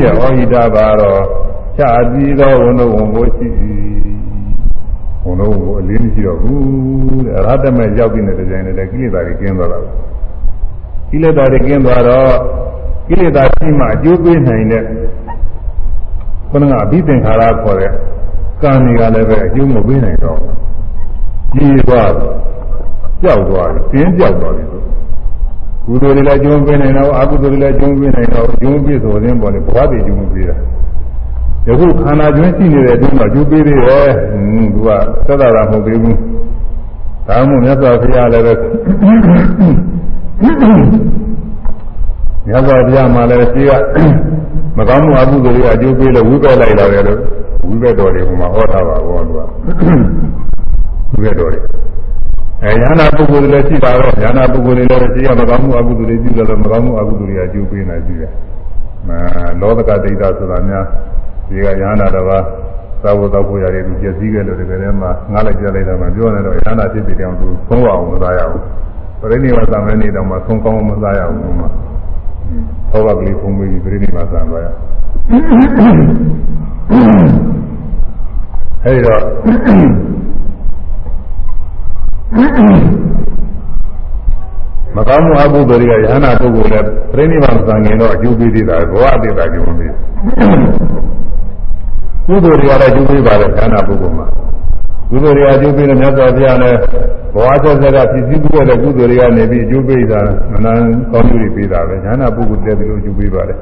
[0.00, 1.22] တဲ့ဟောဟိတာပါတော့
[1.78, 3.48] ချပြီးတော့ဝန်တော်ဝန်ဘိုးရှိ
[5.24, 9.78] ဝန်တော်ဝန်ဘိုးအလေးမရှိတော့ဘူးတဲ့အရဟတမေရောက်ပြီးနေတဲ့ကြိုင်နဲ့ကိလေသာတွေကျင်းသွားတာ
[11.10, 12.32] ကိလေသာတွေကင်းသွားတော့
[13.08, 14.82] ကိလေသာရှိမှအကျိုးပေးနိုင်တဲ့
[16.50, 17.92] ခုနကအဘိသင်္ခါရခေါ်တဲ့
[18.62, 20.38] ကံတွေကလည်းပဲအကျိုးမပေးနိုင်တော့
[21.54, 22.12] ကြီးသွား
[23.22, 24.66] ကြောက်သွားတယ်ပြင်းကြောက်သွားတယ်
[25.86, 30.56] ကုသိုလ်တွေလည်းကျုံးပေးနိုင်တော့အကုသိုလ်တွေလည်းကျုံးပေးနိုင်တော့ကျုံးပေးဆိုတဲ့ပေါ်လေဘဝတည်ကျုံးပေးတာ
[31.66, 34.88] ယခုခန္ဓာကျွန်းရှိနေတဲ့အတွင်းမှာကျုံးပေးသေးရဲ့ဟွန်းသူက
[35.26, 36.16] သက်သာတာမဟုတ်သေးဘူး
[37.28, 38.52] ဒါမှမဟုတ်မြတ်စွာဘုရားလည်းပဲ
[42.48, 43.72] မြတ်စွာဘုရားမှာလည်းရှိက
[44.76, 47.20] မကောင်းမှုအကုသိုလ်တွေအကျိုးပေးလို့ဝိပက်လိုက်လာတယ်လို့
[47.68, 49.38] ဝိပက်တော်တွေဟိုမှာဟောထားပါဘောသူက
[51.12, 51.60] ဝိပက်တော်တွေ
[52.62, 58.30] အဲညာနာပုဂ္ဂိုလ်တွေလည်းရှိတာတော့ညာနာပုဂ္ဂိုလ်တွေလည်းရှိရမကောင်းမှုအကုသိုလ်တွေပြုလို့မကောင်းမှုအကုသိုလ်တွေအကျိုးပေးနေကြတယ်။
[59.08, 60.84] အဲလောကဒိဋ္ဌဆိုတာများ
[61.48, 62.42] ဒီကညာနာတစ်ပါး
[63.02, 68.62] သာဝတ္တဖို့ရတယ်သူပြည့်စည်ခဲ့လို့ဒီကနေ့မှငားလိုက်ကြလိုက်တော့မှပြောနေတော့ညာနာဖြစ်ပြီးတောင်သူသုံးအောင်မသားရဘူး။
[69.20, 71.66] ပရိနိဗ္ဗာန်သမဏေတောင်မှသုံးကောင်းမသားရဘူးမှ။
[72.90, 74.66] သောဘကလေးဖုံးပြီးပရိနိဗ္ဗာန်သံသွားရ။
[78.84, 79.20] အဲဒီတော့
[84.96, 89.92] မကောင်းမှုအကုသိုလ်တွေကယဟနာပုဂ္ဂိုလ်လည်းပြိဋိဘံသံငင်တော့အကျိုးပေးသေးတာဘဝအတိတ်ကကျိုးပေး
[92.28, 94.26] ကုသိုလ်တွေကလည်းကျိုးပေးပါတယ်ယဟနာပုဂ္ဂိုလ်မှာ
[95.10, 96.78] ကုသိုလ်တွေအကျိုးပေးတယ်မြတ်စွာဘုရားလည်း
[97.34, 100.20] ဘဝဆက်ဆက်ကဖြစ်စည်းမှုတဲ့ကုသိုလ်တွေကနေပြီးအကျိုးပေးတာ
[100.52, 103.58] မနန်းကောင်းကျိုးတွေပေးတာပဲယဟနာပုဂ္ဂိုလ်တည်းဒီလိုအကျိုးပေးပါတယ်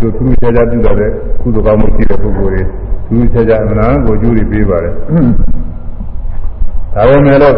[0.00, 2.62] သူသူချာချာပြုတာတဲ့ကုသိုလ်ကောင်းမှုရှိတဲ့ပုဂ္ဂိုလ်တွေ
[3.08, 4.94] သူချာချာမနန်းကိုကျိုးတွေပေးပါတယ်
[6.94, 7.56] ဒါပေမဲ့လို့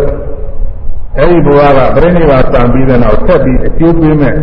[1.18, 4.36] အဲဒီဘဝကပြိဋိဘာသံပြီးတဲ့နောက်ဆက်ပြီးအကျိုးပေးမဲ့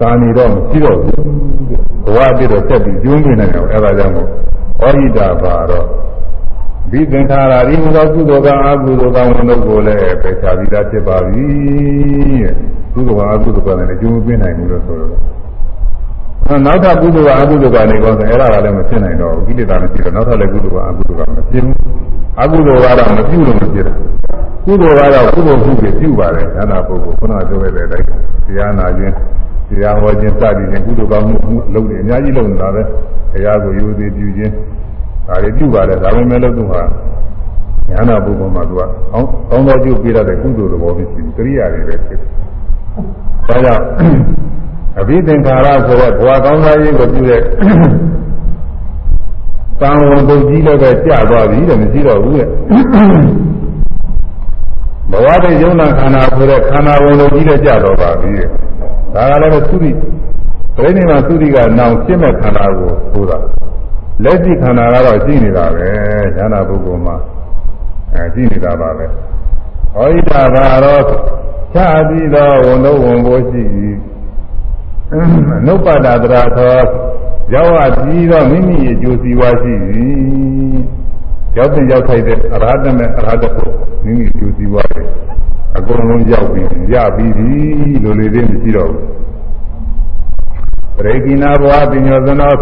[0.00, 1.22] ကာဏီတော့မရှိတော့ဘူး
[2.04, 5.86] ဘဝအပြည့်တော့ဆက်ပြီးကျုံးနေတယ်အဲဒါကြောင့်မို့ဩဟိတာပါတော့
[6.90, 11.46] ဒီသင်္ခါရဒီမူသောကုသိုလ်ကအကုသိုလ်ကဝန်တို့ကိုလည်းပယ်ချပြီးသားဖြစ်ပါပြီ
[12.42, 12.54] တဲ့
[12.94, 21.76] ကုသိုလ်ကအကုသိုလ်ကလည်းကျုံးပေးနိုင်ဘူးလို့ဆိုတော့နောက်ထပ်ကုသိုလ်ကအကုသိုလ်ကနေကောဆိုအဲ့ဒါကလည်းမဖြစ်နိုင်တော့ဘူးကိလေသာမရှိတော့နောက်ထပ်လည်းကုသိုလ်ကအကုသိုလ်ကမဖြစ်ဘူး
[22.40, 23.94] အကုသိုလ်ကတော့မပြုလို့မဖြစ်တာ
[24.66, 28.06] ကုသိုလ်ကတော့ကုသိုလ်မှုတွေပြုပါတယ်ဉာဏပုဂ္ဂိုလ်ခုနကပြောခဲ့တဲ့အတိုင်း
[28.46, 29.14] တရားနာခြင်း
[29.68, 31.36] တရားဟောခြင်းစသည်ဖြင့်ကုသိုလ်ကောင်းမှု
[31.74, 32.82] လုပ်နေအများကြီးလုပ်နေတာပဲ
[33.32, 34.52] တရားကိုယူသည်ပြုခြင်း
[35.26, 36.80] ဒါတွေပြုပါတယ်ဒါပေမဲ့လို့သူဟာ
[37.90, 42.28] ဉာဏပုဂ္ဂိုလ်မှာသူကကောင်းကောင်းသောကျိုးပေးရတဲ့ကုသိုလ်သဘောမရှိဘူးကရိယာတွေပဲဖြစ်တယ်
[43.48, 43.82] ဒါကြောင့်
[45.00, 47.42] အဘိသင်္ခါရဆိုတဲ့ဘဝကောင်းစားရေးကိုပြုတဲ့
[49.82, 52.48] တန်ဝန်ပုတ်ကြီးလည်းပဲကြာသွားပြီတဲ့မရှိတော့ဘူးတဲ့
[55.10, 58.48] ဘဝတည်းယုံနာခန္ဓာဆိုတဲ့ခန္ဓာဝန်ပုတ်ကြီးလည်းကြာတော့ပါပြီတဲ့
[59.14, 63.38] ဒါကလည်းသုတိပြိဋိမာသုတိကနောင်ရှင်းမဲ့ခန္ဓာကိုဆိုတာ
[64.24, 65.88] လက်ရှိခန္ဓာကတော့ရှိနေတာပဲ
[66.36, 67.16] ဉာဏပုဂ္ဂိုလ်မှာ
[68.14, 69.06] အဲရှိနေတာပါပဲ
[69.94, 71.02] ဟောဣတာဘာတော့
[71.74, 71.78] ချ
[72.08, 73.62] ပြီးတော့ဝန်တော့ဝန်ဖို့ရှိ
[75.66, 76.78] နုပ္ပတ္တတရာသော
[77.54, 80.06] ရောက်အပြီးတော့မိမိရဲ့ကြိုးစီဝါရှိပြီ
[81.56, 83.70] ရောက်တဲ့ရောက်ထိုက်တဲ့အရဟတမေအရဟတကို
[84.04, 85.06] မိမိကြိုးစီဝါတယ်
[85.76, 87.50] အကုန်လုံးရောက်ပြီးရပြီးပြီ
[88.02, 89.04] လိုလေသေးမရှိတော့ဘူး
[90.96, 92.52] ပရိကိနာဘဝပညောသနော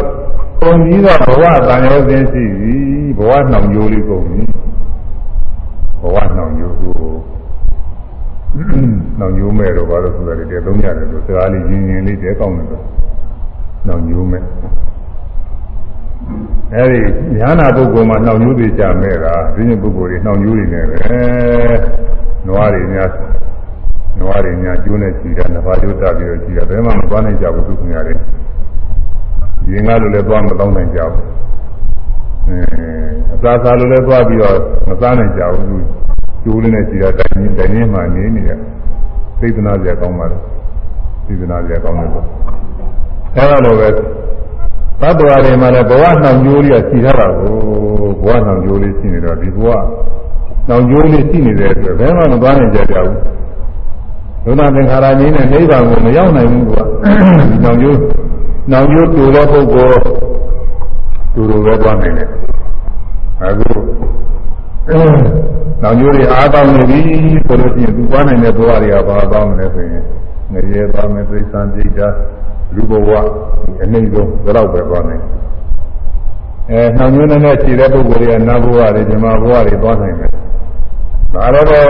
[0.61, 2.74] ပုံပြီးတော့ဘဝတန်ရောစဉ်ရှိပြီ
[3.19, 4.43] ဘဝနှောင်ကြိုးလေးကုန်ပြီ
[6.01, 6.94] ဘဝနှောင်ကြိုးကို
[9.19, 12.85] နှောင်ကြိုးမဲ့တော့ဘာလို့ဆိုတာလဲတဲ့သုံးရတယ်လို့စကားလေးရင်းရင်းလေးတဲကောင်းတယ်လို့
[13.86, 14.43] နှောင်ကြိုးမဲ့
[16.74, 20.97] အဲဒီဉာဏပုဂ္ဂိုလ်မှာနှောင်ကြိုးတွေကြမဲ့တာဒီနေ့ပုဂ္ဂိုလ်တွေနှောင်ကြိုးတွေနဲ့ပဲ
[22.47, 23.11] နွားတွေများ
[24.20, 28.19] နွားတွေများကျိုးနဲ့ကြည်တာနှစ်ပါးကျိုးတက်ပြီးတော့ကြည်တာဘယ်မှမသွားနိုင်ကြဘူးသူခင်ရတယ်
[29.70, 31.24] ရင်ကားလိုလည်းသွားမတော့နိုင်ကြဘူး
[32.47, 32.59] အဲ
[33.35, 34.57] အသာသာလိုလည်းသွားပြီးတော့
[34.89, 35.77] မစားနိုင်ကြဘူးသူ
[36.44, 38.51] ကျိုးလေးနဲ့ကြည်တာတိုင်းရင်တိုင်းရင်မှနေနေရ
[39.40, 40.39] သိသနာကြကောင်းပါလေ
[41.27, 42.24] သိသနာကြကောင်းတယ်ဆို
[43.36, 47.55] အဲလိုပဲသတ္တဝါတွေမှာလည်းဘဝနှောင်ကြိုးလေးကရှိထားတာကို
[48.23, 49.69] ဘဝနှောင်ကြိုးလေးရှိနေတော့ဒီဘဝ
[50.69, 53.19] နှောင်ကြိုးလေးရှိနေတဲ့အတွက်ဘယ်မှမသွားနိုင်ကြကြဘူး
[54.44, 57.98] ဒုနာသင်္ခါရကြီးနဲ့နိဗ္ဗာန်ကိုမရောက်နိုင်ဘူးကွာဒီနှောင်ကြိုး
[58.70, 60.01] နှောင်ကြိုးတူတဲ့ပုဂ္ဂိုလ်
[61.35, 62.28] တူတူပဲသွားနိုင်တယ်
[63.43, 63.70] အခု
[65.82, 67.01] နောင်ကျိုးတွေအားကောင်းနေပြီ
[67.47, 70.02] ဆိုလို့ရှိရင်သူသွားနိုင်တဲ့ဘဝတွေကဘာကောင်းမလဲဆိုရင်
[70.52, 72.09] ငရေသွားမယ်သိသံပြိတာ
[72.75, 73.11] လူဘဝ
[73.83, 75.25] အနှိမ့်ဆုံးဒါတော့ပဲသွားနိုင်
[76.71, 80.31] အဲနှောင်ကျိုးနဲ့ခြေတဲ့ပုဂ္ဂိုလ်တွေကနတ်ဘဝတွေဓမ္မဘဝတွေသွားနိုင်တယ်
[81.35, 81.81] ဒါတော့ပဲ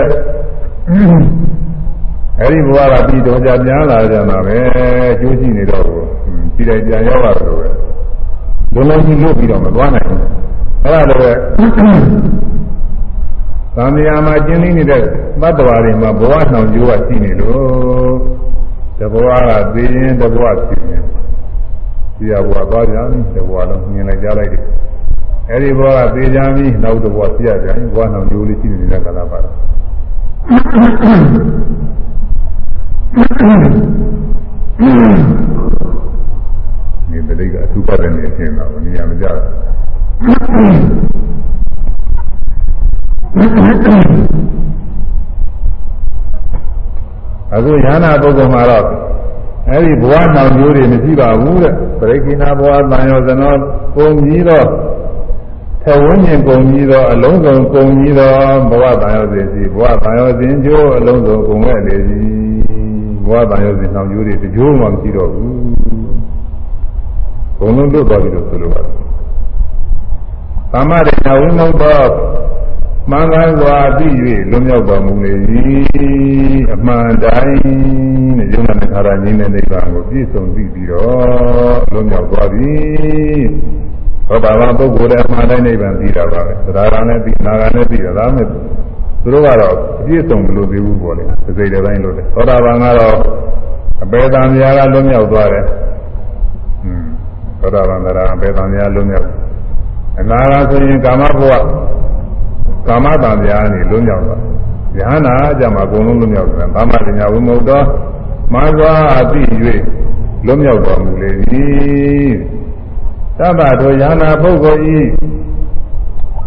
[2.39, 4.57] အဲဒီဘဝကပြီးတော့ကြပြန်လာကြမှာပဲ
[5.11, 5.85] အကျိုးရှိနေတော့
[6.55, 7.67] ခြေတိုင်းပြန်ရောက်လာတော့ပဲ
[8.73, 10.21] လုံးလုံးကြီးလွတ်ပြီးတော့မသွားနိုင်ဘူး
[10.83, 11.39] အဲဒါလည်း
[13.75, 15.01] သံဃာမှာကျင်းနေတဲ့
[15.41, 18.13] သတ္တဝါတွေမှာဘဝနှောင်ကြိုးကရှိနေလို့
[19.01, 21.03] တဘဝကသိရင်တဘဝဖြစ်ရင်
[22.17, 24.63] ဒီဘဝသွားကြပြီတဘဝလုံးမြင်လိုက်ကြလိုက်တယ်
[25.49, 29.55] အဲဒီဘဝကသိကြပြီနောက်တဘဝပြရကြပြီဘဝနှောင်ကြိုးလေးရှိနေတဲ့ကာလပါတော့
[37.09, 39.25] ဒီပရိကအထူးပတ်နေခြင်းတော့နေရာမကြ
[47.55, 48.85] အခုရဟနာပုဂ္ဂိုလ်မှာတော့
[49.69, 53.53] အဲဒီဘဝနောင်ကျိုးတွေမရှိပါဘူးတဲ့ပရိကိနာဘဝတန်ရောဇနော
[53.95, 54.67] ပုံကြီးတော့
[55.83, 58.35] ထဝင်းမြင်ပုံကြီးတော့အလုံးစုံပုံကြီးတော့
[58.69, 62.19] ဘဝတန်ရောစဉ်စီဘဝတန်ရောစဉ်ကျိုးအလုံးစုံပုံမဲ့လေစီ
[63.25, 65.53] ဘဝတန်ရောစဉ်နောင်ကျိုးတွေတကြိုးမှမရှိတော့ဘူး
[67.59, 68.93] ဘုံလုံးလွတ်သွားပြီလို့ဆိုလိုပါတယ်
[70.73, 72.01] သမ္မာရိယဝိမုတ်သော
[73.11, 74.07] မှန်ကန်စွာသိ၍
[74.49, 75.33] လွန်မြောက်တော်မူလေ၏
[76.73, 77.61] အမှန်တိုင်း
[78.37, 82.73] နဲ့ယုံနာနဲ့ခါရငင်းတဲ့နိဗ္ဗာန်ကိုပြည့်စုံသိပြီးတော့လွန်မြောက်သွားပြီ
[84.27, 88.57] သောတာပန်ပုဂ္ဂိုလ်ရဲ့အမှန်တိုင်းနိဗ္ဗာန်သိတာပါပဲသရဂံနဲ့သိနာဂံနဲ့သိတာဒါမဲ့သူ
[89.33, 93.17] တို့ကတော့အပြည့်စုံမလို့သေးဘူးပေါ့လေသစိတ်တဲ့တိုင်းလို့တယ်သောတာပန်ကတော့
[94.03, 95.65] အပေတံများကလွန်မြောက်သွားတယ်
[96.81, 97.05] ဟွန်း
[97.61, 99.29] သောတာပန်ကအပေတံများလွန်မြောက်
[100.19, 101.53] အနာဂတ်ဆိုရင်ကာမဘဝ
[102.87, 104.41] ကာမတန်တရားနေလွံ့မြောက်သွား
[104.97, 107.71] ယဟနာကြမှာအကုန်လုံးလွံ့မြောက်တယ်ကာမတရားဝိမု ക്ത
[108.53, 109.41] မစွာအသိ၍
[110.45, 112.31] လွံ့မြောက်တော်မူလေသည်
[113.37, 114.99] သဗ္ဗတောယဟနာပုဂ္ဂိုလ်ဤ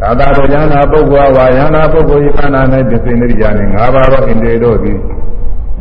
[0.00, 4.98] သာသာတောယဟနာပုဂ္ဂိုလ်ဝါယဟနာပုဂ္ဂိုလ်ဤခန္ဓာ၌ပြစိနေရိယာနှင့်၅ပါးသောဣန္ဒြေတို့သည်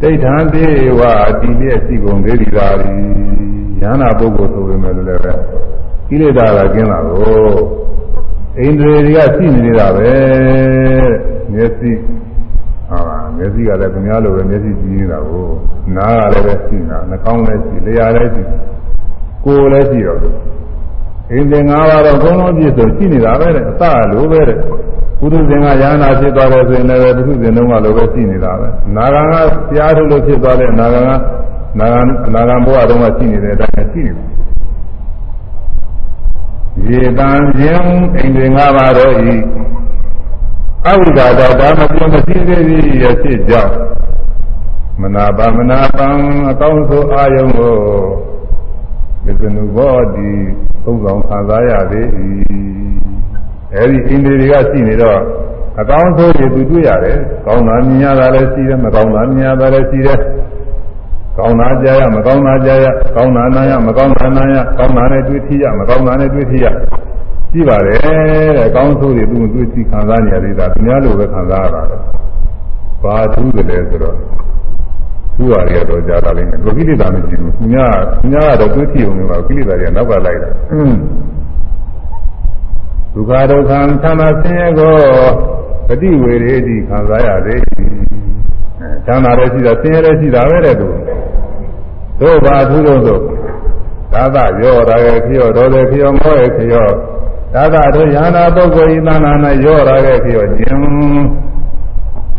[0.01, 0.65] ဒိဋ္ဌံတေ
[0.99, 2.95] ဝအတိလျက်ရှိကုန်သေးသည်သာသည်
[3.81, 5.33] ယဟနာပုဂ္ဂိုလ်ဆိုပေမဲ့လည်းပဲ
[6.07, 7.47] ကိလေသာကကျင်းလာကို
[8.59, 10.11] အိန္ဒြေတွေကရှိနေနေတာပဲ
[11.53, 11.91] မျက်စိ
[12.89, 12.99] ဟာ
[13.37, 15.45] မျက်စိကလည်းခင်ဗျားလိုပဲမျက်စိကြည့်နေတာကို
[15.95, 18.43] နားကလည်းပဲရှိနေတာနှာခေါင်းလည်းရှိလျှာလည်းရှိ
[19.45, 20.19] ကိုယ်လည်းရှိတော့
[21.31, 24.57] အိန္ဒြေ၅ပါးတော့ဘုံလုံးပြည့်စုံရှိနေတာပဲတဲ့အစလိုပဲတဲ့
[25.19, 29.35] ပုထုဇဉ်ကယာနာဖြစ်သွားတယ်ဆိုရင်လည်းပုထုဇဉ်လုံးကလိုပဲရှိနေတာပဲနာဂံက
[29.75, 31.11] ကြားထုတ်လို့ဖြစ်သွားတဲ့နာဂံက
[31.79, 32.01] နာဂံ
[32.35, 34.32] နာဂံဘဝတုန်းကရှိနေတဲ့အတိုင်းရှိနေတာ
[36.87, 39.35] ရေတံခြင်းအိန္ဒြေ၅ပါးတို့ဤ
[40.87, 43.73] အဝိဒါတော်ဒါမပြုံးမရှိသေးသည်ရဖြစ်ကြောင်း
[45.01, 46.07] မနာပါမနာပံ
[46.49, 47.75] အကောင်းဆုံးအာယုံကို
[49.25, 50.29] မစ္စနုဘောတိ
[50.83, 52.07] သုံးဆောင်ခံစားရသည်
[53.73, 55.19] အဲဒီအိန္ဒြေတွေကရှိနေတော့
[55.81, 60.19] အကောင်းဆုံးတွေသူတွေ့ရတယ်ကောင်းတာမြင်ရတာလည်းရှိတယ်မကောင်းတာမြင်ရတာလည်းရှိတယ်
[61.37, 62.85] ကောင်းတာကြားရမကောင်းတာကြားရ
[63.15, 66.65] ကောင်းတာနားရမကောင်းတာနားရကောင်းတာနဲ့တွေ့ထိရမကောင်းတာနဲ့တွေ့ထိရ
[67.53, 67.99] ကြည့်ပါတယ်
[68.57, 71.97] တဲ့ကောင်းဆိုးတွေသူတွေ့ထိခံစားနေရသေးတာသူများလိုပဲခံစားရတာလေ
[73.03, 74.15] ဘာထူးတယ်လဲဆိုတော့
[75.37, 80.49] သူ့ဟာတွေတော့ကြားတာလိမ့်မယ်လူကိလေသာမရှိဘူးသူများသူများကတော့တွေ့ထိအောင်လို့ကိလေသာတွေကနောက်ကလိုက်တာ
[83.13, 83.79] ဒုက္ခဒုက္ခသံ
[84.19, 84.95] သာဆင်းရဲကို
[85.87, 87.61] ပฏิဝေရေတိခံစားရသေး
[89.05, 90.87] ချမ်းသာလည်းရှိတာဆင်းရဲလည်းရှိတာပဲတဲ့သူ
[92.19, 93.19] တို့ဘာသူတို့ဆို
[94.13, 96.89] သာသရောရာရဲ့ခရောတော်တဲ့ခရောမောရဲ့ခရော
[97.53, 99.31] သာသတို့ယန္တာပုဂ္ဂိုလ်ဤသနာ၌
[99.65, 100.79] ရောရာရဲ့ခရောခြင်း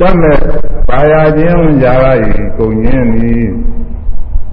[0.00, 0.38] တတ်မဲ့
[0.88, 3.44] ပါရခြင်းຢာရဤကုန်ခြင်းသည်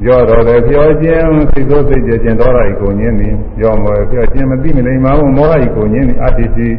[0.07, 6.69] ရောတော်တဲ့ခရောခြင်းစိတ်ဆိုးစိတ်ကြခြင်းတော်ရဤကုန်ခြင်းသည်ရောမောရဲ့ခရောခြင်းမသိမနေမှာမောဟဤကုန်ခြင်းသည်အတ္တိတိ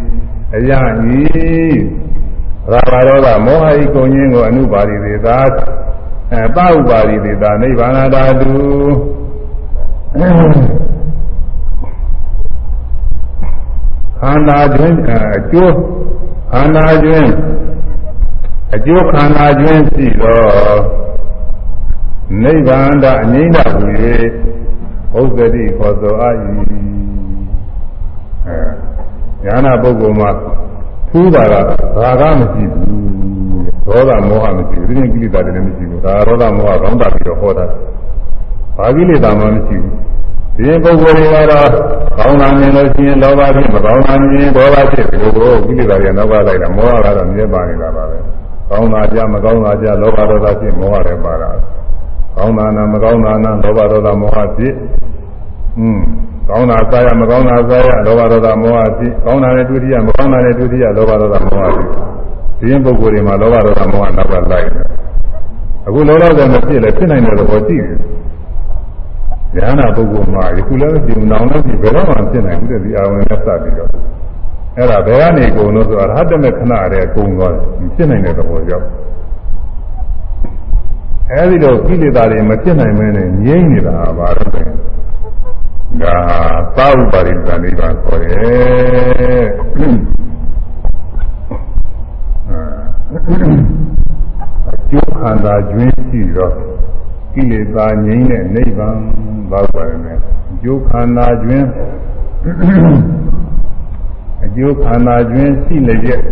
[0.56, 0.70] အယ
[1.18, 1.22] ဤ
[2.70, 5.38] ရာဘာရောဂမောဟဤကုန်ခြင်းကိုအနုပါရိသေသာ
[6.32, 8.54] အဲပဥပါရိသေသာနိဗ္ဗာန်ဓာတု
[14.20, 14.94] ခန္ဓာတွင်
[15.36, 15.76] အကျိုး
[16.52, 17.26] ခန္ဓာတွင်
[18.74, 20.42] အကျိုးခန္ဓာတွင်ရှိသော
[22.42, 23.84] နိဗ္ဗာန်ဓာအငြိမ့်တာဟူ၍
[25.18, 26.30] ဥစ္စတိခေါ်ဆိုအာ၏
[28.46, 30.30] အဲဉာဏပုဂ္ဂိုလ်မှာ
[31.12, 31.54] ထူးတာက
[31.96, 32.92] ဘာကမရှိဘူး
[33.86, 37.66] ဒေါသမောဟမရှိဘူးဒီနေ့ကိလေသာတွေလည်းမရှိဘူးဒါဒေါသမောဟကောင်းတာပြီးတော့ဟောတာ
[38.76, 40.02] ဘာကိလေသာမှမရှိဘူး
[40.56, 41.68] ဒီရင်ပုဂ္ဂိုလ်တွေကတော့
[42.18, 48.18] ကောင်းတာမြင်လို့ရှိရင်လောဘဖြစ်မကောင်းတာမြင်ဒေါသဖြစ်ဒီလိုကိုကိလေသာတွေနောက်ကလိုက်တာမောဟကတော့မြဲပါနေတာပါပဲ
[48.70, 51.50] ကောင်းတာကြမကောင်းတာကြလောဘဒေါသဖြစ်မောဟတွေပါတာ
[52.36, 54.74] ကောင်းတာနာမကောင်းတာနာလောဘဒေါသမောဟဖြစ်
[55.78, 56.00] อืม
[56.48, 61.86] ကောင်းတာစားရမကောင်းတာစားရလောဘဒေါသမောဟဖြစ်ကောင်းတာနဲ့ဒုတိယမကောင်းတာနဲ့ဒုတိယလောဘဒေါသမောဟဖြစ်
[62.58, 64.86] ဒီရင်ပုဂ္ဂိုလ်တွေမှာလောဘဒေါသမောဟနောက်ကလိုက်တယ်
[65.86, 73.90] အခုလောလောဆယ်မဖြစ်လဲဖြစ်နိုင်တဲ့သဘောရှိတယ်ဉာဏ်ပုဂ္ဂိုလ်မှာယခုလည်းဒီနောင်လည်းဒီဘယ်တော့မှဖြစ်နိုင်ဘူးတဲ့ဒီအာဝင်နဲ့စပြီးတော့
[74.76, 77.64] အဲ့ဒါဘယ်ကနေကုန်လို့ဆိုတော့ရဟတမေခဏတည်းကုန်သွားတယ်
[77.96, 78.86] ဖြစ်နိုင်တဲ့သဘောကြောင့်
[81.32, 84.68] အဲဒီတော့ကိလေသာတွေမဖြစ်နိုင်မဲနဲ့ငြိမ့်နေတာပါတော့တယ်
[86.00, 86.16] ဒါ
[86.76, 89.46] သာဥပါရိသနိဗ္ဗာန်ခေါ်တယ်
[94.72, 96.54] အကျိုးခန္ဓာကျွင်းရှိတော့
[97.32, 98.98] ကိလေသာငြိမ်းတဲ့နိဗ္ဗာန်
[99.50, 100.14] ဘာပါလဲ
[100.52, 101.68] အကျိုးခန္ဓာကျွင်း
[104.44, 106.22] အကျိုးခန္ဓာကျွင်းရှိလျက်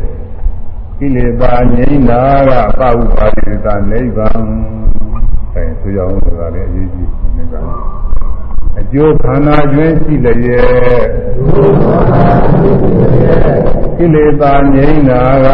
[0.99, 4.43] ကိလေသာငြိမ်းတာကပဥပါရိသနိဗ္ဗာန်
[5.55, 7.65] အဲဆိုရအောင်ဆိုတာလည်းအရေးကြီးနိဗ္ဗာန်
[7.99, 8.00] အ
[8.93, 11.05] ကျိုးခန္ဓာကျွင်းရှိလျက်
[13.97, 15.49] ကိလေသာငြိမ်းတာက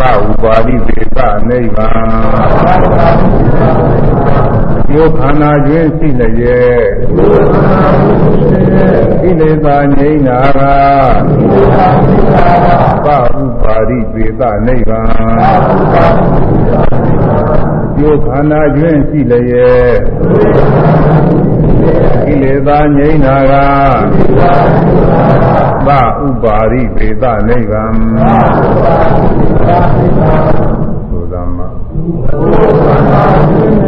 [0.00, 1.18] သဥပါရိသေသ
[1.48, 4.07] နိဗ္ဗာန်
[4.90, 6.86] ကျိုးခန္ဓာကျွင်းရှိလျက်
[9.22, 10.60] ကိလေသာငြိမ်းတာက
[13.04, 15.08] သဥပါရိသေသနိဗ္ဗာန်
[17.96, 19.96] ကျိုးခန္ဓာကျွင်းရှိလျက်
[22.26, 23.54] ကိလေသာငြိမ်းတာက
[25.86, 25.90] သ
[26.26, 27.92] ဥပါရိသေသနိဗ္ဗာန်
[31.10, 33.87] သုသမဒုက္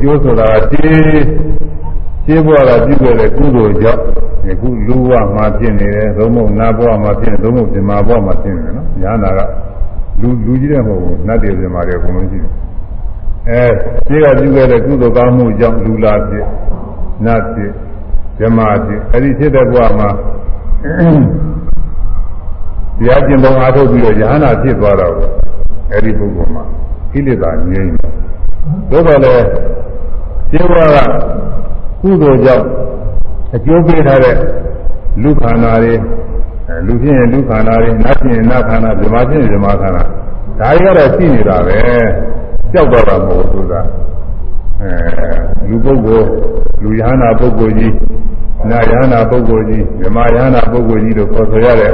[0.00, 1.24] ကျိုးကျိုးဆိုတာတည်း
[2.24, 4.02] ရှင်းဘဝကပြုခဲ့တဲ့ကုသိုလ်ကြောင့်
[4.50, 9.40] အခုလူဘဝမှာဖြစ်နေတယ်သုံးဖို့နာဘဝမှာဖြစ်နေသုံးဖို့ပြမဘဝမှာဖြစ်နေတယ်နော်ညာနာက
[10.20, 12.52] လူလူကြီးတဲ့မဟုတ်ဘူးနတ်တွေပြမတွေအကုန်လုံးရှိတယ်
[13.48, 13.62] အဲ
[14.08, 16.46] ရှင်းကပြုခဲ့တဲ့ကုသိုလ်ကောင်းမှုကြောင့်လူလာဖြစ်
[17.24, 17.72] နတ်ဖြစ်
[18.38, 20.08] ပြမဖြစ်အဲဒီဖြစ်တဲ့ဘဝမှာ
[22.98, 25.14] တရားကျင့်ပုံအားထုတ်ပြီးတော့ယဟနာဖြစ်သွားတော့
[25.92, 26.64] အဲ့ဒီပုဂ္ဂိုလ်မှာ
[27.12, 28.12] ကိလေသာငြိမ်းတယ်။
[28.90, 29.44] သို့တော်လည်း
[30.52, 30.96] ကျေဝါက
[32.02, 32.66] ကုသိုလ်ကြောင့်
[33.54, 34.36] အကျိုးပေးထားတဲ့
[35.22, 35.94] လူခန္ဓာတွေ
[36.86, 40.02] လူဖြစ်ရင်လူခန္ဓာတွေနတ်ဖြစ်ရင်နတ်ခန္ဓာဇမာဖြစ်ရင်ဇမာခန္ဓာ
[40.60, 41.78] ဒါတွေကတော့ရှိနေတာပဲ
[42.72, 43.80] ကြောက်တော့တာမဟုတ်ဘူးဆိုတာ
[44.80, 44.90] အဲ
[45.68, 46.26] လူပုဂ္ဂိုလ်
[46.82, 47.94] လူယဟနာပုဂ္ဂိုလ်ကြီး
[48.70, 51.92] နာယဟနာပုဂ္ဂိုလ်ကြီးဇမာယဟနာပုဂ္ဂိုလ်ကြီးတို့ခေါ်ဆိုရတဲ့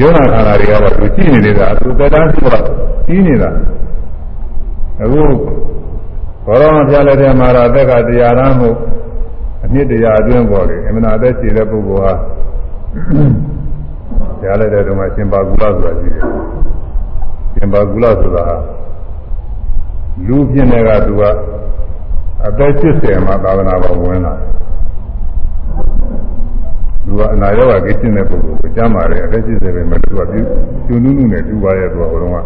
[0.00, 2.62] ယောနာခန္ဓာတွေကတော့သူရှိနေနေတာသူသက်တမ်းရှိတော့
[3.06, 3.50] ကြီးနေတာ
[5.02, 5.22] အခု
[6.48, 8.70] ဘောရောမဖျားလက်ထဲမှာတော့အသက်ကတရားရမ်းမှု
[9.64, 12.12] အနှစ်တရားအတွင်းပေါ်လေအမှန်အသက်ရှိတဲ့ပုဂ္ဂိုလ်ဟာ
[14.40, 16.24] ဖျားလက်တဲ့တုန်းကရှင်ပါကုလဆိုတာရှိတယ်
[17.54, 18.44] ရှင်ပါကုလဆိုတာ
[20.26, 21.22] လူပြင်းတဲ့ကသူက
[22.46, 24.48] အသက်80မှာသာသနာ့ဘောဝင်လာတယ်
[27.04, 30.40] သူကအနာရောဂါကိစ္စတဲ့ပုဂ္ဂိုလ်ကိုကြားမှာတယ်အသက်80ပဲမဲ့သူကပြု
[30.86, 32.36] ကျွနုနုနဲ့တူပါရဲ့သူကဘုံက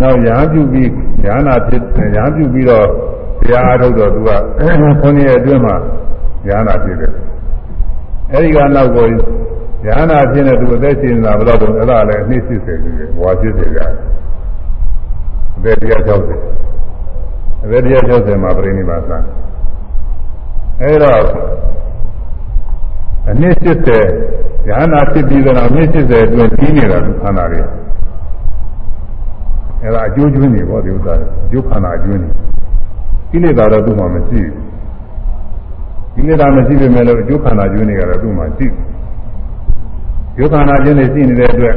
[0.00, 0.90] နောက်ရာပြုပြီး
[1.24, 1.82] ညာနာဖြစ်
[2.16, 2.86] ရာပြုပြီးတော့
[3.40, 4.30] တရားအားထုတ်တော့သူက
[5.00, 5.76] ခုနှစ်ရက်အတွင်းမှာ
[6.46, 7.12] ညာနာဖြစ်တယ်
[8.32, 9.06] အဲဒီကနောက်ကို
[9.86, 12.48] ညာနာဖြစ်နေသူအသက်ရှင်နေတာဘယ်တော့တော့အဲ့ဒါလည်းနှစ်80
[12.82, 13.86] ပြီဘဝ80ကြာ
[15.56, 19.18] အသက်160အသက်160မှာပြိဋိဘာသံ
[20.82, 21.22] အဲ့တော့
[23.30, 25.96] အနည်း80ရဟနာဖြစ်ပြီးတော့အနည်း80
[26.28, 27.60] အတွင်းကြီးနေတာခန္ဓာတွေ
[29.86, 31.14] အဲ့ဒါအကျိုးကျွင်းနေပေါ့ဒီဥစ္စာ
[31.44, 32.28] အကျိုးခန္ဓာအကျိုးနေ
[33.30, 34.54] ကိလေသာတော့သူ့မှာမရှိဘူး
[36.14, 38.66] ကိလေသာမရှိပေမဲ့လို့အကျိုးခန္ဓာကျွင်းနေကြတော့သူ့မှာရှိ
[40.36, 41.76] ကျိုးခန္ဓာကျွင်းနေရှိနေတဲ့အတွက်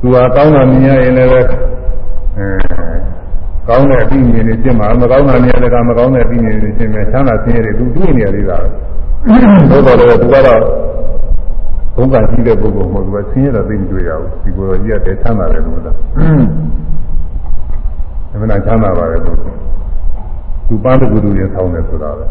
[0.00, 1.40] သူဟာကောင်းတာမြင်ရရင်လည်းအဲ
[3.68, 8.68] ကောင်းတဲ့အပြီးမြင်နေခြင်းမှာမကောင်းတာမြင်ရတဲ့ကမကောင်းတဲ့အပြီးမြင်နေခြင်းပဲချမ်းသာခြင်းတွေသူတွေ့နေရသေးတာပဲ
[9.70, 10.60] သို့တော်လည်းသူကတော့
[11.96, 15.96] ဘုံကရှိတဲ့ပုဂ္ဂိုလ်မဟုတ်ဘူးဆင်းရဲတော့သိမတွေ့ရဘူးဒီကိုယ်ကြီးကတည်းချမ်းသာတယ်လို့လား
[18.32, 19.32] အမှန်ချမ်းသာပါတယ်သူ
[20.68, 22.24] သူပန်းတကူတူရင်ဆောင်းတယ်ဆိုတာပဲ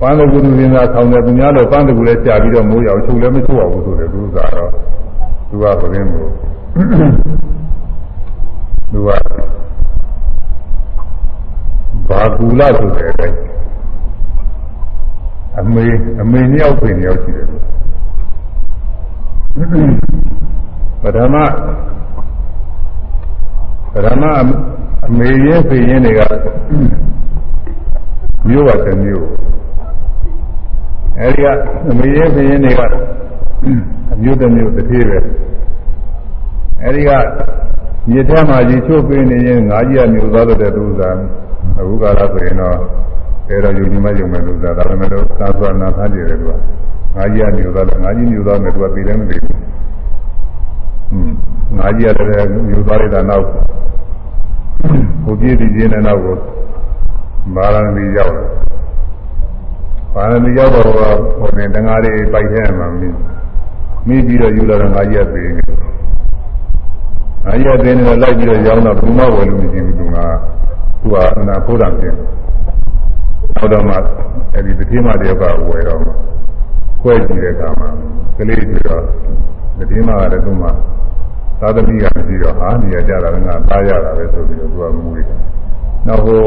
[0.00, 4.70] ပန်းတကူတူရင်သာဆောင်းတယ်သူများတော့ပန်းတကူလည်းကြာပြီးတော့မိုးရအောင်ချုပ်လည်းမချုပ်အောင်ဆိုတယ်သူကတော့
[5.48, 6.30] သူကဘယ်င်းမို့
[8.92, 9.08] သူက
[12.08, 13.36] ဘာကူလာဆိုတဲ့အတိုင်း
[15.58, 15.84] အမေ
[16.20, 17.46] အမေနှစ်ယောက်ပြင်ယောက်ရှိတယ်
[19.56, 21.34] ပထမ
[23.92, 24.24] ပထမ
[25.06, 26.20] အမေရဲ့ဖေရင်တွေက
[28.48, 29.26] မျိုးပါတစ်မျိုး
[31.20, 31.46] အဲဒီက
[31.90, 32.80] အမေရဲ့ဖေရင်တွေက
[34.12, 35.18] အမျိုးတစ်မျိုးတစ်သေးပဲ
[36.82, 37.10] အဲဒီက
[38.10, 41.18] မြေထဲမှာရေချိုးပေးနေရင်ငါးကြီးကမျိုးသားတဲ့သူစား
[41.78, 42.76] အခုကာလဆိုရင်တော့
[43.48, 46.52] အဲတော့ယူညီမယုံမဲ့လူစားဒါပေမဲ့လို့သာသနာသားကြည့်တယ်သူက
[47.16, 53.46] ငါးကြီးကမျိုးသားလဲငါးကြီးမျိုးသားနဲ့သူကပြည်လည်းမသိဘူးဟွန်းငါးကြီးကလည်းမျိုးသားလိုက်တာနောက်
[55.24, 56.36] ကိုပြည့်တည်ခြင်းနဲ့နောက်ကို
[57.54, 58.48] မာရဏီရောက်တယ်
[60.14, 60.86] မာရဏီရောက်တော့
[61.38, 63.08] ဟိုတင်တငါးလေးပိုက်ထဲမှာမိ
[64.06, 65.64] မိပြီးတော့ယူလာတော့ငါးကြီးကပြေးနေ
[67.44, 70.18] ငါးကြီးကပြေးနေတော့လိုက်ပြီးတော့ရောက်တော့ဘုမဝယ်လို့မရှိဘူးသူက
[71.00, 72.14] သူကအနာဖိုးတံပြင်
[73.56, 73.94] နောက်တော့မှ
[74.54, 76.10] အဲဒီတတိမတယောက်ကဝယ်တော့မှ
[77.06, 77.88] ခွဲကြည့်တဲ့အခါမှာ
[78.36, 79.02] ကလေးတွေတော့
[79.78, 80.70] တတိမကလည်းသူ့မှာ
[81.60, 85.26] သာသမီကမရှိတော့ဟာနေရကြတာကသားရတာပဲဆိုပြီးတော့သူကမူတယ်
[86.06, 86.40] နောက်ဟို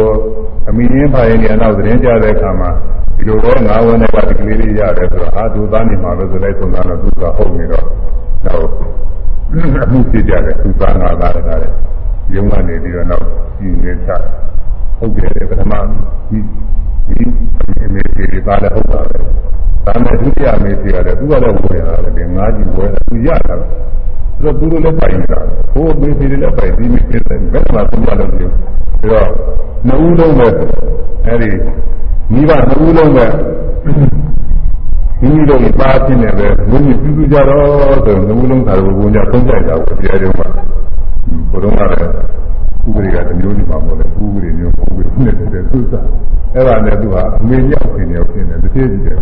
[0.69, 2.69] အမိရင်းဖိုင်နေနောက်သတင်းကြတဲ့အခါမှာ
[3.15, 7.85] ဒီလိုပဲငါးဝန်းနဲ့ကဒီကလေးလေးရတယ်ဆိုတော့အာသူသားနေမှာလို့ဆိုလိုက်ဆုံးတာတော့သူကဟုတ်နေတော့
[8.45, 8.67] နောက်
[9.85, 11.73] အမှုဖြစ်ကြတယ်သူသားငါသားရတယ်
[12.35, 13.25] ရုံးကနေပြီးတော့နောက်
[13.57, 14.09] ဒီနေချ
[14.97, 15.73] ဟုတ်တယ်ပထမ
[16.29, 16.39] ဒီ
[17.07, 17.23] ဒီ
[17.83, 19.17] အမေကြီးပါလည်းဟုတ်တာပဲ
[19.89, 23.55] ဒါနဲ့ဒုတိယအမေကြီးကလည်းသူကလည်းဝယ်ရတယ်ဒီငါးကြီးဝယ်တယ်သူရတာ
[24.41, 25.39] ဆိုတော့သူတို့လည်းပိုင်နေတာ
[25.73, 28.51] ဟိုအမေကြီးလည်းပိုင်ပြီးမိဖြစ်တယ်ဘယ်မှာသုံးရလို့ပြော
[28.99, 29.29] ပြီးတော့
[29.87, 30.47] နှစ်ဦးလုံးပဲ
[31.25, 31.49] အဲဒီ
[32.33, 33.25] မိဘနှစ်ဦးလုံးပဲ
[35.21, 40.47] မိမိတို့ပါချင်းနေပဲဘုန်းကြီးပြုစုကြတော့ဆိုနှစ်ဦးလုံးသာဘုန်းကြီးသုံးကြတာကိုတရားတော်မှာ
[41.51, 42.11] ဘုရုံးကလည်း
[42.87, 46.05] ဥပဒေကတမျိုးနေမှာမဟုတ်လေဥပဒေမျိုးဥပဒေနဲ့တည်းသူစား
[46.53, 49.19] အဲ့ဒါနဲ့သူဟာအမေကြောက်ခင်ရောက်ဖြစ်နေတစ်သေးကြီးတယ်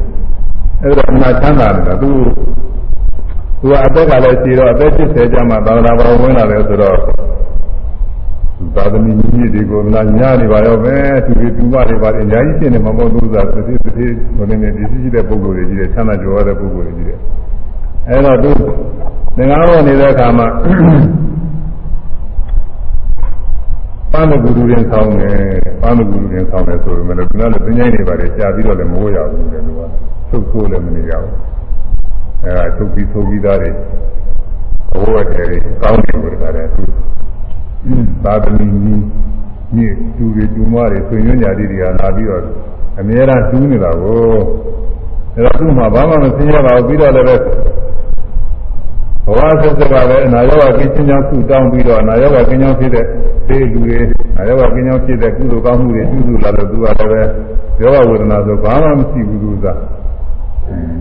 [0.84, 2.12] အဲ့ဒါအနာချမ်းသာနေတာသူ
[3.62, 6.98] သူကအသက်ကလည်းရှိတော့အသက်80ကျမှသာသနာ့ဘောဝင်လာတယ်ဆိုတော့
[8.76, 10.96] သာသမီမြင့်တွေကိုလာညာနေပါရောပဲ
[11.26, 17.20] သူတွေတူမတွေပါတယ်အများကြီးဖြစ်နေမှာမဟုတ်ဘူးသာတစ်သေးတစ်သေးဟိုနေနေဒီရှိတဲ့ပုံကိုယ်တွေကြီးတယ်ချမ်းသာကြွယ်တဲ့ပုံကိုယ်တွေကြီးတယ်
[18.10, 18.52] အဲ့တော့သူ
[19.38, 20.48] သင်္ကားတော်နေတဲ့အခါမှာ
[24.12, 25.38] ပန်းကူတူရင်ဆောင်းတယ်
[25.82, 29.82] ပန်းကူတူရင်ဆောင်းတယ်ဆိုပေမဲ့လည်းသူကလည်းသင်္ချိုင်းတွေပါတယ်ကြာပြီးတော့လည်းမဝရဘူးလေသူက
[30.30, 31.34] သုတ်ဆိုးလည်းမနေရဘူး
[32.44, 33.70] အဲဒါသုတ်ပြီးသုတ်ပြီးသားတွေ
[34.92, 36.84] ဘဝတည်းတွေကောင်းတယ်လို့ပြောတယ်သူ
[38.24, 39.04] သာသမီကြီး
[39.76, 42.44] မြင့်သူတွေတူမတွေဆွေညွှန်းညာတိတွေကလာပြီးတော့
[43.00, 44.34] အများအားတူးနေတာကို
[45.36, 47.28] အဲတော့သူ့မှာဘာမှမသိရပါဘူးပြီးတော့လည်း
[49.26, 53.06] ဘဝဆက်စပ်ကလည်းအနာရောဂါကင်းချင်းချောင်းသူ့တောင်းပြီးတော့အနာရောဂါကင်းချောင်းဖြစ်တဲ့
[53.48, 53.96] သေလူတွေ
[54.32, 57.22] အနာရောဂါကင်းချောင်းဖြစ်တဲ့ကုသိုလ်ကောင်းမှုတွေပြုစုလာလို့သူကလည်းပဲ
[57.82, 59.66] ယောဂဝေဒနာဆိုဘာမှမရှိဘူးသူက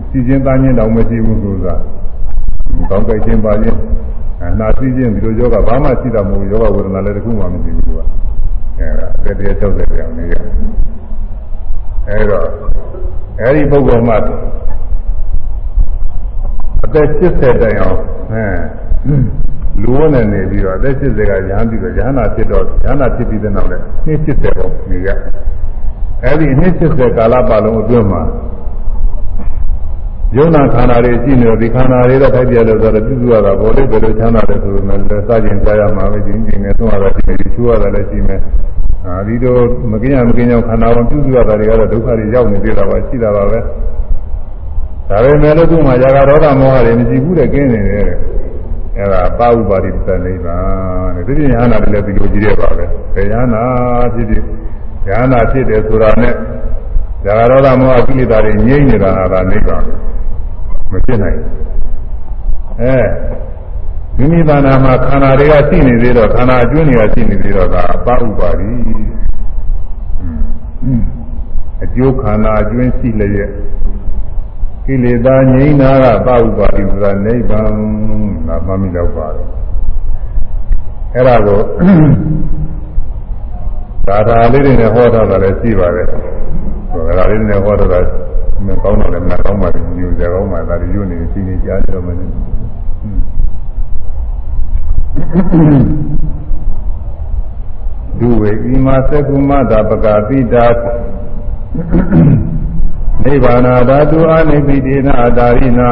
[0.09, 1.67] စီခြင်းသားခြင်းတောင်မရှိဘူးသူက
[2.89, 3.77] ကောင်းကြိုက်ခြင်းပါခြင်း
[4.43, 7.99] အနာစီခြင်းဒီလိုယောဂဘာမှရှိတာမဟုတ်ယောဂဝေဒနာလည်းတခုမှမရှိဘူးသူက
[8.79, 9.07] အဲဒါ
[9.39, 10.35] တည်း60တောင်နေရ
[12.07, 12.45] အဲတော့
[13.41, 14.13] အဲဒီပုဂ္ဂိုလ်မှ
[16.85, 17.99] အသက်80တိုင်အောင်
[18.33, 18.43] အဲ
[19.81, 25.09] လူဝနဲ့နေပြီးတော့အသက်80ကရဟန်းပြီးတော့ရဟနာဖြစ်တော့ရဟနာဖြစ်ပြီးတဲ့နောက်လည်းနှစ်80ပေါ့နေရ
[26.23, 28.21] အဲဒီနှစ်80ကာလပတ်လုံးအတွင်းမှာ
[30.35, 38.41] ယုံနာခန္ဓာတွေရှိနေတော့ဒီခန္ဓာတွေတော့ထိုက်ပြလို့ဆိုတော့ပြုစုရတာဘောလေးဘယ်လိုချမ်းသာတယ်ဆိုတော့လည်းစကြင်ကြားရမှာပဲချင်းချင်းနဲ့သုံးရတာရှိနေပြီချူရတာလည်းရှိမယ်
[39.05, 43.59] အာဒီတော့မကင်းရမကင်းကြောင့်ခန္ဓာဝင်ပြုစုရတာတွေကတော့ဒုက္ခတွေရောက်နေသေးတာပါရှိတာပါပဲ
[45.09, 48.17] ဒါပေမဲ့လို့သူ့မှာຢာကရောဂမောဟတွေမရှိဘူးတဲ့ကင်းနေတယ်တဲ့
[48.97, 53.63] အဲ့ဒါပါဥပါတိသနိဗ္ဗာန်တဲ့ဒီပြင်ယဟနာတွေလည်းဒီလိုကြီးရပါပဲဘယ်ယဟနာ
[54.13, 54.43] ဖြစ်ဖြစ်
[55.07, 56.33] ယဟနာဖြစ်တယ်ဆိုတာနဲ့
[57.25, 59.83] ຢာကရောဂမောဟကိလေသာတွေငြိမ့်နေတာကနိဗ္ဗာန်
[60.91, 61.39] မဖြစ်နိုင်
[62.81, 62.97] အဲ
[64.17, 68.71] မိမိဘာနာမှာခန္ဓာတွေကရှိနေသေးတော့ခန္ဓာအကျွန်းတွေကရှိနေသေးတော့ဒါအပဥပါတိ
[71.83, 73.51] အကျိုးခန္ဓာအကျွန်းရှိလျက်
[74.85, 75.91] ကိလေသာငြိမ်းတာ
[76.27, 77.71] ကပဥပါတိဆိုတာနိဗ္ဗာန်
[78.47, 79.47] ငါမှမိတော့ပါတယ်
[81.13, 81.61] အဲ့ဒါကို
[84.07, 86.17] သာသာလေးတွေနဲ့ဟောထားတာလည်းရှိပါတယ်ဒါ
[87.17, 87.99] သာလေးတွေနဲ့ဟောထားတာ
[88.65, 92.31] မကောင်းတော့လည်းမကောင်းပါဘူးညူကြကောင်းပါဒါတွေညွနေစီနေကြားကြတော့မလို့
[98.19, 100.65] ဒုဝေဣမသကုမတာပကာတိတာ
[103.23, 105.91] နိဗ္ဗာနာဓာတုအနိပိတိနာတာရိနာ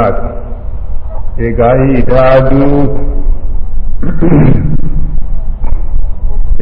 [1.46, 2.64] ဧကာဟိဓာတု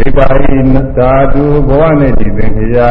[0.05, 0.57] ဧကာဟိ
[0.97, 2.89] ဓာတုဘဝနဲ့ဒီသင်္ခရာ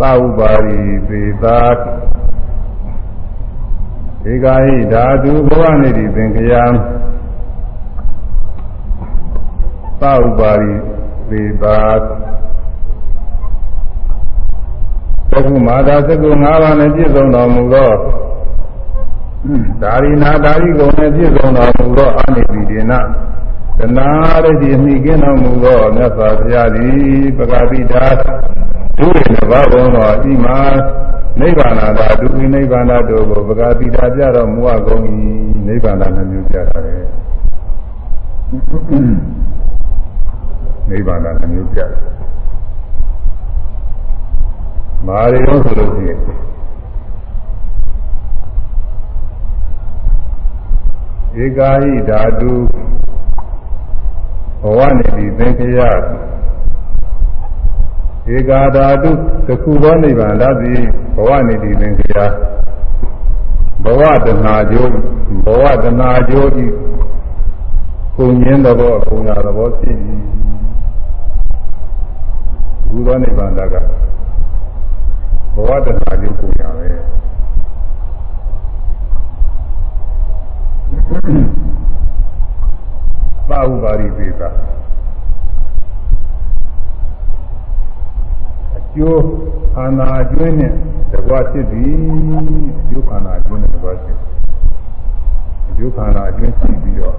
[0.00, 1.60] သဥပါရိသေသာ
[4.30, 6.64] ဧကာဟိဓာတုဘဝနေတိသင်္ခယံ
[10.00, 10.74] သဥပါရိ
[11.30, 11.78] သေသာ
[15.30, 17.90] သက္ကုမာတာသက္ကု၅ပါးနဲ့ပြည့်စုံတော်မူသော
[19.82, 22.92] ဒါရိနာဒါရိကုံနဲ့ပြည့်စုံတော်မူသောအာနိတိဒေန
[23.78, 24.08] သနာ
[24.44, 28.06] ရတိမိကင်းတော်မူသောမြတ်စွာဘုရားသည်ပဂတိတာ
[29.00, 30.58] ဒုရဏဘာဘုံတော်ဤမှာ
[31.40, 35.02] နိဗ္ဗာန်သာဒုဝိနိဗ္ဗာန်တို့ကိုပဂတိတာပြတော်မူအပ်ကုန်၏
[35.66, 36.96] နိဗ္ဗာန်နှမျိုးပြတာလေ
[40.90, 41.90] နိဗ္ဗာန်နှမျိုးပြတယ်
[45.06, 46.18] မာရီရောဆိုလို့ရှိရင်
[51.42, 52.52] ဧကာဟိဓာတု
[54.62, 55.78] ဘဝနေတိသင်္ခယ
[58.28, 59.10] ဧကာဓာတု
[59.46, 60.72] သခုသောနိဗ္ဗာန်ဓာတိ
[61.16, 62.18] ဘဝနေတိသင်္ခယ
[63.84, 64.92] ဘဝတနာကျိုး
[65.44, 66.66] ဘဝတနာကျိုးဤ
[68.16, 69.96] ကုညင်းသဘောကုညာသဘောဖြစ်၏
[72.88, 73.74] ဘုသောနိဗ္ဗာန်ဓာက
[75.54, 76.88] ဘဝတနာကျိုးကုညာပဲ
[83.48, 84.48] ပါဥပါရိသေတာ
[88.94, 89.24] ကျိုး
[89.74, 90.72] ခန္ဓာအကျွင်းနဲ့
[91.12, 91.94] တကွာဖြစ်သည်
[92.80, 94.16] အကျိုးခန္ဓာအကျွင်းနဲ့တကွာဖြစ်
[95.68, 97.16] အကျိုးခန္ဓာအကျွင်းရှိပြီးတော့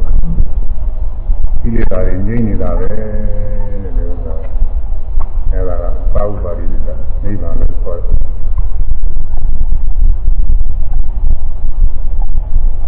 [1.61, 4.33] ဒီလေတာတွေငြိမ့်နေတာပဲတဲ့ဒီဥစ္စာ
[5.51, 5.83] အဲ့ဒါက
[6.13, 8.17] ပါဥပါရိသေတာနိဗ္ဗာန်လို့ခေါ်တယ်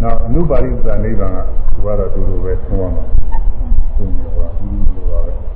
[0.02, 1.38] နောက်အနုပါရိသနိဗ္ဗာန်က
[1.82, 3.04] ဘုရားတော်သူလိုပဲသုံးရမှာ
[3.96, 5.53] သုံးရပါဘူးလို့ပါပဲ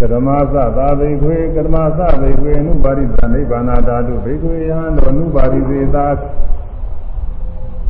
[0.00, 6.06] ကရမသသာဘိခွေကရမသဘိခွေအနုပါရိသနိဗ္ဗာန်ဓာတုဘိခွေယဟန်တော်အနုပါရိသေသာ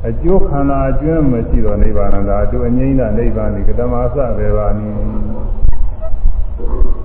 [0.09, 4.89] အကျိုးခန္ဓာအကျွမ်းမရှိတော့နိဗ္ဗာန်ဓာတုအငြိမ့်တဲ့နိဗ္ဗာန်ဒီကရမသဘေဘာနိ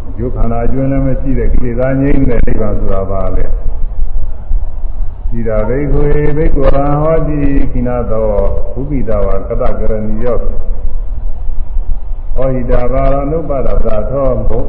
[0.08, 3.48] အကျိုးခန္ဓာအကျွမ်းလည်းမရှိတဲ့ကိလေသာငြိမ့်တဲ့နိဗ္ဗာန်ဆိုတာပါလေဣ
[5.48, 7.40] ရာဘိခွေဘိက္ခဝံဟောတိ
[7.72, 8.26] ခိနာသော
[8.74, 10.38] ဘုပိတဝါကတကရဏီယော
[12.36, 14.60] ဟောဟိတာဘာရနုပဒသာသောဘု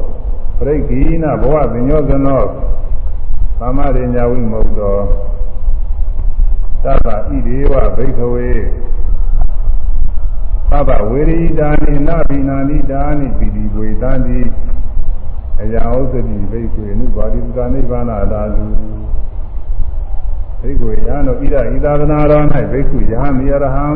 [0.57, 2.43] ပရိက္ခိနာဘဝပညောဇနော
[3.59, 4.97] သမ္မာရိညာဝိမုတ်သော
[6.83, 8.49] သဗ္ဗဣဒေဝဘိက္ခဝေ
[10.69, 14.39] သဗ္ဗဝေရိတာနိနာဘိနာနိတာနိပိတိဝေတံတိ
[15.61, 18.65] အယဥစ္စတိဘိက္ခေနုပါတိသနိဗ္ဗာန်သာလူ
[20.61, 23.87] ဘိက္ခုယဟန်တို့ဣဒဣသာသနာတော်၌ဘိက္ခုယဟန်မိရဟံ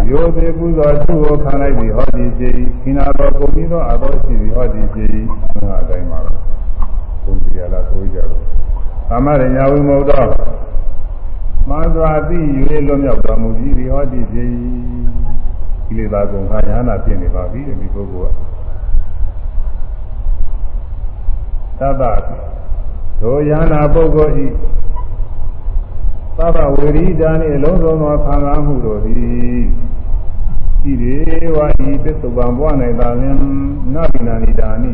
[0.00, 2.50] အယောသေးပူဇော်သူ့ကိုခံလိုက်ပြီးဟောဒီစေ
[2.82, 5.06] ခိနာတော်ပုံပြီးသောအသောရှိပြီးဟောဒီစေ
[5.68, 6.32] ငါအတိုင်းပါပဲ
[7.24, 8.42] ဘုရားလာဆိုကြတော့
[9.08, 10.30] သမရညာဝိမုတ်တော်
[11.70, 12.38] မာစွာသိ၍
[12.86, 14.44] လွတ်မြောက်တော်မူပြီးဒီဟောဒီစေ
[15.86, 18.32] ကိလေသာကုန်ခါယဟနာဖြစ်နေပါပြီဒီပုဂ္ဂိုလ်
[21.80, 22.02] ကသဗ္ဗ
[23.20, 24.46] တို့ယန္နာပုဂ္ဂိုလ်ဤ
[26.38, 29.64] သဗ္ဗဝေရိဒာနှင့်အလုံးစုံသောခံစားမှုတို့သည်
[30.90, 32.68] ဤရေဝါဤသစ္စုပံဘဝ၌
[33.00, 33.38] သာလျှင်
[33.94, 34.92] နဗိနာနိဒါနိ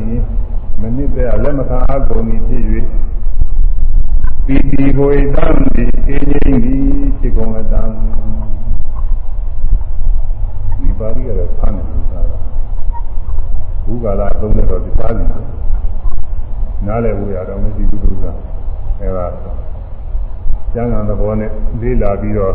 [0.81, 2.63] မနစ်တဲ့လက်မခံအကုန်ဤဖြစ်၍
[4.47, 6.77] ပီတိဘွေတံဒီအေးငိမ့်ဒီ
[7.21, 7.83] ဖြစ်ကုန်လက်တံ
[10.79, 12.21] ဒီပါဠိကတော့ဖမ်းတယ်ဆိုတာ
[13.85, 15.25] ဘုရားလာသုံးတဲ့တော့ဒီသားနေ
[16.87, 18.25] နားလည်ဖို့ရတော့မရှိဘူးသူက
[19.01, 19.27] အဲဒါ
[20.75, 21.51] ကျမ်းဂန်သဘောနဲ့
[21.81, 22.55] လေးလာပြီးတော့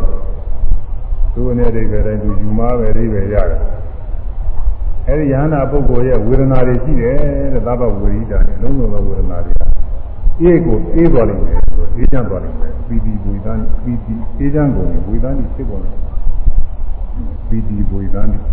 [1.33, 3.59] သူ့အနေနဲ့ဒီကတိုင်းသူယူမှာပဲအိဗယ်ရတယ်
[5.07, 7.15] အဲဒီယန္နာပုဂ္ဂိုလ်ရဲ့ဝေဒနာတွေရှိတယ်
[7.53, 9.53] တဲ့သဗ္ဗဝေရိတာနဲ့လုံးလုံးသောဝေဒနာတွေ
[10.41, 15.95] အေးကိုအေးသွားလိမ့်မယ်ဆိုအေးချမ်းသွားလိမ့်မယ်ပီတိဝေဒန်ပီတိအေးချမ်းကုန်ဝေဒန်ကြီးဖြစ်ကုန်တယ်
[17.49, 18.43] ပီတိဝေဒန်ကြီး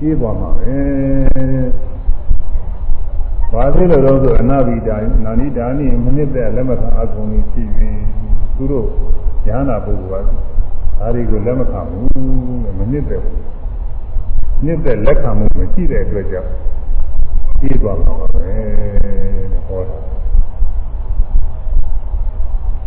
[0.00, 0.76] အေးသွားမှာပဲ
[3.52, 7.90] ဘာဖြစ်လို့လဲဆိုအနာဘိတာနာနိဒါနိမနစ်တဲ့လက်မခံအကုန်ကြီးရှိပြီ
[8.62, 8.86] သူတို့
[9.46, 10.30] ဉာဏ်နာပုဂ္ဂိုလ်က
[10.98, 12.06] ဒါတွေကိုလက်မခံဘူး
[12.78, 13.22] မနစ်တဲ့
[14.64, 16.50] နစ်တဲ့လက်ခံမှုမရှိတဲ့အတွက်ကြောင့်
[17.62, 18.54] အေးသွားမှာပါပဲ
[19.66, 19.96] ဟောတာ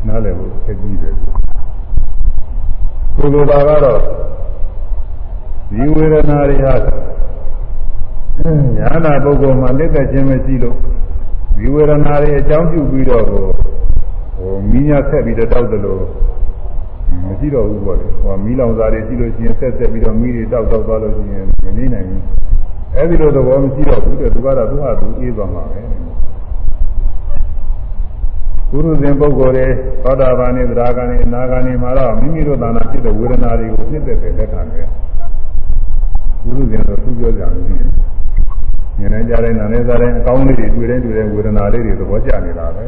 [0.08, 1.14] နားလည်ဖို့ခက်ကြီးတယ်
[3.18, 4.00] ကိုလိုပါကတော့
[5.70, 6.74] ဒီဝေဒနာတွေဟာ
[8.78, 10.78] ညာနာပုဂ္ဂိုလ်မှာလက်သက်ခြင်းမရှိလို့
[11.58, 13.26] ဒီဝေဒနာတွေအကြောင်းပြုပြီးတော့
[14.38, 16.04] ဟိုမိညာဆက်ပြီးတော့တောက်တယ်လို့
[17.26, 22.22] မရှိတော့ဘူးပေါ့လေဟိုမီးလောင်စားတွေရှိလို့ရှိရင်ဆက်ဆက်ပြီးတော့မီးတွေတောက်တောက်သွားလို့ရှိရင်မနေနိုင်ဘူး
[22.96, 25.80] အဲဒီလိုသဘောမရှိတော့ဘူးတဲ့သူကတော့သူ့ဟာသူအေးသွားမှာပဲ
[28.70, 29.68] ပုရုဇဉ်ပုဂ္ဂိုလ်တွေ
[30.04, 34.88] သောတာပန်နဲ့သရဂန်နဲ့အနာဂန်နဲ့မှာတော့မိမိတို့သာနာဖြစ်တဲ့ဝေဒနာတွေကိုနှစ်သက်တဲ့လက်ခံတယ်
[36.42, 37.52] ပုရုဇဉ်ဆိုသူပြောကြတယ်
[39.00, 42.86] မြင်နေကြတဲ့နာနေစားတဲ့အကောင်းလေးတွေတွေ့တဲ့တွေ့တဲ့ဝေဒနာလေးတွေသဘောကျနေတာပဲ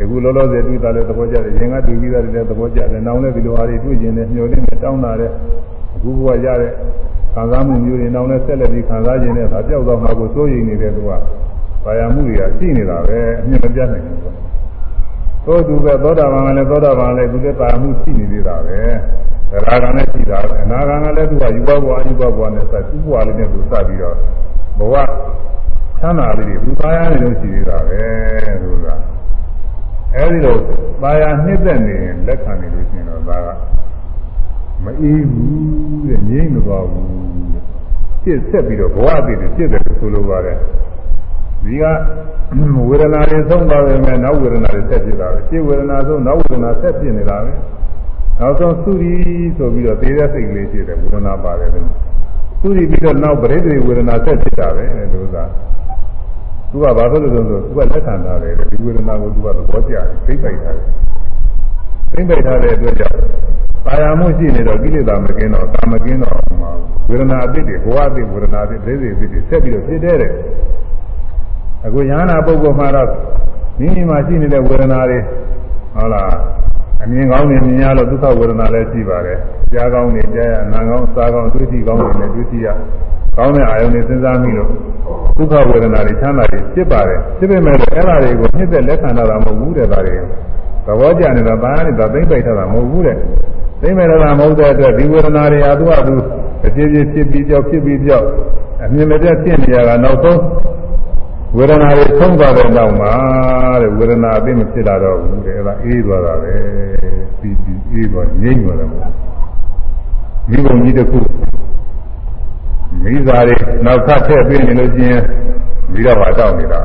[0.00, 5.30] အခုလောလောဆယ်တွေ့တာလည်းသဘောကျတယ်ရင်ကတွေ့ပြီးတာလည်းသဘောကျတယ်နောင်လည်းဒီလိုဟာတွေတွေ့ကျင်တယ်မျှော်လင့်တယ်တောင်းတာတဲ့
[5.94, 6.72] အခုဘဝရတဲ့
[7.34, 11.10] ခံစားမှုမျိုးတွေနောင်လည်းဆက်လက်ပြီးခံစားခြင်းနဲ့ဒါကြောက်တော့မှာကိုစိုးရိမ်နေတဲ့သူက
[11.84, 14.20] ဘာယာမှုတွေကရှိနေတာပဲအမြင်မပြတ်နိုင်ဘူး
[15.46, 18.80] သောသူပဲသောတာပန်ကလည်းသောတာပန်လည်းသူလည်းပါမှုရှိနေသေးတာပဲ
[19.50, 24.16] သရဂံနဲ့ရှိတာပဲအနာဂံကလည်းသူကယူဘဘဝအယူဘဘဝနဲ့စသူ့ဘဝလေးနဲ့သူစပြီးတော့
[24.78, 24.94] ဘဝ
[25.98, 28.00] ချမ်းသာလေးတွေသူသားရနေလို့ရှိသေးတာပဲ
[28.62, 28.94] ဆိုတာ
[30.18, 30.60] အဲဒီတော့
[31.02, 33.48] ပါရနှစ်သက်နေရင်လက်ခံနေလို့ရှိရင်တော့ဒါက
[34.84, 37.06] မအေးဘူးတဲ့ငြိမ့်မသွားဘူး
[37.52, 37.62] တဲ့
[38.22, 40.58] ဖြစ်ဆက်ပြီးတော့ဘဝအသေးတွေဖြစ်တယ်ဆိုလိုပါတယ်
[41.64, 41.84] ဒီက
[42.88, 47.52] ဝေဒနာတွေဆုံးသွားပေမဲ့နောက်ဝေဒနာတွေဆက်ဖြစ်တာပဲရှင်းဝေဒနာဆုံးနောက်ဝေဒနာဆက်ဖြစ်နေတာပဲ
[48.40, 49.14] နောက်ဆုံးသုရီ
[49.56, 51.70] ဆိုပြီးတော့သေတဲ့စိတ်ကလေးရှိတယ်ဝေဒနာပါတယ်
[52.62, 54.84] သုရီပြီးတော့နောက်ပရိသေဝေဒနာဆက်ဖြစ်တာပဲ
[55.14, 55.44] လို့သာ
[56.70, 60.84] သူကဘာလို့လဲဆိုတော့သူကလက်ခံထားတယ်ဒီဝေဒနာကိုသူကသဘောကျတယ်သိပိုက်ထားတယ်
[62.12, 63.16] သိပိုက်ထားတဲ့အတွက်ကြောင့်
[63.84, 66.38] ပါရမှုရှိနေတော့ကိလေသာမကင်းတော့ကာမကင်းတော့
[67.08, 70.32] ဝေဒနာအဖြစ်တွေဘဝအဖြစ်ဝေဒနာအဖြစ်ဒိဋ္ဌိအဖြစ်တွေဆက်ပြီးတော့ဖြစ်တဲ့
[71.86, 73.08] အခုယ ahanan ပုဂ္ဂိုလ်မှာတော့
[73.78, 75.18] မိမိမှာရှိနေတဲ့ဝေဒနာတွေ
[75.94, 76.32] ဟုတ်လား
[77.02, 79.38] အမြင်ကောင်းနေမြင်ရလို့ဒုက္ခဝေဒနာလည်းရှိပါတယ်
[79.72, 82.66] ကြားကောင်းနေကြားရနာကောင်းစားကောင်းဒုတိကောင်းနေလည်းဒုတိယ
[83.38, 84.70] ကောင်းတဲ့အာယုန်တွေစဉ်းစားမိလို့
[85.36, 90.16] ဒုက္ခဝေဒနာတွေချမ်းသာတွေဖြစ်ပါတယ်ဖြစ်ပေမဲ့လည်းအဲ့ဒါတွေကိုနှစ်သက်လက်ခံတာမဟုတ်ဘူးတဲ့ဒါတွေ
[90.86, 93.16] သဘောကျနေတာဘာနဲ့ဒါသိမ့်ပိုက်ထားတာမဟုတ်ဘူးတဲ့
[93.82, 96.14] သိမ့်မဲ့တာမဟုတ်တဲ့အတွက်ဒီဝေဒနာတွေဟာသူ့ဟာသူ
[96.66, 98.26] အပြည့်ပြည့်ဖြစ်ပြီးကြောက်ဖြစ်ပြီးကြောက်
[98.84, 100.40] အမြင်မပြတ်ဖြစ်နေရတာနောက်ဆုံး
[101.56, 103.12] ဝေဒနာတွေဆုံးသွားတဲ့နောက်မှာ
[103.82, 106.52] တဲ့ဝေဒနာအသိမဖြစ်လာတော့ဘူးတဲ့အဲ့ဒါအေးသွားတာပဲ
[107.38, 111.18] ပြီးပြီးအေးသွားငြိမ့်သွားတယ်မိဘကြီးတစ်ခု
[113.02, 113.56] မိသားတွေ
[113.86, 115.20] နောက်ထပ်ထည့်ပေးနေလို့ချင်း
[115.92, 116.80] ပြီးတော့ပါတောက်နေတာ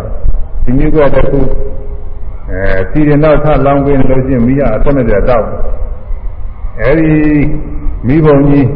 [0.63, 1.39] ဒီမျိုးကတစ်ခု
[2.49, 2.61] အဲ
[2.91, 5.47] စီရင်နောက်ထပ်လောင်းပေးနေလို့ချင်းမိရအသက်မပြတ်တောက်
[6.81, 7.11] အဲဒီ
[8.07, 8.67] မိဘကြီး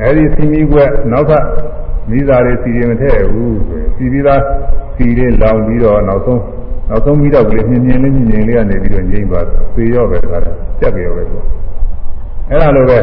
[0.00, 1.44] အဲဒီစီမီကွက်နောက်ထပ်
[2.10, 4.40] မိသားတွေစီရင်မထည့်ဘူးဆိုရင်စီပြီးသား
[4.96, 6.42] စီလေးလောင်ပြီးတော့နောက်ဆုံး
[6.90, 11.42] နောက်ဆုံးပြီးတော့ကလေးမြင်မြင်လေးမြင်မြင်လေးကနေပြီးတော့ငြိမ့်သွားသေရောပဲခါတယ်ပြက်ကြောပဲဆို
[12.50, 12.98] အဲ့ဒါလိုပဲ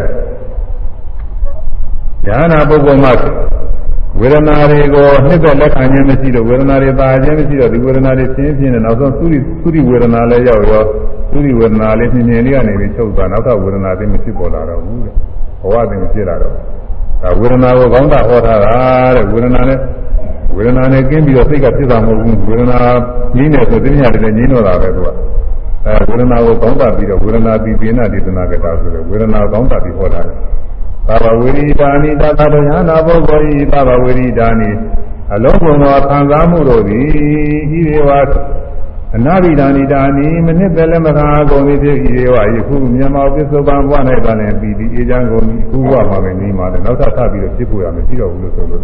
[2.28, 3.14] ဉာဏ်နာပုဂ္ဂိုလ်မှာ
[4.20, 10.84] ဝေဒနာတွေကိုနှစ်သက်လက်ခံခြင်းမရှိတော့ဝေဒနာတွေပါခြင်းမရှိတော့ဒီဝေဒနာတွေရှင်းပြင်းနေနောက်ဆုံးသုရိသုရိဝေဒနာလည်းရောက်ရော
[11.32, 15.14] သုရိဝေဒနာလေးမြင်မြင်လေးကနေပြီးချုပ်သွားနောက်ထပ်ဝေဒနာတွေမရှိပေါ်လာတော့ဘူးတဲ့
[15.62, 16.54] ဘဝတွေဖြစ်လာတော့
[17.22, 18.74] ဒါဝေဒနာကိုကောင်းတာဟောထားတာ
[19.16, 19.80] တဲ့ဝေဒနာနဲ့
[20.56, 22.80] ဝေဒနာနဲ့ကင်းပြီးတော့စိတ်ကဖြစ်တာမဟုတ်ဘူးဝေဒနာ
[23.34, 25.08] ကြီးနေဆိုသိညာတွေနဲ့ကြီးတော့တာပဲသူက
[25.86, 30.34] အဲဝေဒနာကိုကောင်းတာပြီးတော့ဝေဒနာပြီးပြင်းတာဒေသနာကတာဆိုတယ်ဝေဒနာကောင်းတာပြီးဟောတာသာ
[31.08, 31.10] ဘ
[31.40, 34.70] ဝေရိတာနိတသဗ္ဗယနာဘောဂောဤသာဘဝေရိတာနိ
[35.34, 37.06] အလုံးစုံသောခံစားမှုတို့သည်
[37.78, 38.10] ဤရေဝ
[39.16, 43.94] အနာဘိဒာနိတာနိမနစ်ပဲလည်းမခံကုန်သည်ဖြစ်ဤရေဝယခုမြန်မာပစ္စုပန်ဘဝ၌
[44.26, 48.82] ပါလည်းပြီးဒီအေချမ်းကုန်ခုဘဝမှာပဲနေမှာလည်းနောက်ထပ်ထပ်ပြီးတော့ဖြစ်ပေါ်ရမယ်ရှိတော့ဘူးလို့ဆိုလို့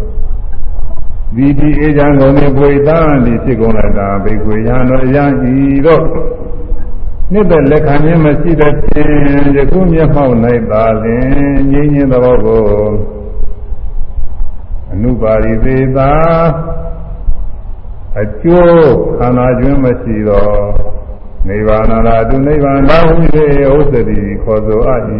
[1.36, 6.04] ဒီဒီအေချမ်းကုန်နေပွေတန်းဒီဖြစ်ကုန်လိုက်တာဘိကွေရဟန်းတော်ရဟန်းဤတို့
[7.32, 9.12] နှစ်သက်လက်ခံခြင်းမရှိတဲ့ဖြင့်
[9.56, 10.36] ယခုမျက်မှောက်၌
[10.70, 11.26] သာလျှင်
[11.72, 12.64] ငြိမ်းခြင်းသဘောကို
[14.92, 16.10] အနုပါရိသေသာ
[18.20, 18.88] အကျိုး
[19.18, 20.48] ခန္ဓာကျွင်းမရှိသော
[21.48, 23.14] နိဗ္ဗာန်ရာတုနိဗ္ဗာန်တော်ဟူ၍
[23.76, 25.02] ဥစ္စတိခေါ်ဆိုအပ်၏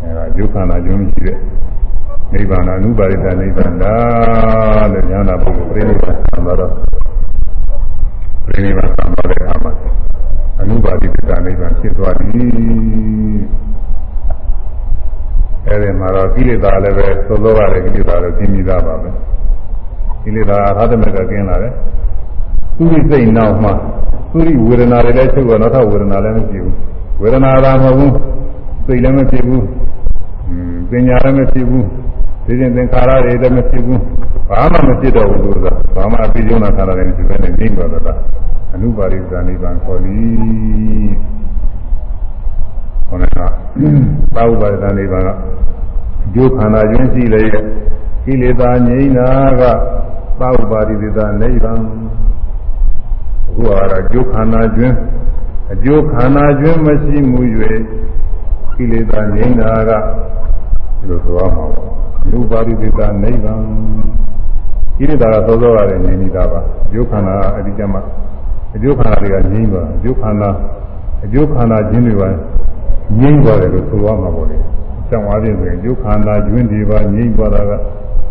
[0.00, 1.38] အဲဒါကျိုးခန္ဓာကျွင်းမရှိတဲ့
[2.32, 3.94] နိဗ္ဗာန်အနုပါရိသနိဗ္ဗာန်ဒါ
[4.92, 6.72] လို့ညာနာပုဂ္ဂိုလ်ပြိဋိဘံသံသာတော့
[8.46, 9.66] ပြိဋိဘံသံသာတဲ့အာမ
[10.60, 13.44] အနုပါတိပ္ပနိဗ္ဗာန်ဖြစ်သွားသည်
[15.66, 19.10] အဲဒီမှာတော့ကိလေသာလည်းပဲသို့သောရတယ်ကိလေသာလည်းသိမိသားပါပဲ
[20.22, 21.72] ကိလေသာဟာသမက်ကကျင်းလာတယ်
[22.76, 23.70] သူရိစိတ်နောက်မှ
[24.32, 26.74] သူရိဝေဒနာတွေလည်းချုပ်တော့နောက်ထပ်ဝေဒနာလည်းမရှိဘူး
[27.20, 28.12] ဝေဒနာသာမဟုတ်ဘူး
[28.86, 29.64] စိတ်လည်းမဖြစ်ဘူး
[30.90, 31.86] ပညာလည်းမဖြစ်ဘူး
[32.46, 34.00] ဒီရင်သင်္ခါရတွေလည်းမဖြစ်ဘူး
[34.48, 38.14] ဘာမှမဖြစ်တော့ဘူးဆိုတာဘာမှအပြည့်စုံတာခါတယ်ဒီပဲနဲ့နေပါတော့တာ
[38.74, 41.12] အနုပါရိသနိဗ္ဗာန်ခေါ်သည်
[43.08, 43.24] ခေါင်းက
[44.36, 45.30] သာဥပါဒနိဗ္ဗာန်က
[46.34, 47.42] ဒုခန္ဓာချင်းရှိလေ
[48.24, 49.28] ကိလေသာငြိမ်းတာ
[49.60, 49.62] က
[50.40, 51.80] သာဥပါရိသနိဗ္ဗာန်
[53.48, 54.96] အခုကတော့ဒုခန္ဓာချင်း
[55.72, 57.40] အကျိုးခန္ဓာချင်းမရှိမှု၍
[58.74, 59.90] ကိလေသာငြိမ်းတာက
[60.98, 61.80] ဒီလိုဆိုရမှာပါ
[62.30, 63.62] ဒုပါရိသနိဗ္ဗာန်
[64.96, 66.60] ကိလေသာကသောသောရတယ်ငြိမ်းနေတာပါ
[66.92, 68.00] ဒုခန္ဓာအဒီကျမှ
[68.74, 70.50] အကျိုးခန္ဓာတွေကငြိမ်းသွားအကျိုးခန္ဓာ
[71.24, 72.28] အကျိုးခန္ဓာခြင်းတွေပါ
[73.20, 74.56] ငြိမ်းသွားတယ်လို့ဆိုရမှာပေါ့လေ။
[75.08, 77.72] ကြောင်အားဖြင့်ဆိုရင်အကျိုးခန္ဓာကျွင်းတွေပါငြိမ်းသွားတာက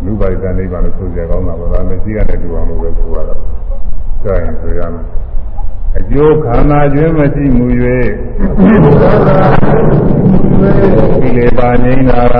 [0.05, 3.39] လူပါရိတန်လေးပါလို့ဆိုကြကောင်းတာပေါ့ဒါနဲ့ရှိရတဲ့တူအောင်လို့ပဲဆိုရတော့။
[4.23, 5.05] ကြောင်ရင်ဆိုရမယ်။
[5.97, 7.65] အကျိုးခန္ဓာကျွင်းမရှိမှု၍
[11.21, 12.35] ကိလေသာငြိမ်းတာက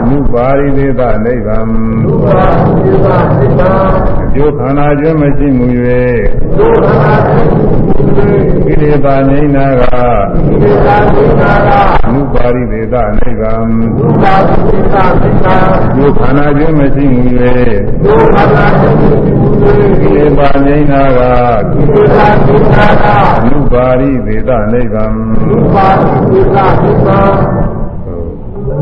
[0.00, 1.66] အနုပါရိသေသနိဗ္ဗာန်
[4.22, 5.66] အကျိုးခန္ဓာကျွင်းမရှိမှု၍
[8.68, 9.82] ကိလေသာငြိမ်းတာက
[12.06, 17.22] အနုပါရိသေသနိဗ္ဗာန်အကျိုးခန္ဓာကျွင်းမရှိမှု၍
[20.00, 21.20] ကိလေသာငြိမ်းတာက
[23.38, 27.20] အနုပါရိသေသနိဗ္ဗာန်ဒုက္ခတာသေဒီပါတိနာဒုက္ခတိသာသေနာ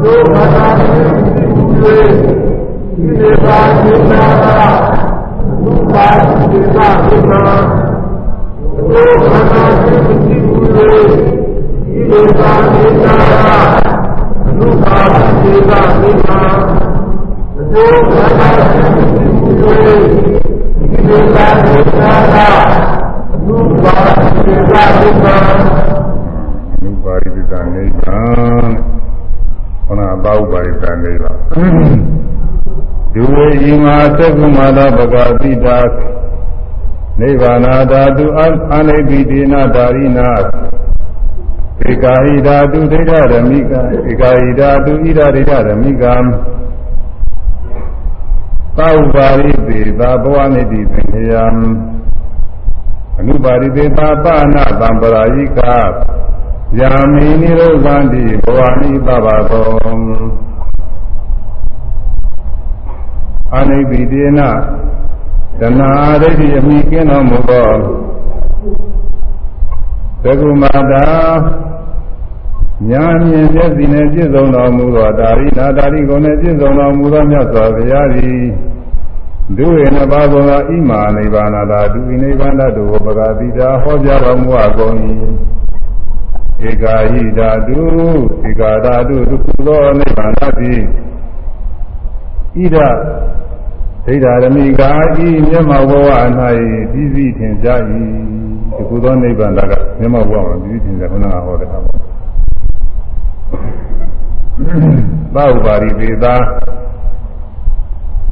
[0.03, 7.86] ဒုက္ခတာသေတိကုလေဒီပါတိနာဒုက္ခတိသာသေနာဒုက္ခတာသေတိကုလေဒီပါတိနာဒုက္ခတိသာသေနာအနုပါရိသေသနိဗ္ဗာန်ခန္ဓာပါဥပါရိသနိဗ္ဗာန်
[33.15, 35.79] ဒုဝေဤမှာသက္ကုမာတာပကာတိတာ
[37.21, 40.29] နိဗ္ဗာနာဓာတုအာနိပိတိနာဓာရိနာ
[41.91, 43.73] ဧကာဟိဓာတုဒိဋ္ဌရမိက
[44.11, 46.05] ဧကာဟိဓာတုဣဒဒိဋ္ဌရမိက
[48.79, 51.47] သာဥပါရိသေသာဘဝနိတိသင်္ခယံ
[53.19, 55.61] အနုပါရိသေသာပါဏသံပရာယိက
[56.81, 59.67] ယာမိနိရောဂန္တိဘဝနိသဗ္ဗသော
[63.55, 64.41] အနိပိတေန
[65.61, 65.91] တဏှာ
[66.23, 67.71] ဒိဋ္ဌိအမိကင်းတော်မူသော
[70.23, 71.07] သကုမာတာ
[72.91, 78.45] ညာမြင်မျက်စိနဲ့ပြည့်စုံတော်မူသောဒါရိနာဒါရိကုံနဲ့ပြည့်စုံတော်မူသောမြတ်စွာဘုရားသည်
[79.57, 84.95] ဒုဝေနဘာဘောကဣမာနိဗ္ဗာန်သာဒုဣနိဗ္ဗာန်တို့ဘဂတိတာဟောကြားတော်မူအပ်ကုန်၏
[86.69, 87.81] ဧကာဟိဓာတု
[88.49, 90.75] ဧကာဓာတုဒုက္ခသောနိဗ္ဗာန်သတိ
[92.57, 92.77] ဣဒ
[94.07, 94.91] ဒိဋ္ဌာရမိကာ
[95.27, 96.11] ဤမျက်မှောက်ဘဝ၌
[96.93, 97.81] ပြီးပြီးထင်ရှား၏
[98.77, 99.61] ဒီကုသောနိဗ္ဗာန်က
[99.99, 101.79] မျက်မှောက်ဘဝမှာပြီးပြီးထင်ရှားခဏဟောတဲ့အခါ
[105.35, 106.35] သာဥပါရိသေသာ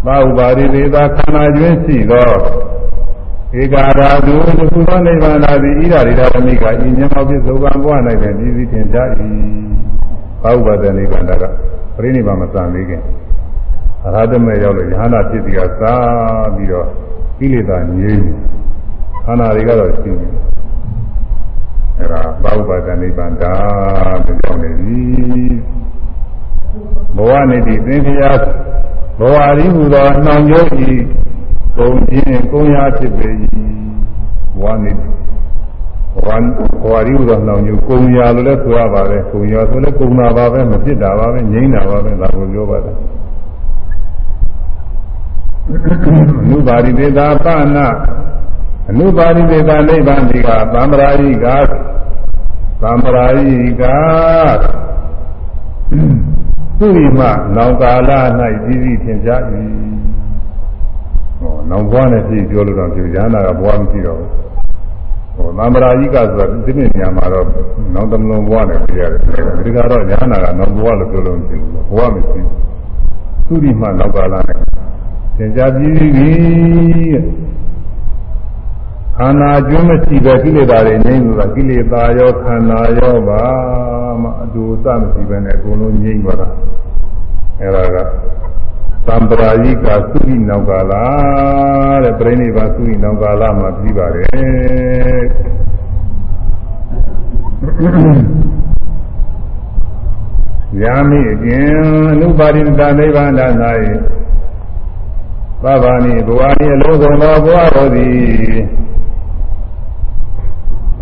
[0.06, 2.28] သာဥပါရိသေသာခန္ဓာကျွင်းရှိသော
[3.60, 7.88] ဧကာရာတုဒီကုသောနိဗ္ဗာန်သာသည်ဣဒရိဒရမိကဤမျက်မှောက်ပြစ္ဆုတ်ဘဝ၌
[8.22, 9.08] ပင်ပြီးပြီးထင်ရှား၏
[10.42, 11.30] သာဥပါဒနိဗ္ဗာန်က
[11.98, 13.02] ပြိနိဗ္ဗာန်မစံသေးခင်
[14.06, 15.96] အရဟတမေရောက်လို့ယဟနာဖြစ်ပြီးတော့သာ
[16.54, 16.86] ပြီးတော့
[17.38, 18.28] ကိလေသာငြိမ်း
[19.24, 20.26] ခန္ဓာတွေကတော့ရှိနေ
[21.98, 23.54] အဲဒါဘာဥပါဒနိဗ္ဗာန်ဒါ
[24.24, 25.02] ပြောင်းနေပြီ
[27.16, 28.32] ဘဝနေတိသင်္ခရာ
[29.18, 30.92] ဘဝရင်းဟူသောနှောင်ကျိုးဤ
[31.78, 33.28] ကုံခြင်းကုံရဖြစ်ပေ၏
[34.60, 35.08] ဘဝနေတိ
[36.14, 36.28] ဘဝ
[36.82, 43.23] ဘဝရင်းဟူသောနှောင်ကျိုးကုံရလို့လည်းဆိုရပါတယ်ကုံရဆိုလည်းကုံတာပါပဲမဖြစ်တာပါပဲငြိမ်းတာပါပဲဒါကိုပြောပါတယ်အ
[46.48, 47.46] နုပါရိသေသာပ
[47.76, 47.86] နာ
[48.88, 51.46] အနုပါရိသေတာနိဗ္ဗာန်ဒီကသံ္ဗရာယိက
[52.82, 53.82] သံ္ဗရာယိက
[56.78, 57.20] သူရိမ
[57.56, 58.10] နောင်ကာလ၌
[58.64, 59.42] ကြီးကြီးထင်ရှား၏
[61.38, 64.30] ဟောနောင်ဘွားနဲ့ကြည့်ပြောလို့တော့ပြောရဟနာကဘွားမရှိတော့ဘူး
[65.36, 67.46] ဟောသံ္ဗရာယိကဆိုတာဒီနေ့ညမှာတော့
[67.94, 69.20] နောင်တမလုံးဘွားနဲ့ပြရတယ်
[69.64, 72.50] ဒီကတော့ရဟနာကနောင်ဘွားလို့ပြောလို့မရှိဘူးဘွားမရှိဘူး
[73.46, 74.36] သူရိမနောင်ကာလ၌
[75.36, 76.30] သင်ကြားပြီးပြီ
[79.16, 83.42] ခန္ဓာကျွမ်းမရှိတဲ့ကိလေသာတွေငြိမ်းလို့ကိလေသာရောခန္ဓာရောပါ
[84.22, 86.48] မှအတူအစမရှိဘဲနဲ့အကုန်လုံးငြိမ်းသွားတာ
[87.60, 87.96] အဲဒါက
[89.06, 90.92] သံပရာယိကသုခိနောင်ကာလ
[92.04, 95.22] တဲ့ပြိဋိဘာသုခိနောင်ကာလမှာပြီးပါတယ်
[100.82, 101.68] ယာမိအကျင်
[102.12, 104.23] အနုပါရိတနိဗ္ဗာန်၌သ
[105.72, 108.14] ဗ္ဗာနိဘဝဤအလုံးစုံသောဘဝတို့သည်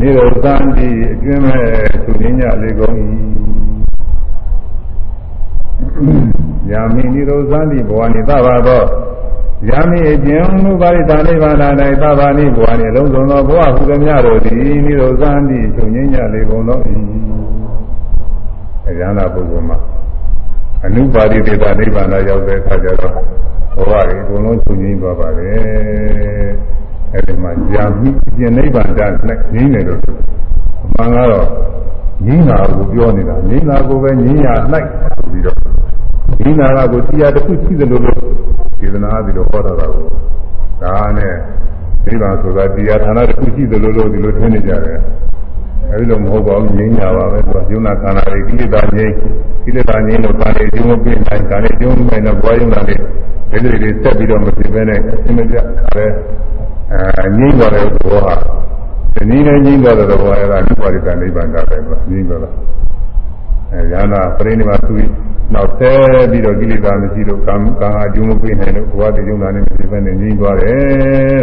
[0.01, 1.65] နိရောဓံတိအကျဉ်းမဲ့
[2.05, 2.97] သူရင်းကြလေကုန်၏
[6.71, 8.83] ယာမိနိရောဓံတိဘဝနိသဗ္ဗသော
[9.69, 11.57] ယာမိအကျဉ်းမူပါရိတာနိဗ္ဗာန်၌
[12.03, 16.79] သဗ္ဗာနိဘဝနိအလုံးစုံသောဘဝဟုသမျှတို့သည်နိရောဓံတိသူရင်းကြလေကုန်သော၏
[18.87, 19.79] အရဟနာပုဂ္ဂိုလ်မှာ
[20.85, 23.15] အနုပါရိတေတာနိဗ္ဗာန်ရောက်တဲ့အခါကျတော့
[23.77, 26.51] ဘဝတွေအကုန်လုံးချုပ်ငြိမ်းသွားပါတယ်
[27.15, 30.01] အဲဒီမှာကြာမိပြင်နိဗ္ဗာန်တည်းနဲ့ငြိမ်းတယ်လို့
[30.83, 31.49] အမှန်ကတော့
[32.27, 35.57] ငြိမ်းတာကိုပြောနေတာငြိမ်းတာကိုပဲငြိမ်းရလိုက်ဆိုပြီးတော့
[36.41, 38.03] ငြိမ်းတာကကိုတရားတစ်ခုရှိတယ်လို့
[38.81, 39.91] ဒေသနာပြီးတော့ဟောတာကို
[40.83, 41.35] ဒါနဲ့
[42.05, 44.99] နိဗ္ဗာန်ဆိုတာတရားဌာနတစ်ခုရှိတယ်လို့ဒီလိုထင်နေကြတယ်
[45.93, 49.15] အဲဒီလိုမဟုတ်ပါဘူးငြိမ်းကြပါပဲသူကယုံနာခန္ဓာတွေကိလေသာငြိမ်း
[49.65, 52.97] ကိလေသာငြိမ်းလို့ကာနေကျုံးပြင်းတိုင်းကာနေကျုံးတိုင်းတော့ဘွားယုံနာတွေ
[53.51, 56.07] ဒီလိုတွေဆက်ပြီးတော့မဖြစ်ဘဲနဲ့အရှင်းမပြအဲ
[56.93, 58.35] အဲငြိမ်းသွားတဲ့သဘောဟာ
[59.15, 62.51] ဒီနည်းနဲ့ငြိမ်းသွားတဲ့သဘောအဲဒါနိဗ္ဗာန်နိဗ္ဗာန်ကပဲသူငြိမ်းသွားတာ
[63.73, 64.95] အဲရဟနာပရိနိဗ္ဗာန်သူ
[65.55, 71.43] နောက်ဆက်ပြီးတော့ကိလေသာမရှိလို့ကံကံအကျုံးမပြင်းနိုင်လို့ဘဝတည်ယုံနာနဲ့မဖြစ်ဘဲနဲ့ငြိမ်းသွားတယ်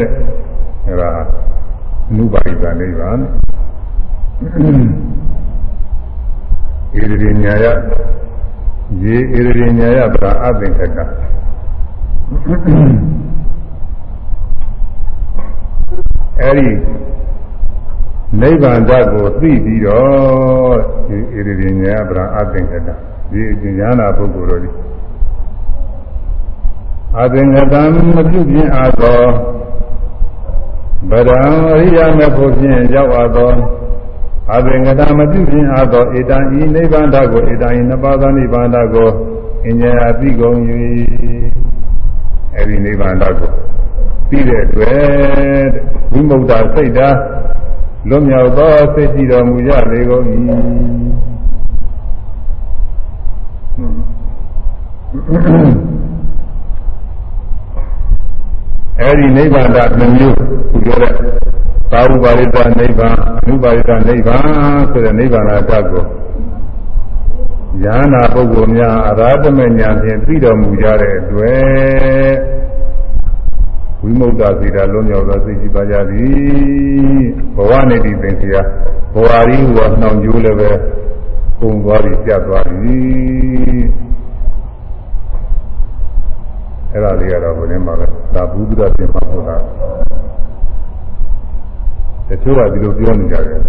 [0.88, 1.12] အဲဒါ
[2.10, 3.20] အနုပါရိသနိဗ္ဗာန်
[4.40, 4.42] ဣ
[6.94, 7.66] ရိရိညာယ
[9.04, 10.98] ယေဣရိရိညာယပရာအသင်္ခက
[16.42, 16.70] အဲဒီ
[18.42, 22.88] နိဗ္ဗာန်ဓာတ်ကိုသိပြီးတော့ဒီဣရိရိညာယပရာအသင်္ခက
[23.32, 24.70] ဒီအဉာဏပုဂ္ဂိုလ်တို့ဒီ
[27.20, 27.82] အသင်္ခတံ
[28.16, 29.22] မပြုခြင်းအားသော
[31.10, 31.40] ဗရံ
[31.74, 33.52] အရိယာမေဖို့ဖြင့်ရောက်အပ်သော
[34.56, 39.10] အဘင်္ဂတမပြုခြင်းအသောဧတံဤနိဗ္ဗာန်တာကိုဧတံဤနှစ်ပါးသောနိဗ္ဗာန်တာကို
[39.68, 40.58] အညာအသိကုန်၍
[42.56, 43.52] အဲဒီနိဗ္ဗာန်တာကို
[44.30, 45.68] ပြီးတဲ့အတွက်
[46.12, 47.18] ဝိမု ക്ത စိတ်ဓာတ်
[48.10, 50.24] လွတ်မြောက်သောစိတ်ကြည်တော်မူကြလေကုန်၏
[59.02, 60.36] အဲဒီနိဗ္ဗာန်တာမျိုး
[60.70, 61.14] ခုပြောတဲ့
[61.92, 64.44] သာဝပါရိတနိဗ္ဗာန်အနုပါရိတနိဗ္ဗာန်
[64.92, 66.04] ဆိုတဲ့နိဗ္ဗာန်ဓာတ်ကို
[67.84, 72.34] ယန္နာပုဂ္ဂိုလ်များအရာဓမဉာဏ်ဖြင့်သိတော်မူကြတဲ့အတွက်
[74.02, 77.24] ဝိမု ക്ത စေတာလုံးမြောက်သောစိတ်ကြည်ပါကြသည်
[77.56, 78.62] ဘဝနေတိသင်္ခရာ
[79.14, 80.72] ဘဝရီဟူသောနှောင်ကျိုးလည်းပဲ
[81.60, 82.98] ပုံသွားပြီးပြတ်သွားပြီ
[86.92, 89.58] အဲ့ဒါလေးကတော့ဘယ်နဲ့မှပဲဒါဘုဒ္ဓရှင်မှာဟုတ်တာ
[92.30, 93.60] တချို့ကဒီလိုပြောနေကြတယ်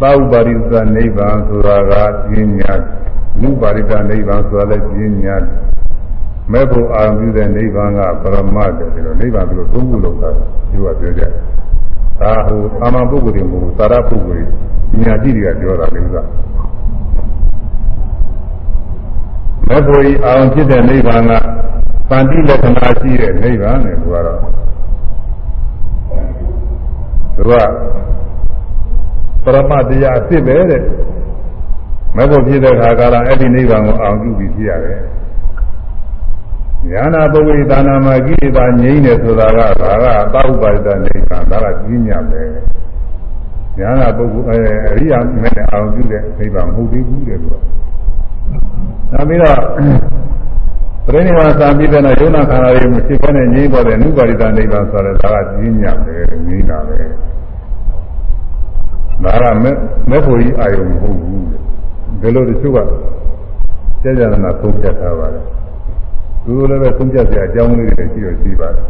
[0.00, 1.92] သာဥပါရိသနိဗ္ဗာန်ဆိုတာက
[2.28, 2.72] ပြင်းညာ
[3.42, 5.36] နုပါရိသနိဗ္ဗာန်ဆိုတာလည်းပြင်းညာ
[6.52, 10.30] မဲ့ဖို့အာရုံပြုတဲ့နိဗ္ဗာန်ကပရမတ်တယ်ပြီးတော့နိဗ္ဗာန်ပြီးတော့သုံးခုလောက်တာ
[10.70, 11.30] ဒီကပြောကြတယ်
[12.20, 14.46] ဒါဟိုအာမပုဂ္ဂိုလ်တွေမဟုတ်ဘူးသာရပုဂ္ဂိုလ်
[14.90, 16.22] တွေညာတိတွေကပြောတာလေဥစ္စာ
[19.68, 21.32] မဲ့ဖို့အာရုံဖြစ်တဲ့နိဗ္ဗာန်က
[22.10, 24.63] ပန္တိလက္ခဏာရှိတဲ့နိဗ္ဗာန်နဲ့သူကတော့
[27.36, 27.52] သူက
[29.44, 30.82] ပရမတရားအစ်စ်ပဲတဲ့
[32.16, 35.00] မဲ့ဖို့ဖြစ်တဲ့ခါကလာအဲ့ဒီနိဗ္ဗာန်ကိုအောင်ပြုပြီးဖြစ်ရတယ်
[36.90, 42.42] ညာနာပုဂ္ဂိဒါနာမှာကိလေသာငြိမ့်တယ်ဆိုတာကဒါကသာဥပါဒနိဗ္ဗာန်ဒါကကြီးညပဲ
[43.78, 44.58] ညာနာပုဂ္ဂိုလ်အဲ
[44.88, 47.54] အရိယာမဲ့နဲ့အောင်ပြုတဲ့နိဗ္ဗာန်မဟုတ်သေးဘူးတဲ့သူက
[49.12, 49.58] နောက်ပြီးတော့
[51.06, 56.14] ပြိဋိဘာသာပြီးတဲ့နောက်ယုံနာခန္ဓာတွေမရှိဘဲနဲ့ငြိမ့်ပေါ်တဲ့နုပါရိသနိဗ္ဗာန်ဆိုတဲ့ဒါကကြီးညပဲ
[56.48, 56.96] ငြိမ့်တာပဲ
[59.24, 59.74] ဒါကမဲ့
[60.10, 61.44] မဲ့ဖို့ကြီးအာယုံမဟုတ်ဘူး
[62.22, 62.78] တဲ့ဒီလိုတချို့က
[64.02, 65.44] ကြာကြာနာသုံးဖြတ်ထားပါတယ်
[66.44, 68.84] သူတို့လည်းပဲသုံးဖြတ်စရာအကြောင်းလေးတွေရှိတော့ရှိပါတယ်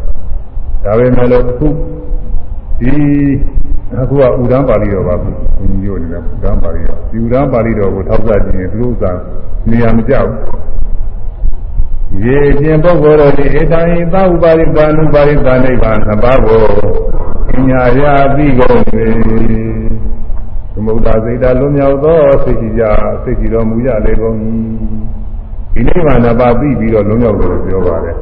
[0.83, 1.67] ဒါပေမဲ့လို့အခု
[2.79, 2.93] ဒီ
[4.01, 9.05] အခုကဥဒန်းပါဠိတော်ပါဘူးဘုန်းကြီးတို့အနေနဲ့ဥဒန်းပါဠိတော်ဒီဥဒန်းပါဠိတော်ကိုထောက်ပြကြည့်ရင်သူတို့က
[9.69, 10.29] နေရာမကြောက်
[12.23, 16.63] ရေခြင်းပုဂ္ဂိုလ်တို့ဒီဧတံဤသဥပါရိတာနုပါရိတာနိဗ္ဗာန်နှစ်ပါးကို
[17.47, 18.79] ပညာရာသိကုန်၏
[20.73, 22.83] သမုဒ္ဒါစိတ်ဓာလွန်မြောက်သောစိတ်ကြီးကြ
[23.23, 24.35] စိတ်ကြီးတော်မူရလေကုန်၏
[25.73, 28.15] ဒီနိဗ္ဗာန်နှစ်ပါးပြီးပြီးတော့လွန်မြောက်တယ်လို့ပြောပါတယ်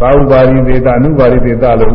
[0.00, 1.94] သာဥပါရိသေတာအနုပါရိသေတာလို့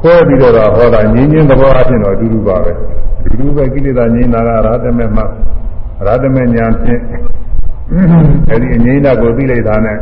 [0.00, 2.72] ခွဲပြီးတော့ဟောတာငြင်းချင်းသဘောအချင်းတော့အတူတူပါပဲ
[3.24, 5.26] အတူတူပဲကိလေသာငြင်းတာကရာထမေမှာ
[6.06, 7.02] ရာထမေညာဖြင့်
[8.50, 9.96] အဲဒီအငြိမ့်တာကိုသိလိုက်တာနဲ့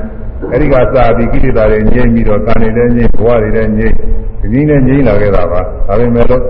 [0.52, 3.94] အဲဒီကစပြီးကိလေသာတွေငြိမ့်ပြီးတော့ကံနေတဲ့ငြိမ့်ဘဝတွေလည်းငြိမ့်
[4.40, 6.42] ဒီနည်းနဲ့ငြိမ့်လာခဲ့တာပါဒါပေမဲ့လို့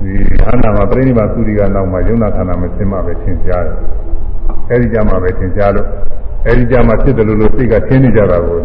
[0.00, 0.12] ဒီ
[0.42, 3.76] ဟာနာမှာပြိဋိဘာသုရိကနောက်မှာယုံနာခန္ဓာမသိမှပဲသင်ကြားတယ်
[4.70, 5.86] အဲဒီကြမှာပဲသင်ကြားလို့
[6.46, 8.58] အဲဒီကြမှာဖြစ်တယ်လို့လို့စိတ်ကသင်နေကြတာကို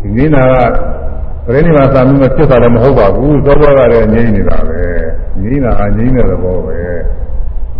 [0.00, 4.80] ဒီနည်းနာကပြိဋိဘာသာမှုမဖြစ်တာလည်းမဟုတ်ပါဘူးသောဘောကလည်းငြိမ့်နေတာပဲ
[5.42, 6.78] ငြိမ့်တာကငြိမ့်တဲ့သဘောပဲ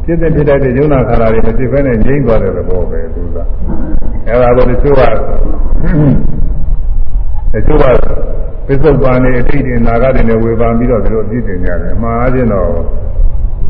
[0.05, 3.37] ဖြစ်တဲ့ဖြစ်တဲ့ယုံနာခန္ဓာတွေမဖြစ်ဘဲနဲ့ငြိမ့်သွားတဲ့သဘောပဲသူက
[4.29, 5.03] အဲဒါကိုတချို့က
[7.53, 7.85] တချို့က
[8.67, 12.71] ပစ္စုပန်နေအတိတ်တွေနာဂတွေနဲ့ဝေဖန်ပြီးတော့ဒီလိုပြည့်တင်ကြတယ်အမှားချင်းတော့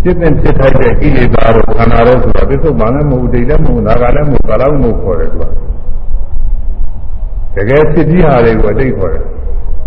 [0.03, 5.45] ဖြစ်တဲ့ဖြစ်ထိုက်တဲ့ကိလေသာတို့ခန္ဓာတို့ဆိုတာပစ္စုပန်လည်းမဟုတ်ဒိဋ္ဌလည်းမဟုတ်နာဂလည်းမဟုတ်ကာလမဟုတ်ခေါ်တယ်သူက
[7.57, 9.25] တကယ်ဖြစ်ပြီးဟာတွေကိုအတိတ်ခေါ်တယ်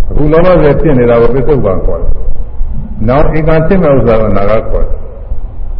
[0.09, 2.11] အခုလောလောဆယ်ဖြစ်နေတာကိုပစ္စုပန်ခေါ်တယ်
[3.07, 5.04] နောက်ဧကဖြစ်မဲ့ဥစ္စာကနာဂခေါ်တယ်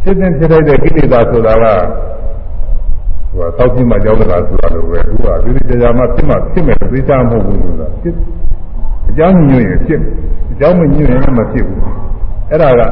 [0.06, 1.64] ဖြစ်တဲ့ဖြစ်တဲ့ကိလေသာဆိုတာက
[3.34, 8.14] ဟိုသောက်ပြမှကြောက်တာဆိုတာလိုပဲသူကဒီဒီကြာမှဖြစ်မှဖြစ်မယ်သိချမဟုတ်ဘူးဆိုတာဖြစ်
[9.08, 10.00] အကြောင်းညွှန်ရင်ဖြစ်
[10.52, 11.80] အကြောင်းမညွှန်ရင်မဖြစ်ဘူး
[12.50, 12.82] အဲ့ဒါက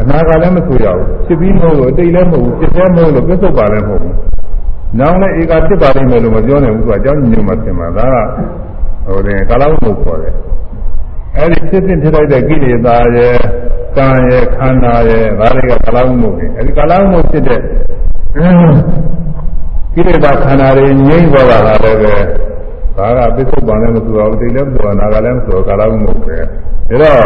[0.00, 4.14] အနာကလည်းမဆိုရဘူးဖြစ်ပြီးမဟုတ်လို့အတိတ်လည်းမဟုတ်ဘူးဖြစ်သေးမဟုတ်လို့ပြစ္ဆုတ်ပါလည်းမဟုတ်ဘူး
[4.98, 10.34] နောင်လည်းဧကဖြစ်ပါလိမ့်မယ်လို့မပြောနိုင်ဘူးသူကအကြောင်းညွှန်မှဖြစ်မှာဒါကဟိုတယ်ကာလဝုခေါ်တယ်
[11.38, 13.36] အဲ့ဒီဖြစ်ဖြစ်ဖြစ်လိုက်တဲ့ကိလေသာရဲ့
[13.96, 17.60] ကံရဲ့ခန္ဓာရဲ့ဒါတွေကကာလဝုမုတ်တွေအဲဒီကာလဝုမုတ်ဖြစ်တဲ့
[19.94, 22.14] ကိလေသာခန္ဓာတွေငြိမ့်သွားတာလည်းပဲ
[22.96, 26.46] ဒါကပစ္စုပန်လည်းမဆိုတော့တိတ်လည်းမဆိုတော့နာကလည်းမဆိုတော့ကာလဝုမုတ်ပဲဒါ
[27.02, 27.22] တော့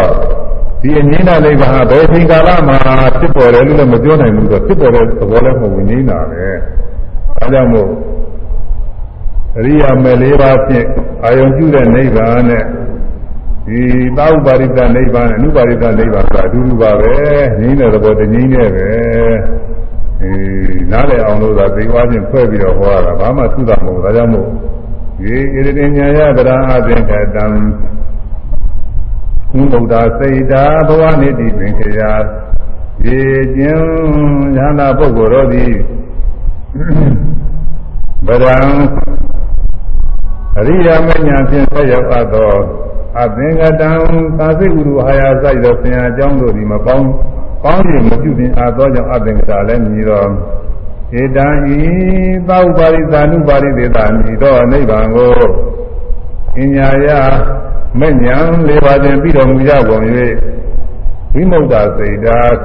[0.82, 2.78] ဒီအငြိမ့်တာလေးကဘယ်ချိန်ကာလမှာ
[3.18, 6.44] ဖြစ်ပေါ်တယ်လို့လည်းမပြောနိုင်ဘူးဆိုဖြစ်ပေါ်တဲ့သဘောလည်းမဟုတ်ဘူးငြိမ့်တာပဲ
[7.38, 7.88] ဒါကြောင့်မို့
[9.58, 10.86] အရိယာမေလေးပါးဖြင့်
[11.24, 12.64] အာယုံပြုတဲ့နိဗ္ဗာန်နဲ့
[13.66, 13.80] ဒီ
[14.18, 17.14] သာဥပါရိသနိဗ္ဗာန်နဲ့အနုပါရိသနိဗ္ဗာန်ကအတူတူပါပဲ
[17.58, 18.88] ငြိမ်းတဲ့သဘောတငြိမ်းနဲ့ပဲ
[20.22, 20.32] အဲ
[20.90, 24.48] နားလည်အောင်လို့သာသိသွားခြင်းဖွဲ့ပြီးတော့ဟောရတာဘာမှသုတာမဟုတ်ဒါကြောင့်မို့
[25.20, 27.46] ဒီဣရိညာယတရာအသင်္ကတံ
[29.52, 32.12] ဘုဗုဒ္ဓစိတ်တာဘဝနိတိပင်ခရာ
[33.06, 33.20] ရေ
[33.56, 33.88] ကျင်း
[34.56, 35.74] ဉာဏပုဂ္ဂိုလ်တို့သည်
[38.26, 38.58] ဗရံ
[40.58, 42.52] အရိယာမဉ္ဇဉ်ဖြင့်ဆက်ရောက်အပ်သော
[43.20, 43.90] အသင်္ကတံ
[44.38, 47.06] သာစိဥရုဟာယစိုက်သောဆင်အကြောင်းတို့သည်မပေါင်း
[47.64, 50.28] ပေါင်းရင်မပြုပြင်အားသောကြောင့်အသင်္ကတာလည်းမြည်တော်
[51.20, 51.80] ဧတံဤ
[52.48, 55.32] သာဥပါရိသာနုပါရိသေတာမြည်တော်နိဗ္ဗာန်ကို
[56.54, 57.08] ပညာယ
[58.00, 58.36] မဲ့ညာ
[58.68, 60.04] လေးပါးတင်ပြီးတော်မူကြကုန်၍
[61.34, 62.56] ဝိမု ക്ത စိတ်ဓာတ်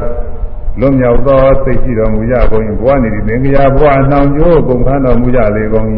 [0.80, 5.88] လွတ်မြောက်သောစိတ်ရှိတော်မူကြကုန်၏ဘဝနေသင်္ကြန်ဘဝနှောင်ကျိုးကုန်ခန်းတော်မူကြလေကုန်၏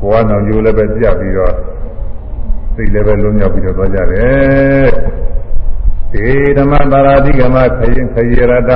[0.00, 1.54] ဘဝနှောင်ကျိုးလည်းပဲပြပြီးတော့
[2.74, 4.88] စိတ်လည်းပဲလွတ်မြောက်ပြီးတော့သွားကြတယ်
[6.12, 6.26] ဒီ
[6.58, 8.72] ဓမ္မပါရာတိကမခရင်ခရရတ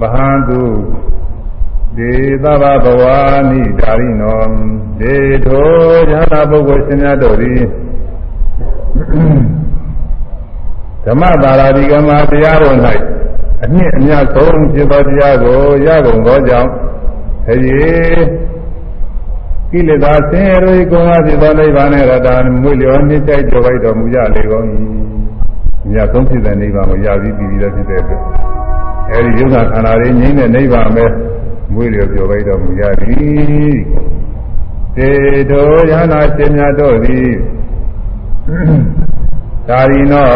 [0.00, 0.62] ဗဟံတု
[1.96, 2.12] ဒေ
[2.42, 3.02] သဘဘဝ
[3.50, 4.42] နိဒါရိနော
[5.00, 5.68] ဒေထော
[6.10, 7.60] ယနာပုဂ္ဂိုလ်ရှင်များတို့သည်
[11.04, 12.76] ဓမ္မပါရာတိကမတရားတော်၌
[13.64, 16.70] အနှစ်အများဆုံးဖြစ်သောတရားကိုရကုန်သောကြောင့်
[17.46, 17.86] ခရေ
[19.76, 24.64] ကိလေသာဆင်းရဲကိုယ်ကဖြစ်သောနိဗ္ဗာန်နဲ့ရတာမွေလျောမြင့်တိုက်ကြောလိုက်တော်မူကြလေကုန်၏။
[25.90, 28.22] မြတ်ဆုံးဖြစ်တဲ့နိဗ္ဗာန်ကိုရပြီးပြီးပြီးတော့ဖြစ်တဲ့အတွက်
[29.10, 31.04] အဲဒီယုံနာခန္ဓာတွေငြိမ့်တဲ့နိဗ္ဗာန်ပဲ
[31.72, 33.76] မွေလျောပြောလိုက်တော်မူကြသည်။
[34.96, 35.10] တေ
[35.50, 37.30] တောယနာရှင်များတို့သည်
[39.68, 40.28] ဒါရီနော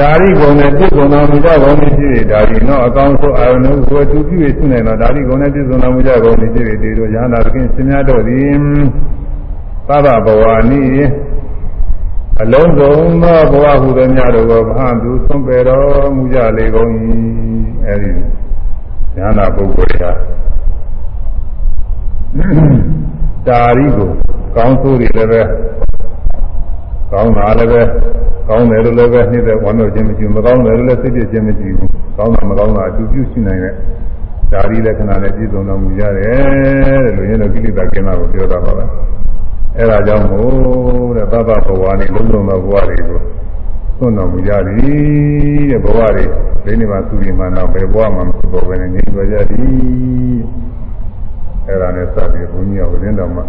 [0.00, 3.58] ဒါရီကုံနဲ့ပြည့်စုံတော်မူကြကုန်၏ဖြစ်၍ဒါရီနောအကောင်းဆုံးအာရုံ
[3.88, 8.54] ကိုသူပြု၍ရှိနိုင်သောဒါရီကုံနဲ့ပြည့်စုံတော်မူကြကုန်၏ဖြစ်၍ဒီတို့ယန္တာသခင်ရှင်များတို့သည်
[9.88, 10.84] သဗ္ဗဘဝနိ
[12.42, 16.90] အလုံးစုံသောဘဝဟုသောများတို့ကိုဗဟံသူသွန်ပယ်တော်မူကြလေကုန်၏
[17.86, 18.10] အဲဒီ
[19.16, 20.10] ယန္တာပုဂ္ဂိုလ်ရာ
[23.48, 24.10] ဒါရီကို
[24.56, 25.42] ကောင်းဆိုးတွေလည်းပဲ
[27.14, 27.82] ကောင်းတာလည်းပဲ
[28.48, 33.74] ကောင်းတယ်လို့လည်းပဲနှိမ့်တဲ့ဝမ်းမြောက်ခြင်းမရှိဘူးမကောင်းတယ်လို့လည်းစိတ်ပြည့်ခြင်းမရှိဘူးကောင်းတာမကောင်းတာအတူပြုရှိနိုင်တဲ့
[34.52, 38.84] ဓာရီလက္ခဏာနဲ့ပြည့်စုံတော်မူရတယ်တဲ့လူရင်းတို့ကိလေသာကင်းတာကိုပြောတာပါပဲ
[39.78, 43.18] အဲဒါကြောင့်မို့တဲ့သဗ္ဗဘဝနေလုံးလုံးသောဘဝတွေကို
[43.98, 46.24] သွန်တော်မူကြသည်တဲ့ဘဝတွေ
[46.64, 50.38] ဒိနေမှာသူဒီမှာတော့ဘယ်ဘဝမှာမဖြစ်ပေါ်ဘဲနဲ့ငြိမ်းသွားကြသည်
[51.66, 53.44] အဲဒါနဲ့စပြီးဘုန်းကြီးကဝိင်းတော်မှာ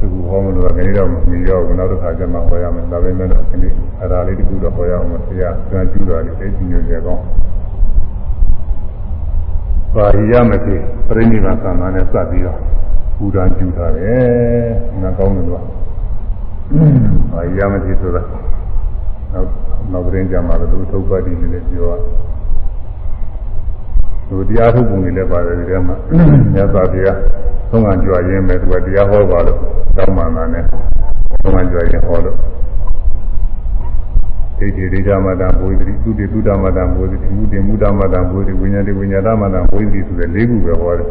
[0.00, 3.68] သူကဟောမလို့ကနေတော့မမီတော့ဘူးနောက်တစ်ခါကျမှဟောရမယ်ဒါပေမဲ့တော့ဒီ
[4.00, 7.24] အဲဒါလေးတခုတော့ဟောရအောင်ဆရာကံကျူးတော်လေးသိချင်နေကြကောင်း
[9.94, 10.76] ပါရိယမတိ
[11.08, 12.58] ပြိဋိဘံသံဃာနဲ့စပ်ပြီးတော့
[13.16, 14.68] ဘူတန်ကျူးထားတယ်။
[15.02, 15.60] နာကောင်းတယ်ကွာ။
[17.32, 18.22] ပါရိယမတိဆိုတာ
[19.32, 19.48] နောက်
[19.92, 21.96] နောက်သတင်းကြမှာတော့သူသုတ်ပတ်ဒီလေးပြောတာ
[24.30, 25.96] သူတရားထုတ်ပုံတွေလည်းပါတယ်ဒီထဲမှာ
[26.54, 27.18] မြတ်စွာဘုရား
[27.70, 29.58] သုံးငံကြွရင်းပဲသူကတရားဟောပါလို့
[29.96, 30.64] တောင်းပန်တာနဲ့
[31.42, 32.36] သုံးငံကြွရင်းဟောလို့
[34.58, 41.08] ဒိဋ္ဌိဒိဋ္ဌမတံဘုရားတိသူတိသူတမတံဘုရားတိမုတိမုတမတံဘုရားတိဝိညာတိဝိညာတမတံဘုရားတိဆိုတဲ့လေးခုပဲဟောတယ်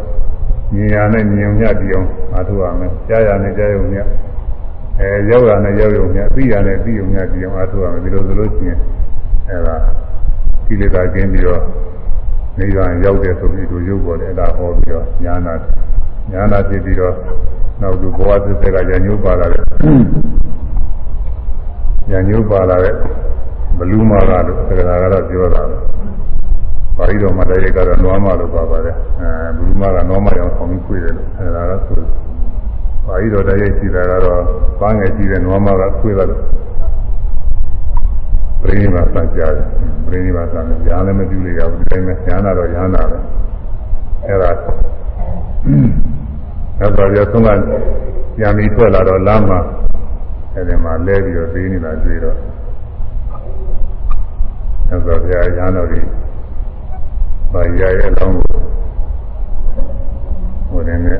[0.74, 4.08] မြင်ရနဲ့မြင်မြတ်တရားအားထုတ်ရမယ်ကြားရနဲ့ကြားရုံမြတ်
[5.00, 8.80] အဲရောက်ရနဲ့ရောက်ရုံမြတ်သိရနဲ့သိရုံမြတ်တရားအားထုတ်ရမယ်ဒီလိုဆိုလို့ရှိရင်
[9.50, 9.76] အဲဒါ
[10.68, 11.62] ကိလေသာကင်းပြီးတော့
[12.60, 15.54] နိဗ္ဗာန်ရောက်တဲ့ဆိုပြီးသူရုပ်ပေါ်တယ်အဲ့ဒါဟောပြီးတော့ညာနာ
[16.32, 17.14] ညာနာဖြစ်ပြီးတော့
[17.82, 19.64] နောက်သူဘဝသစ္စာကညာညိုးပါလာတဲ့
[22.10, 22.96] ညာညိုးပါလာတဲ့
[23.78, 25.78] ဘလူးမာကလို့သက္ကရာကတော့ပြောတာပဲ
[26.98, 32.00] ပါဠိတော်မှာတည်းကတော့နွားမလို့ပါပါတယ်အဲဘလူးမာကနွားမရောင်ဆောင်ပြီးခွေးတယ်လို့အဲဒါကဆို
[33.06, 34.42] ပါဠိတော်တည်းရှိတာကတော့
[34.80, 36.89] ပန်းငယ်ရှိတဲ့နွားမကခွေးတယ်လို့ပ
[38.70, 39.54] ရိနိဗ္ဗာန်စကြတယ်
[40.06, 43.18] ပရိနိဗ္ဗာန်စတယ်ညာလည်းမပြုလို့ရဘူးဒီတိုင်းပဲညာနာတော့ညာနာပဲ
[44.26, 44.52] အဲဒါ
[46.80, 47.50] သက်သာပြဆုံးက
[48.38, 49.60] ပြန်ပြီးထွက်လာတော့လမ်းမှာ
[50.54, 52.36] အဲဒီမှာလဲပြီးတော့သေးနေတာတွေ့တော့
[54.88, 56.08] သက်သာပြညာတော်ကြီး
[57.52, 58.60] ဘာရရဲ့လောင်းကို
[60.70, 61.18] ဟိုတယ်နဲ့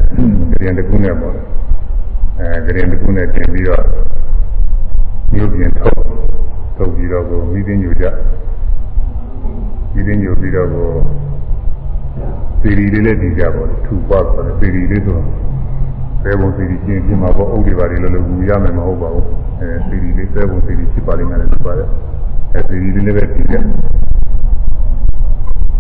[0.52, 1.36] ကြရင်တကူနဲ့ပေါ့
[2.40, 3.84] အဲကြရင်တကူနဲ့တင်ပြီးတော့
[5.34, 6.00] မြို့ပြင်ထုတ်
[6.80, 8.06] ထုတ်ပြီးတော့ကိုမိသိညူကြ
[9.94, 10.88] မိသိညူပြီးတော့ကို
[12.62, 15.26] စီရီလေးလည်းတည်ကြပါထူပါဆိုတယ်စီရီလေးဆိုတော့
[16.24, 19.28] ဘယ်ပုံစီရီချင်းပြင်မှာပေါ့အုပ်တွေပါလေလို့လို့ဘူးရမယ်မဟုတ်ပါဘူး
[19.60, 21.88] အဲစီရီလေးသဲပုံစီရီဖြစ်ပါလိမ့်မယ်လို့ပါတယ်
[22.54, 23.56] အဲစီရီလေးလည်းပဲတည်ကြ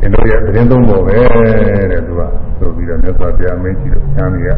[0.01, 1.15] အင်းတို့ရဲ့သတင်းသုံးပေါ်ပဲ
[1.91, 2.21] တဲ့သူက
[2.57, 4.51] ဆိုပြီးတော့မြတ်စွာဘုရားမင်းကြီးတို့ချမ်းမြေရ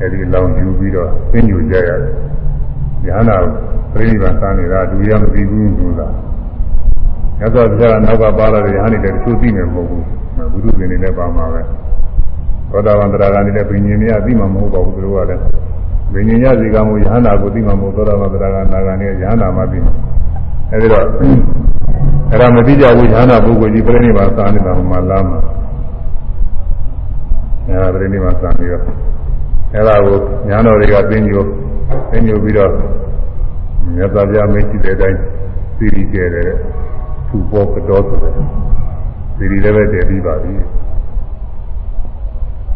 [0.00, 2.12] အဲဒီလောင်ယူပြီးတော့သိညူကြရတယ်
[3.04, 3.36] ဉာဏ်နာ
[3.92, 6.00] ပြိဋိဘံသာနေတာဒုရမသိဘူးသူက
[7.38, 10.02] မြတ်စွာဘုရားကနောက်ကပါလာတဲ့ယဟန်တွေတချို့သိနေမဟုတ်ဘူး
[10.52, 11.60] ဘုရုရှင်တွေလည်းပါမှာပဲ
[12.70, 15.40] သောတာပန်တရားကနေလည်းဘိညာဉ်များသိမှာမဟုတ်ပါဘူးသူတို့ကလည်း
[16.12, 19.92] ဘိညာဉ်ရစီကမှုယဟန္တာကိုသိမှာမဟုတ်သောတာပန်တရားကနာဂန်နဲ့ယဟန္တာမှသိမှာ
[20.70, 25.38] အဲဒီတော့အဲ့ဒါမသိကြဘူးယဟန္တာပုဂ္ဂိုလ်ကြီးပြိဋိဘံသာနေတာဟိုမှာလာမှာ
[27.66, 28.82] အဲဒါပြိဋိဘံသာနေတော့
[29.74, 30.16] အဲ့ဒါကို
[30.48, 31.44] ညာတော်တွေကသိညို
[32.10, 32.70] သိညိုပြီးတော့
[33.94, 35.18] မြတ်စွာဘုရားမရှိတဲ့အတိုင်း
[35.78, 36.50] သိရီကျဲတယ်
[37.28, 38.32] သူပေါ်ကတော့ဆိုတယ်
[39.38, 40.52] သိရီလည်းပဲတည်ပြီးပါပြီ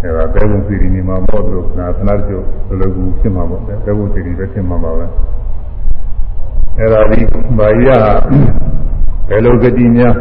[0.02, 5.06] အဲဒါဘယ်လိုသိရီနေမှာပေါ့လို့နာသနာကျုပ်ဘယ်လိုကူဖြစ်မှာပေါ့ဘယ်လိုသိရီပဲဖြစ်မှာပါပဲ
[6.78, 7.20] အဲဒါဒီ
[7.58, 7.92] ဘာကြီးက
[9.28, 10.14] ဘယ်လိုဂတိများ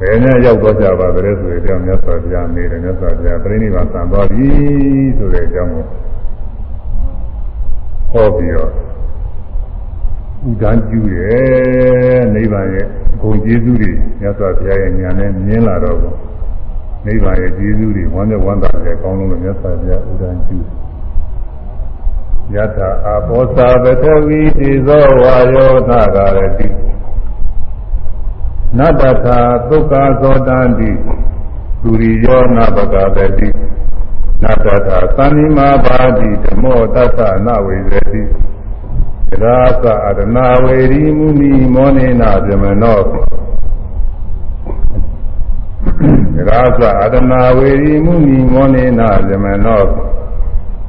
[0.00, 4.48] ဘယ်နဲ့ရောက်သွားကြပါသလဲဆိုတဲ့အကြောင်းမြတ်စွာဘုရားနေတယ်မြတ်စွာဘုရားပြိဋိဘံသံသွားပြီ
[5.18, 5.84] ဆိုတဲ့အကြောင်းကို
[8.12, 8.70] ဟောပြီးတော့
[10.48, 12.86] ဥဒန်းကျူးရဲ့နိဗ္ဗာန်ရဲ့
[13.20, 15.98] ဂုဏ်ကျေးဇူးတွေမြတ်စွာဘုရားရဲ့ဉာဏ်နဲ့မြင်လာတော့
[17.06, 20.64] နိဗ္ဗာန်ရဲ့ကျေးဇူးတွေဝမ်းမြောက်ဝမ်းသာတယ်ကောင်းလုံးလို့မြတ်စွာဘုရားဥဒန်းကျူး
[22.54, 26.68] ယထာအဘောဇာပထဝီတိဇောဝါယောနာဂရတိ
[28.78, 30.90] နတ္တထာဒုက္ခသောတန္တိ
[31.82, 33.48] သူရိယောနာပကတတိ
[34.42, 38.22] နတ္တထာသန္နိမာပါတိဓမ္မောတသနဝိဇတိ
[39.42, 42.98] ရာသအရဏဝေရီမုနိမောနေနာပြမနော
[46.48, 49.84] ရာသအရဏဝေရီမုနိမောနေနာပြမနော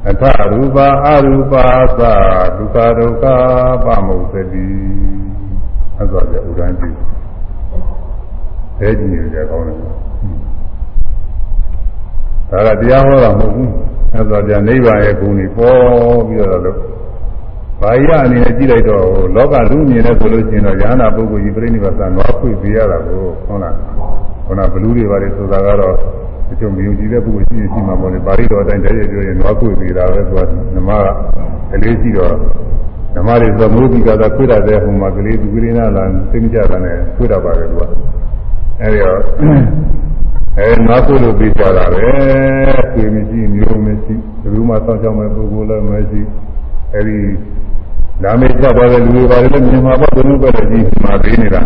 [0.08, 0.22] အထ
[0.52, 1.66] ရူပါအရူပါ
[1.98, 2.02] သ
[2.56, 3.24] ဒုက္ခဒုက္ခ
[3.84, 4.68] ပမုသတိ
[5.96, 6.96] အဲ့ဒါကြဥဒန်းကြည့်
[8.80, 10.09] အဲကြည့်ရကြကောင်းတယ်
[12.50, 13.70] ဒါကတရားဟောတာမဟုတ်ဘူး
[14.14, 16.78] အဲ့ဒါကြနိဗ္ဗာန်ရဲ့ဂုဏ်ကြီးပေါ်ပြီးတော့လို့
[17.80, 19.04] ဘာရအနေနဲ့ကြည့်လိုက်တော့
[19.36, 23.74] လောကလူမြင်တဲ့ဆိုလို့ရှိရင်တော့ယန္တာပုဂ္ဂိုလ်ကြီးပြိဋိဘသံတော့ဖွင့်ပြရတာကိုဟုတ်လား
[24.46, 25.94] ခုနဘလူတွေပါလေဆိုတာကတော့
[26.50, 30.40] အကျုံမြုံကြည့်တဲ့ပုဂ္ဂိုလ်ရှိရင်ရှိမှာပေါ့လေပါဠိတော်အတိုင်းတည်းရပြောရင်တော့ဖွင့်ပြတာပဲသူက
[30.76, 30.90] ဓမ္မ
[31.70, 32.34] ကလေးရှိတော့
[33.14, 37.82] ဓမ္မတွေသမိုးပြီးကတော့ဖွင့်ရတဲ့ဟိုမှာကလေးသူကလေးနာလာသိမကြတာနဲ့ဖွင့်ရပါတယ်သူက
[38.80, 39.18] အဲဒီတော့
[40.60, 42.08] အဲနောက်ဆုံးလို့ပြီးကြတာပဲ
[42.92, 46.20] ဆွေမရှိမျိုးမရှိဘယ်သူမှစောင့်ရှောက်မဲ့ပုဂ္ဂိုလ်လည်းမရှိ
[46.94, 47.18] အဲဒီ
[48.22, 51.62] လာမေချသွားတဲ့လူတွေပါတယ်လည်းမြန်မာဘက်ဘုံဘက်လည်းကြီးမှာပေးနေတာ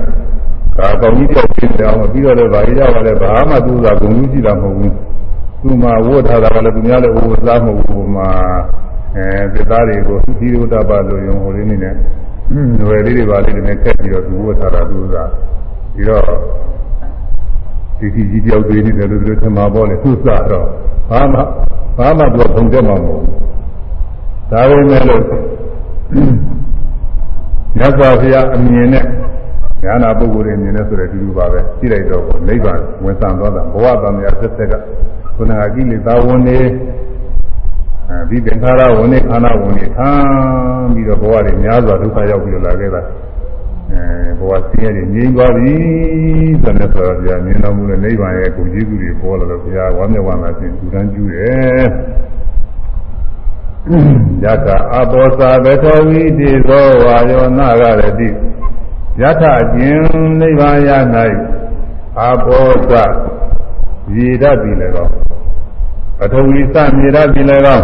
[0.79, 4.95] ဒါကောင်းကြီးတောက်ပြင်းတယ်အောင်ပြီးတော့လည်းဗာရကြပါလေဘာမှသူ့သာဂုဏ်ကြီးရှိတာမဟုတ်ဘူး
[5.63, 8.29] သူ့မှာဝတ်ထားတာကလည်းသူများလည်းဝတ်စားမဟုတ်ဘူးမှာ
[9.17, 15.17] အဲသစ္စာတွေကိုသီရိဝတ္တပလို့ယုံဟိုလေးနေနဲ့ຫນွယ်လေးတွေပါလေးတွေနဲ့ခက်ပြီးတော့သူဝတ်ထားတာသူက
[15.95, 16.25] ပြီးတော့
[17.99, 20.67] ဒီဒီကြီးပြောက်သေးနေတယ်လို့ပြောထင်မှာပေါ့လေသူ့စတော့
[21.11, 21.41] ဘာမှ
[21.99, 23.45] ဘာမှသူကဖုံတက်မှာမဟုတ်ဘူး
[24.51, 25.23] ဒါပေမဲ့လို့
[27.77, 29.05] မြတ်စွာဘုရားအမြင်နဲ့
[29.85, 34.75] ဉာဏပုဂ္ဂိုလ်တွေမြင်နေဆိုတဲ့ဒီလိုပါပဲကြည့်လိုက်တော့နိဗ္ဗာန်ဝင်ဆံသွားတာဘဝတန်မြတ်ဆက်ဆက်က
[35.37, 36.59] ခုနကကိလေသာဝင်နေ
[38.09, 40.11] အဲဒီသင်္ခါရဝင်နေခန္ဓာဝင်နေခံ
[40.95, 43.24] ပြီးတော့ဘဝတွေများစွာဒုက္ခရောက်ပြီးတော့လာခဲ့တာအဲ
[44.39, 45.75] ဘဝဆင်းရဲတွေငြိမ်းသွားပြီ
[46.63, 51.85] ဆိုတဲ့ဆိုတော့ဘုရားမြင်တော်မူတဲ့နိဗ္ဗာန်ရဲ့ကိုကြီးကူတွေပေါ်လာတော့ဘုရားဝမ်းမြောက်ဝမ်းသာခြင်းသူတန်းကျူးတယ်
[54.45, 58.29] ယထာအဘောဇာဘထောဝိတိသောဝါယောနာဂရတိ
[59.21, 60.03] ယထာကျင်
[60.41, 60.91] နိဗ္ဗာန်ရ၌
[62.21, 62.93] အဘောဇ
[64.17, 65.07] ရေတတ်ပြီလည်းကော
[66.19, 67.81] ပထဝီစမြေတတ်ပြီလည်းကော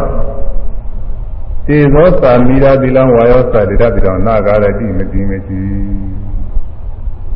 [1.67, 5.61] တေသောသာမိရာတိလံဝါယောသာတိတတ်ပြီတော့နာဂရတိမတိမရှိ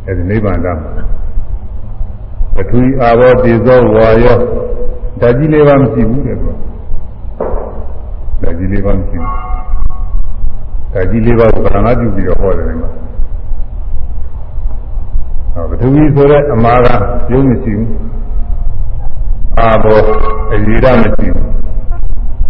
[0.07, 1.03] အဲဒီနိဗ္ဗာန်တမှာ
[2.55, 4.39] ပထဝီအာဘောတေသောဝါယော
[5.21, 6.55] ဓာကြီးလေးပါမရှိဘူးတဲ့ကွာ
[8.43, 9.33] ဓာကြီးလေးပါမရှိဘူး
[10.93, 12.91] ဓာကြီးလေးပါကိုဗလာဏပြုပြီးတော့ဟောတယ်ကွာ
[15.55, 16.87] ဟောပထဝီဆိုတဲ့အမာက
[17.33, 17.91] ရုံးမရှိဘူး
[19.59, 20.01] အာဘော
[20.53, 21.49] အရေရမရှိဘူး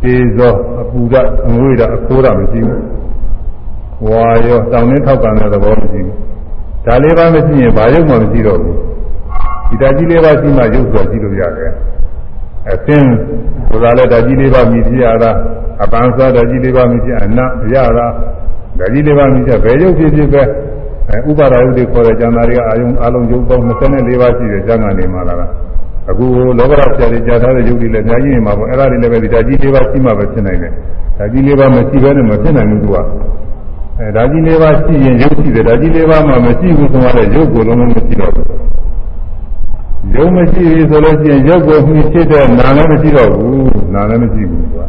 [0.02, 1.14] တေဇောအပူရ
[1.46, 2.82] အငွေရအခိုးရမရှိဘူး
[4.08, 6.33] ဝါရောတောင်းနှင်းထောက်ကန်တဲ့သဘောမရှိဘူး
[6.86, 8.76] ဒါလေးပါမရှိရင်ဘာရုပ်မှမရှိတော့ဘူး
[9.68, 11.70] ဒီဓာကြီးလေးပါရှိမှရုပ်ဆိုကြည့်လို့ရတယ်
[12.72, 13.12] အသင်း
[13.68, 15.30] ဆိုတာလည်းဓာကြီးလေးပါမြည်ပြရတာ
[15.82, 17.38] အပန်းစားဓာကြီးလေးပါမြည်ပြအန
[17.74, 18.06] ရတာ
[18.78, 20.42] ဓာကြီးလေးပါမြည်ပြဘယ်ရုပ်ဖြစ်ဖြစ်ပဲ
[21.10, 25.46] အဲဥပါဒယုတ်တွေခေါ်တဲ့ကျန်တာတွေကအာယုံအလုံးရုပ်ပေါင်း24ပါးရှိတဲ့ကျန်ကနေမှလာတာ
[26.10, 26.26] အခု
[26.58, 30.72] လောကရဆရာတွေကြားထားတဲ့ယုတ်တွေလည်းအများကြီးနေမှာပေါ့အဲ့ဒါတွေလည်းပဲဒီဓာကြီးလေးပါရှိမှပဲဖြစ်နိုင်တယ်
[31.18, 32.96] ဓာကြီးလေးပါမရှိဘဲနဲ့မဖြစ်နိုင်ဘူးသူက
[34.00, 38.46] အဲဓာကြီးလေးပါရှိရင်ယုတ်ရှိတယ်ဓာကြီးလေးပါမှမရှိဘူးဆိုတော့ယုတ်ကိုလုံးလုံးမရှိတော့ဘူး
[40.14, 44.86] ယုတ်မရှိပြီဆိုလို့ရှိရင်ယုတ်ကိုမှီဖြစ်တဲ့နာလည်းမရှိတော့ဘူးနာလည်းမရှိဘူးကွာ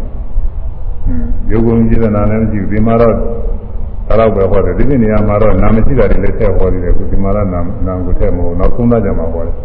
[1.06, 9.56] ဟွန်းယုတ်ကိုမှီဖြစ်တဲ့နာလည်းမရှိဘူးဒီမှာတော့ဒါတော့ပဲဟောတယ်ဒီနေ့နေရာမှာတော့နာမရှိတာတွေလည်းထည့်ဟောနေတယ်ခုဒီမှာတော့နာနာကိုထည့်မဟုတ်နောက်သုံးသပ်ကြမှာဟောတယ်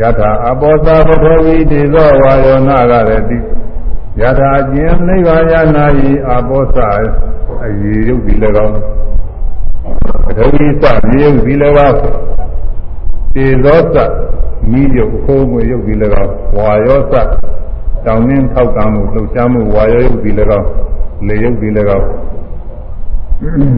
[0.00, 3.38] ယထာအပောသာပထဝီတေဇောဝါယောနာကရတိ
[4.20, 6.88] ယထာကျင်နိဗ္ဗာန်ယနာဤအပောသာ
[7.64, 8.34] အရေရုပ်ဒီ၎
[8.66, 8.76] င်း
[10.24, 11.54] ပထဝီစမြေရုပ်ဒီ၎
[11.88, 11.98] င်း
[13.34, 13.96] တေဇောစ
[14.70, 17.14] မိရုပ်ခိုးငွေရုပ်ဒီ၎င်းဝါယောစ
[18.04, 20.68] တောင်းနှင်းထောက်ကံမှုလှုပ်ရှားမှုဝါယောရုပ်ဒီ၎င်း
[21.26, 21.68] လေရုပ်ဒီ၎
[21.98, 22.06] င်း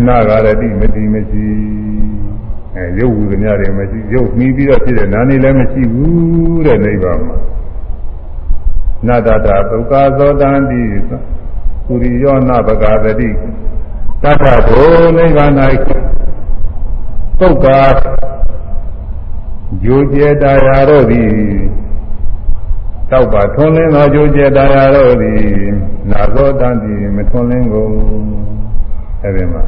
[0.06, 1.44] နာဂရတိမတိမရှိ
[2.76, 7.36] အဲရုပ်ဝူသမျှတွေမရှိရုပ်ပြီးပြီးတော့ဖြစ်တဲ့နာနေလည်းမရှိဘူးတဲ့နိဗ္ဗာန်မှာ
[9.06, 10.82] နတ္တတာဒုက္ခသောတံတိ
[11.86, 13.30] ပုရိယောနဘဂဝတိ
[14.22, 15.52] တတ္ထဘောနိဗ္ဗာန်၌
[17.38, 17.80] ပုဂ္ဂာ
[19.82, 21.30] ဂျိုကျေတာယာတို့သည်
[23.10, 25.42] တောက်ပါထွန်းလင်းသောဂျိုကျေတာယာတို့သည်
[26.10, 27.92] နာသောတံတိမထွန်းလင်းကုန်
[29.22, 29.62] အဲဒီမှာ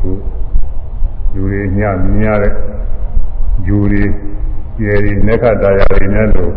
[0.00, 0.10] သူ
[1.34, 2.54] ယူတွေညမြင်ရတဲ့
[3.66, 4.04] ယူတွေ
[4.76, 6.52] ကျေတွေနက္ခတာယာတွေနဲ့လို့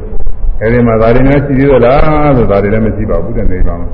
[0.62, 3.90] အဲဒီမှာဒါတွေနဲ့ရှိသေးသလားဆိုဒါတွေလည်းမရှိပါဘူးတဲ့နေပါမှာ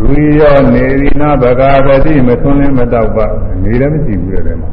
[0.00, 0.08] လူ
[0.40, 3.26] ရောနေရိနာဘဂဝတိမသွန်းလင်းမတော့ပါ
[3.62, 4.70] နေလည်းမရှိဘူးတဲ့မှာ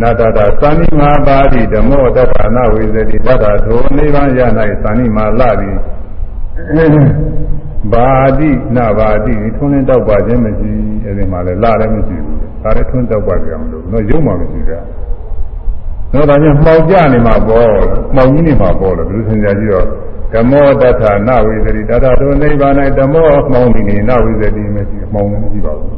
[0.00, 4.40] နာတတာသဏိမာပါတိဓမ္မောတက္ခနာဝိဇတိတတ္ထာထိုနိဗ္ဗာန်ရ၌
[4.82, 5.76] သဏိမာလာသည်
[7.92, 8.08] ဘာ
[8.38, 10.70] တိနာဘာတိထွန်းလင်းတော့ပါခြင်းမရှိ
[11.04, 14.72] အဲဒီမှာလည်းလာလည်းမရှိဘူးဒါလည်းထွန်းတော့ပါကြအောင်လို့တော့ရုံမှမရှိကြ
[16.12, 17.70] တော့ဒါကြောင့်မှောက်ကြနေမှာပေါ့
[18.14, 19.86] မှောက်ကြီးနေမှာပေါ့လို့ဘယ်လိုသင်ကြကြည့်တော့
[20.32, 25.92] ဓမ္မောတထနဝိသတိတထထိုနိဗ္ဗာန်၌ဓမ္မောမှောင်နေနဝိသတိမရှိမှောင်လည်းမရှိပါဘူး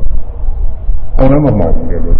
[1.19, 2.19] ။အောင်လည်းမမှောင်ဘူးလို့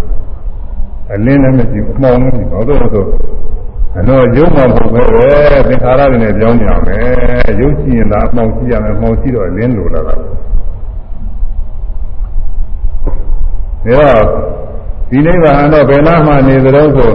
[1.13, 3.07] အလင်းလည်းမရှိဘူးမှောင်လည်းမရှိဘူး။ဟုတ်တော့
[3.99, 5.03] အတော့ရုပ်မှမဟုတ်ပဲ
[5.67, 10.25] သင်္ခါရတွေနဲ့ပြောင်းကြမယ်ရုပ်ရှိရင်သာအမှောင်ရှိရမယ်မှောင်ရှိတော့လင်းလိုလာတာဒါ
[13.85, 14.21] တော့
[15.09, 17.11] ဒီနိဗ္ဗာန်တော့ဘယ်နာမှနေသလဲဆို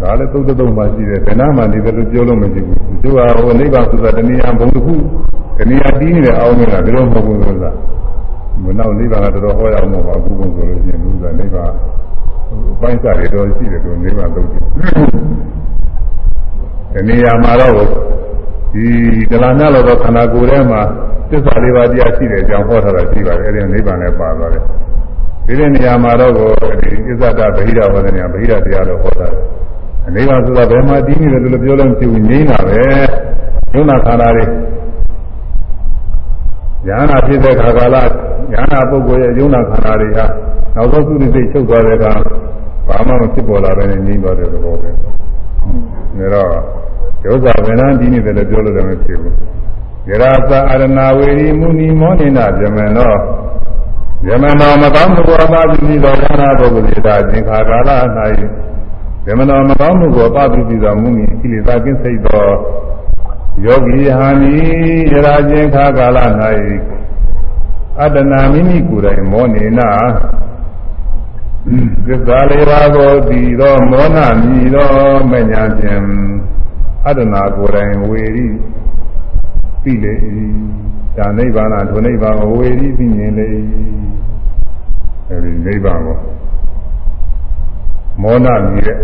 [0.00, 4.94] ဒါလည်းသုတ်တုံမှရှိတယ်ဘယ်နာမှနေတယ်လို့ပြောလို့မရှိဘူးသူကဟိုနိဗ္ဗာန်ဆိုတာတဏှာဘုံတစ်ခု
[5.58, 7.70] တဏှာတီးနေတဲ့အောင်းနေတာဘယ်လိုမဟုတ်ဘူးဆိုတာ
[8.64, 11.72] မနောက်နိဗ္ဗာန်ကတော်တော်ဟောရအောင်ပါအခုဘုံဆိုလို့ရှိရင်သူကနိဗ္ဗာန်
[12.80, 14.58] ပိုင်းစားရတော့ရှိတယ်သူနိဗ္ဗာန်သုတ်ဒီ
[17.08, 17.74] နေရာမှာတော့
[18.72, 18.84] ဒီ
[19.30, 20.80] တလာမြလို့တော့ခန္ဓာကိုယ်ထဲမှာ
[21.30, 24.62] သစ္စာလေးပါးတရားရှိတယ်အကြောင်းဟောထားတာရှိပါတယ်အဲဒီနိဗ္ဗာန်လည်းပါသွားတယ်
[25.46, 29.28] ဒီတဲ့နေရာမှာတော့ဒီသစ္စာတဗဟိရဝဒနာဗဟိရတရားလို့ဟောတာ
[30.14, 32.80] နိဗ္ဗာန်ဆိုတာဘယ်မှာတည်နေတယ်လို့ပြောလို့မဖြစ်ဘူးငြိမ်းတာပဲ
[33.74, 34.44] ယုံနာခန္ဓာတွေ
[36.86, 38.02] ဉာဏ်ဖြစ်တဲ့ခါကာလဉာ
[38.78, 40.26] ဏ်ပုဂ္ဂိုလ်ရဲ့ယုံနာခန္ဓာတွေဟာ
[40.74, 42.12] နောက်ဆုံးသူတွေစိတ်ချုပ်သွားတဲ့အခါ
[42.88, 45.10] ဘာမှမဖြစ်ပေါ်လာဘဲနဲ့ငြိမ်းသွားတဲ့သဘောပဲဒါ
[46.34, 46.50] တော့
[47.24, 49.34] ယောဇဝေနံဒီနေတယ်လို့ပြောလို့လည်းမဖြစ်ဘူး
[50.08, 53.14] ယရာသအာရဏဝေရီမုနီမောနိနာဇမနော
[54.26, 57.90] ဇမနောမကောင်းမှုကိုအပပိတိသောဉာဏပုဂ္ဂိုလ်ဒါသင်္ခါကာလ၌
[59.24, 62.48] ဇမနောမကောင်းမှုကိုအပပိတိသောမုနီကိလေသာကင်းစိတ်သော
[63.64, 64.54] ယောဂီဟာနိ
[65.12, 66.18] ယရာခြင်းခါကာလ၌
[68.00, 69.90] အတ္တနာမိမိကိုယ်တိုင်မောနေနာ
[72.06, 74.90] သစ္စာလေးပါးကိုသိသောမောနမြည်သော
[75.30, 76.04] မညာဖြင့်
[77.06, 78.46] အတ္တနာကိုယ်တိုင်ဝေရီ
[79.82, 80.14] သိလေ၏
[81.16, 83.46] ဒါနိဗ္ဗာန်ဒုနိဗ္ဗာန်ကိုဝေရီသိမြင်လေ၏
[85.28, 86.16] အဲဒီနိဗ္ဗာန်ကို
[88.22, 88.98] မောနမြည်တဲ့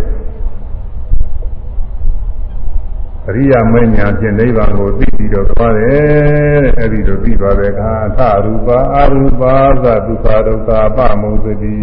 [3.29, 11.79] အရိယာမဉ္ဇဉ်ဖြင့်နိဗ္ဗာန်ကိုသိပြီးတော့သွားတယ်တဲ့အဲဒီလိုသိသွားတဲ့အခါအထရူပါအရူပါသဒုက္ခဒုက္ခပမုသတိ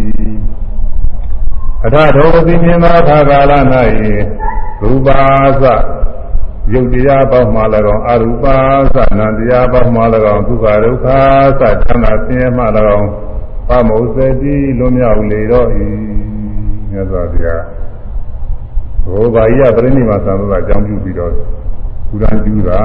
[1.86, 3.54] အထထောသိမြင်သောအခါကာလ၌
[4.82, 5.22] ရူပါ
[5.62, 5.64] သ
[6.74, 7.62] ယုတ်တရားပေါင်းမှ၎
[7.94, 8.58] င်းအရူပါ
[8.96, 10.02] သနာတရားပေါင်းမှ၎
[10.34, 11.08] င်းဒုက္ခဒုက္ခ
[11.60, 12.64] သချမ်းသာဆင်းရဲမှ၎
[12.98, 13.10] င်း
[13.68, 15.70] ပမုသတိလွမြောက်လေတော့၏
[16.94, 17.62] မြတ်စွာဘုရား
[19.04, 21.32] ဟိုဘာကြီးကပြိဋိမာသံဃာအကြောင်းပြုပြီးတော့
[22.10, 22.82] ကုရန်ကျူတာ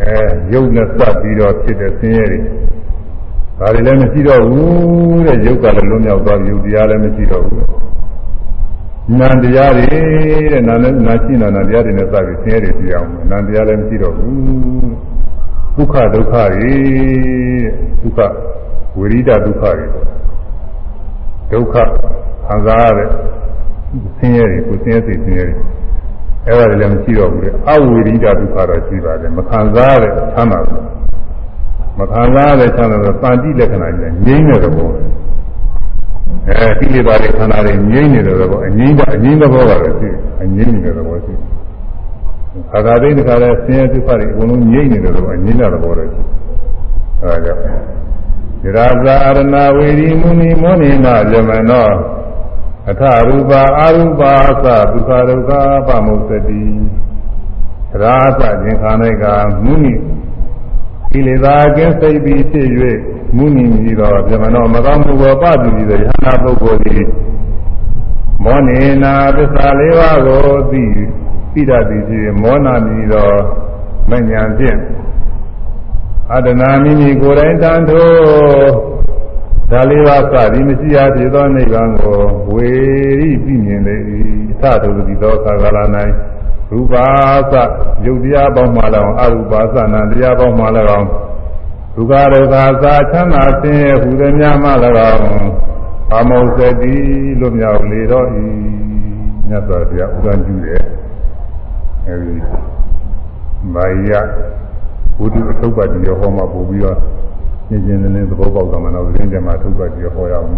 [0.00, 0.18] အဲ
[0.52, 2.40] ရုပ်နဲ့စပ်ပြီးတော့ဖြစ်တဲ့ဆင်းရဲတွေ
[3.58, 7.62] ဒါတွေလည်းမရှိတော့ဘူးတဲ့ရုပ်ကလည်းလွတ်မြောက်သွားပြီရုပ်တရားလည်းမရှိတော့ဘူး
[9.18, 9.84] နာတရားတွေ
[10.52, 14.36] တဲ့နာနဲ့နာရှိနာနာတရားတွေနဲ့စပြီးဆင်းရဲတွေပြအောင်နာတရားလည်းမရှိတော့ဘူး
[15.76, 16.74] ဒုက္ခဒုက္ခတွေ
[18.02, 18.20] ဒုက္ခ
[18.98, 20.15] ဝိရိဒဒုက္ခတွေ
[21.50, 21.74] ဒုက္ခ
[22.46, 23.08] ခံစားရတဲ့
[24.18, 25.56] ဆင်းရဲတွေကိုဆင်းရဲစိတ်ဆင်းရဲတွေ
[26.46, 30.60] အဲ့ဒါလည်းမရှိတော့ဘူးလေအဝိရိဒဒုက္ခတော့ရှိပါတယ်မခံစားရတဲ့ချမ်းသာ
[31.98, 34.90] မခံစားရတဲ့ချမ်းသာတော့တန်တိလက္ခဏာကြီးငြိမ့်တဲ့သဘော
[36.48, 40.08] အဲကိလေသာတွေခန္ဓာတွေငြိမ့်နေတဲ့သဘောအငြိမ့်တာအငြိမ့်သဘောပါပဲရှိ
[40.42, 41.34] အငြိမ့်နေတဲ့သဘောရှိ
[42.70, 46.22] ခါသာသိတဲ့ခါလဲဆင်းရဲဒုက္ခတွေအကုန်လုံးငြိမ့်နေတဲ့သဘောအငြိမ့်တဲ့သဘောတွေရှိ
[47.20, 47.70] အဲဒါကြောင့်ဒီ
[48.74, 51.90] ရာဇာအရဏဝေရီမုနီမောနိနာဇမနော
[52.90, 54.34] အထရူပါအရူပါ
[54.64, 55.50] သဒုက္ခဒုက္ခ
[55.86, 56.64] ပမုစ္စတိ
[58.00, 59.24] ရာသခြင်းခန္ဓာက
[59.64, 59.94] မုနိ
[61.10, 62.68] ကိလေသာကင်းစိတ်ပြီးဖြစ်၍
[63.36, 67.04] မုနိမြည်သောဗြဟ္မဏောမကောင်းမှုကိုပတိပြီးသောယဟနာပုဂ္ဂိုလ်သည်
[68.44, 70.40] မောနေနာသစ္စာလေးပါးကို
[70.70, 70.84] သိ
[71.52, 73.30] သိတတ်သည်ဖြစ်မောနာမြည်သော
[74.10, 74.78] မဉ္ဇဉ်ဖြင့်
[76.32, 78.96] အတ္တနာမိမိကိုယ်တိုင်တန်ထိုး
[79.70, 82.20] ဒါလေးပါးစသည်မရှိရဖြစ်သောနိဗ္ဗာန်ကို
[82.52, 82.68] ဝေ
[83.20, 83.96] ရိပြမြင်လေ၏
[84.60, 85.78] သတုတိသောကာလ၌
[86.70, 87.06] ရူပါ
[87.52, 87.54] သ
[88.04, 90.64] ယုတ်တရားပေါင်းမှ၎င်းအရူပါသနာတရားပေါင်းမှ၎
[90.98, 91.08] င်း
[91.94, 92.54] ဒုက္ခဒုက္ခ
[92.84, 94.70] သာချမ်းသာဆင်းရဲဟူသည်များမှ၎
[95.10, 95.22] င်း
[96.14, 96.94] အမောစတိ
[97.40, 98.26] လွတ်မြောက်လေတော့၏
[99.48, 100.82] မြတ်စွာဘုရားဥဒ္ဒံပြုတယ်
[102.06, 102.34] အဲဒီ
[103.74, 104.12] မာယ
[105.18, 106.96] ဘုဒ္ဓအထုပ်ပတ်တိရောဟောမှာပို့ပြီးတော့
[107.68, 110.48] ရှင်းရှင်းလင်းလင်းသဘောပေါက်သွားမှတော့သတင်းကြမှာထုတ်ပတ်ပြီးဟောရအောင်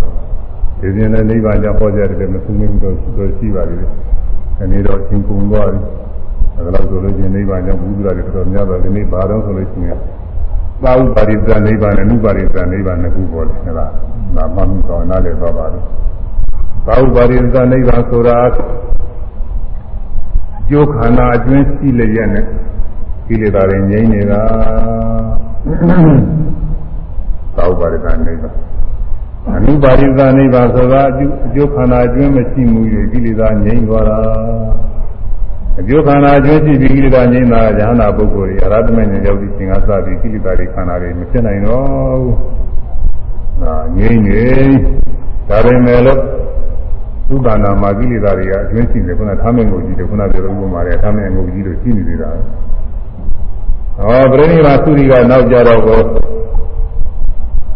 [0.80, 2.94] ဒီပြင်လည်းနိဗ္ဗာန်ကြောင့်ဟောကြတယ်မဆုံးမင်းတော့
[3.38, 3.90] ရှိပါသေးတယ်။
[4.58, 5.80] ဒီနေ့တော့သင်ကုန်သွားပြီ။
[6.56, 9.98] အဲဒါလို့ဆိုလို့ချင်းနိဗ္ဗာန်ကြောင့်ဘုရားတွေတော်များတော့ဒီနေ့ဘာတော့ဆိုလို့ရှိရင်
[10.82, 13.90] သာဥပါရိသနိဗ္ဗာန်နဲ့နုပါရိသနိဗ္ဗာန်နှစ်ခုပေါ်တယ်ဟုတ်လား။
[14.36, 15.84] ဒါမှမဟုတ်နားလည်သွားပါလို့။
[16.86, 18.38] သာဥပါရိသနိဗ္ဗာန်ဆိုတာ
[20.70, 22.44] ကျိုးခန္ဓာအကျွင်းရှိလျက်နဲ့
[23.28, 24.40] ကိလေသာတွေငြိမ့်နေတာ
[27.56, 28.56] သာဥပါရိသနိဗ္ဗာန်
[29.56, 31.12] အနုပါရိသနိဗ္ဗာန်ဆိုတာအ
[31.54, 32.80] ကျိုးခန္ဓာအကျွင်းမရှိမှု၍
[33.12, 34.18] ကိလေသာငြိမ်းသွားတာ
[35.80, 41.86] အကျိုးခန္ဓာအကျွင်းရှိပြီးကိလေသာငြိမ်းတာဉာဏပုဂ္ဂိုလ်တွေအရဟတမေဉာဏ်ရောက်ပြီးသင်္ဃာစပြီးကိလေသာတွေခန္ဓာတွေမဖြစ်နိုင်တော့
[42.22, 42.34] ဘူး
[43.62, 44.44] ဒါငြိမ်းနေ
[45.48, 46.20] ဒါပေမဲ့လို့
[47.34, 52.30] ဥပါဏာမှာကိလေသာတွေကအကျွင်းရှိတယ်ခုနထားမင်းကိုကြည့်တယ်ခုနပြောလို့ဥပမာတယ်ထားမင်းကိုကြည့်လို့ရှိနေသေးတာ
[53.98, 56.00] ဟောပြိဋိမာသုရိကနောက်ကြတော့ကို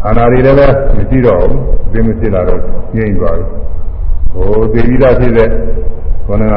[0.03, 2.59] ခန္ဓာတွေလည်းပဲမရှိတော့ဘူးအသိမရှိလာတော့
[2.95, 3.45] ငြိမ့်သွားပြီ
[4.33, 5.49] ဟိုသေပြီးသားဖြစ်တဲ့
[6.25, 6.55] ခေါင်းက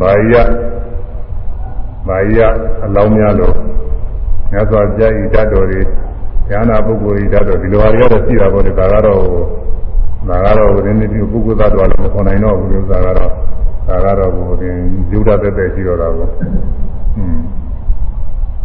[0.00, 0.34] ဘာယ
[2.08, 2.38] ဘာယ
[2.84, 3.54] အလောင်းများလို့
[4.50, 5.80] မြတ်စွာဘုရားဤတတ်တော်တွေ
[6.50, 9.20] ဉာဏပုဂ္ဂိုလ်ဤတတ်တော်ဒီလိုဟာတွေတော့ရှိတာပေါ့လေဒါကတော့
[10.28, 13.30] ဒါကတော့ဝိနည်းပြုပုဂ္ဂိုလ်သားတော်လည်းမခေါ်နိုင်တော့ဘူးလို့ဆိုတာကတော့
[13.88, 14.78] ဒါကတော့ဘုရင်
[15.10, 16.28] ယူဒသက်သက်ရှိတော့တာကို
[17.16, 17.38] อืม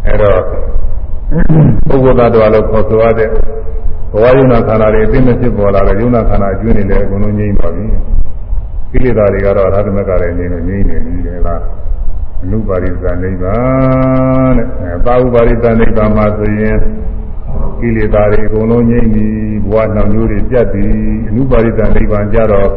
[0.06, 0.40] အဲ့တော့
[1.88, 3.28] ပုဂ္ဂိုလ်သားတော်လို့ခေါ်ဆိုရတဲ့
[4.12, 7.84] ဘဝယုံနာခန္ဓာတွေအသိမဖြစ်ပေါ်လာတဲ့ယုံနာခန္ဓာအကျွင်းနေလည်းအကုန်လုံးငြိမ့်ပါပြီ
[8.92, 11.60] ကိလေသာတွေကတော့အရဟတမကလည်းငြိမ့်လို့ငြိမ့်နေပြီလေလား
[12.42, 16.78] အနုပါရိသနိဗ္ဗာန်တဲ့အဲပါဥပါရိသနိဗ္ဗာန်မှာဆိုရင်
[17.80, 19.26] ကိလေသာတွေအကုန်လုံးငြိမ့်ပြီ
[19.70, 20.86] ဘဝနှောင်မျိုးတွေပြတ်ပြီ
[21.28, 22.68] အနုပါရိသနိဗ္ဗာန်ကြတော့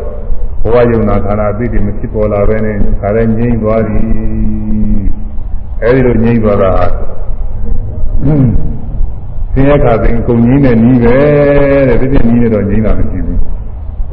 [0.64, 4.02] ဘဝယုံနာခန္ဓာအသိတွေမဖြစ်ပေါ်လာပဲနဲ့ဒါလည်းငြိမ့်သွားပြီ
[5.84, 6.72] အဲဒီလိုငြိမ့်သွားတာ
[9.54, 11.16] ဆင်းရဲခါသိအကုန်ငြိမ့်တဲ့နီးပဲ
[11.88, 13.40] တဲ့ဒီပြင်းနီးနေတော့ငြိမ့်တာမရှိဘူး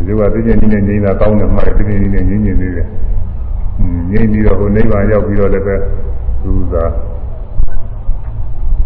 [0.06, 2.86] ဒီကဒီပြင်းနီးနေငြိမ့်တာကောင်းတယ်မှဒီပြင်းနီးနေငြိမ့်နေသေးတယ်
[4.10, 5.76] ငြိမ့်ပြီးတော့ဟိုနိဗ္ဗာန်ရောက်ပြီးတော့လည်းပဲ
[6.42, 6.84] သူသာ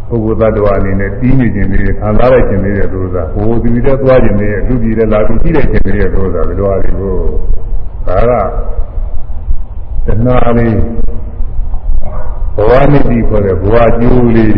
[0.08, 7.14] ပုဂ္ဂိုလ်သတ္တဝါအနေနဲ့ပြီးနေခြင်းလေးခံစားရခြင်းလေးတဲ့သူသာဟိုဒီပြီးတော့သွားခြင်းလေးလူပြည်တဲ့လာပြီးကြည့်တဲ့ခြင်းလေးတဲ့သူသာဘယ်လိုအားလဲကို
[8.06, 8.30] ဒါက
[10.06, 10.74] တဏှာလေး
[12.56, 14.52] ဘဝနိတိခေါ်တဲ့ဘဝကျိုးလေး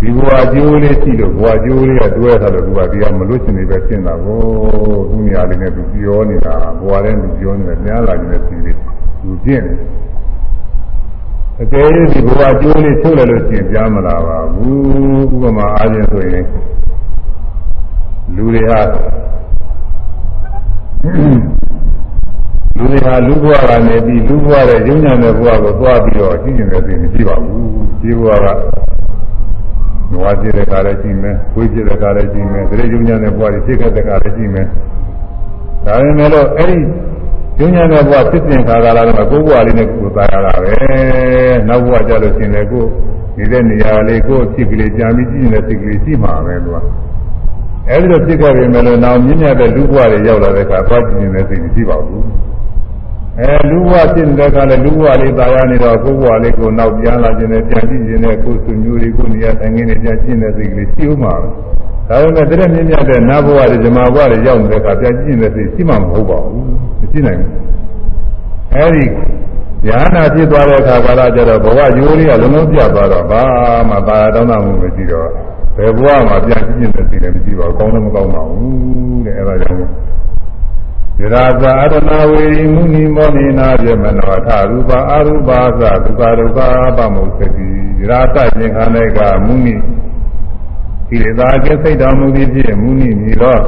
[0.00, 4.40] ဒီဘဝကျိုးလေးရှိလို့ဘဝကျိုးလေးကတွဲထားလို့သူကဒီကမလွတ်ချင်နေပဲရှင်းတာကို
[5.10, 8.76] သူနေရာလေးနဲ့သူပြောနေတာဘဝနဲ့သူပြောနေတယ်များလာနေတဲ့စီလေး
[9.22, 9.78] သူကျင့်တယ်
[11.62, 16.44] အကယ်၍ဒီဘဝကျိုးလေးထုတ်လိုက်လို့ရှင်းပြမလာပါဘူးဥပမာအားဖြင့်ဆိုရင်
[18.34, 18.80] လူတွေဟာ
[22.80, 27.68] လူတွေဟာလူဘဝကနေပြီးလူဘဝရဲ့ရုံညာတဲ့ဘဝကိုသွားပြီးတော့ရှိနေတဲ့သိမရှိပါဘူး
[28.00, 28.46] ဒီဘဝက
[30.12, 34.66] နွားပြည့်တဲ့ကားလည်းရှိမယ်၊ကိုယ်ပြည့်တဲ့ကားလည်းရှိမယ်၊ဒါရုံညာတဲ့ဘဝတွေဖြစ်ခဲ့တဲ့ကားလည်းရှိမယ်။
[35.86, 36.78] ဒါပေမဲ့လို့အဲ့ဒီ
[37.60, 40.74] ရုံညာတဲ့ဘဝဖြစ်စဉ်ခါကာလတော့ကိုယ်ဘဝလေးနဲ့ကိုယ်သားရတာပဲ။
[41.68, 42.90] နောက်ဘဝကြလို့ရှိရင်လည်းကိုယ်
[43.38, 46.76] နေတဲ့နေရာလေးကိုယ်ဖြစ်ကလေးကြာပြီးကြည့်နေတဲ့စိတ်ကလေးရှိမှာပဲသူက။
[47.88, 52.24] အဲ့ဒီလိုဖြစ်ခဲ့ပြီမဲ့လို့နောက်မြင့်မြတ်တဲ့လူဘဝတွေရောက်လာတဲ့အခါသွားကြည့်နေတဲ့စိတ်မရှိပါဘူး။
[53.40, 61.48] အဲလူဝဖြစ်နေတဲ့ကလည်းလူဝလေးตายရနေတော့ကိုယ်ဝလေးကိုနောက်ပြန်လာခြင်းနဲ့ပြန်ကြည့်ခြင်းနဲ့ကိုယ်သူမျိုးတွေကိုနေရာတိုင်းငင်းနေပြန်ရှင်းတဲ့စိတ်ကလေးရှိဦးမှာပဲ
[62.08, 66.66] ဒါပေမဲ့တရက်မြင့်မြတ်တဲ့နာဘဝတွေဇမဘဝတွေရောက်နေတဲ့အခါပြန်ကြည့်နေတဲ့စိတ်ရှိမှမဟုတ်ပါဘူး
[67.00, 67.52] မရှိနိုင်ဘူး
[68.74, 69.04] အဲဒီ
[69.88, 73.42] ဉာဏ်နာဖြစ်သွားတဲ့အခါကာလကျတော့ဘဝရိုးလေးကလုံးလုံးပြတ်သွားတော့ဘာ
[73.90, 75.28] မှပါတောင်းတမှုမရှိတော့
[75.76, 79.88] ဘယ်ဘဝမှာပြန်ကြည့်နေတဲ့စိတ်လည်းမရှိပါဘူးကောင်းလည်းမကောင်းပါဘူးတဲ့အဲဒါကြောင့်
[81.20, 86.58] ယရာဇာအရဏဝေရိမုနိမောနိနာပြမနောထရူပအရူပါသဒုက္ခဒုက္ခ
[86.96, 87.68] ပမုသတိ
[87.98, 89.74] ယရာတခြင်းခန္ဓာကမုနိ
[91.08, 93.58] ကိလေသာကိစိတ်တော်မူသည်ဖြင့်မုနိမြည်သော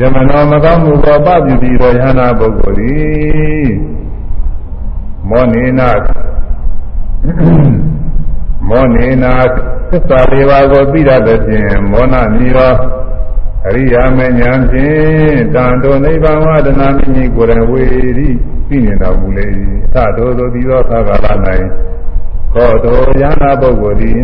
[0.00, 3.70] ယမနောမကောင်းမှုသောပပြုပြီးသောယဟနာပုဂ္ဂိုလ်သည်
[5.28, 5.90] မောနိနာ
[8.68, 9.32] မောနိနာ
[9.90, 12.72] သစ္စာလေးပါးကိုသိရတဲ့ဖြင့်မောနမြည်သော
[13.68, 18.28] အရိယာမဉ္ဇဉ်ဖြင့်တန်တော်နိဗ္ဗာန်ဝဒနာမိမိကိုယ်တော်ဝေရိ
[18.68, 19.46] သိနေတော်မူလေ၏
[19.84, 21.26] အထတော်သောဒီသောခါကာလ၌
[22.54, 24.20] သောတော်ယန္တာပုဂ္ဂိုလ်သည်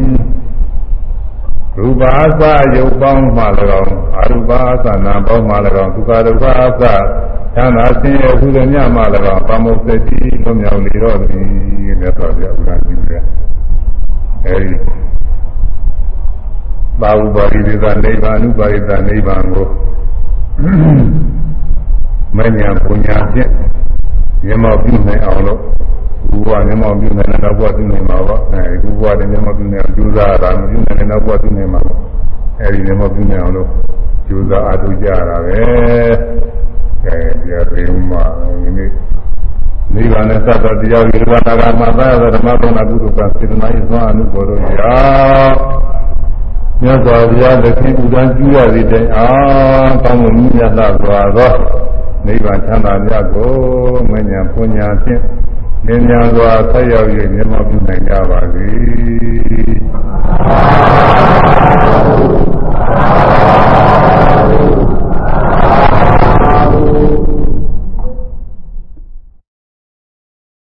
[1.79, 2.43] ရူပါသ
[2.77, 3.45] ယုတ်ပေါင်းမှ၎
[3.81, 5.55] င်းအရူပါသနာပေါင်းမှ၎
[5.85, 6.85] င်းဒုက္ခဒုက္ခအသ
[7.55, 9.03] သံသာဆင်းရဲဟုသည်မြတ်မှ၎
[9.35, 11.47] င်းပမုစ္စတိလွတ်မြောက်လေတော့သည်
[12.01, 13.23] မြတ်စွာဘုရားဥဒ္ဒပြုတယ်
[14.47, 14.75] အဲဒီ
[17.01, 19.67] ပါဝပါရိသေသနိဗ္ဗာန်ဥပါရိသနိဗ္ဗာန်ကို
[22.37, 23.51] မညာပူညာဖြင့်
[24.47, 25.61] မျက်မှောက်ပြုနိုင်အောင်လို့
[26.31, 31.99] ဘုရားမျက်မှောက်ပြုနိုင်တဲ့နောက်ဘဝပြုနိုင်မှာပေါ့အဲဒီဘုရားတဲ့မျက်မှောက်ပြုနိုင်အောင်ကြိုးစားရတာမပြုနိုင်တဲ့နောက်ဘဝပြုနိုင်မှာပေါ့
[32.61, 33.69] အဲဒီမျက်မှောက်ပြုနိုင်အောင်လို့
[34.27, 35.59] ကြိုးစားအားထုတ်ကြရတာပဲ
[37.05, 38.23] အဲဒီပြေဥမှာ
[38.63, 38.91] ဒီနေ့
[39.95, 44.95] နိဗ္ဗာန်နဲ့သတ္တတရားဝိရဝနာကမှာသာဓမ္မဘုံနာကုသကစေတနာ၏သွားအနုဘောတို့ရာ
[46.83, 51.55] မြတ်စွာဘုရားလက်ခင်ဥဒန်းကျူရသည်တိုင်အားကောင်းမှုမြတ်စွာစွာသော
[52.27, 53.53] နိဗ္ဗာန်ချမ်းသာမြတ်ကို
[54.11, 55.23] မဉ္ဇဉ်ပုညာဖြင့်
[55.87, 58.67] ဉာဏ်ဉာဏ်စွာဆက်ရောက်၍မြတ်မပြုနိုင်ကြပါစေ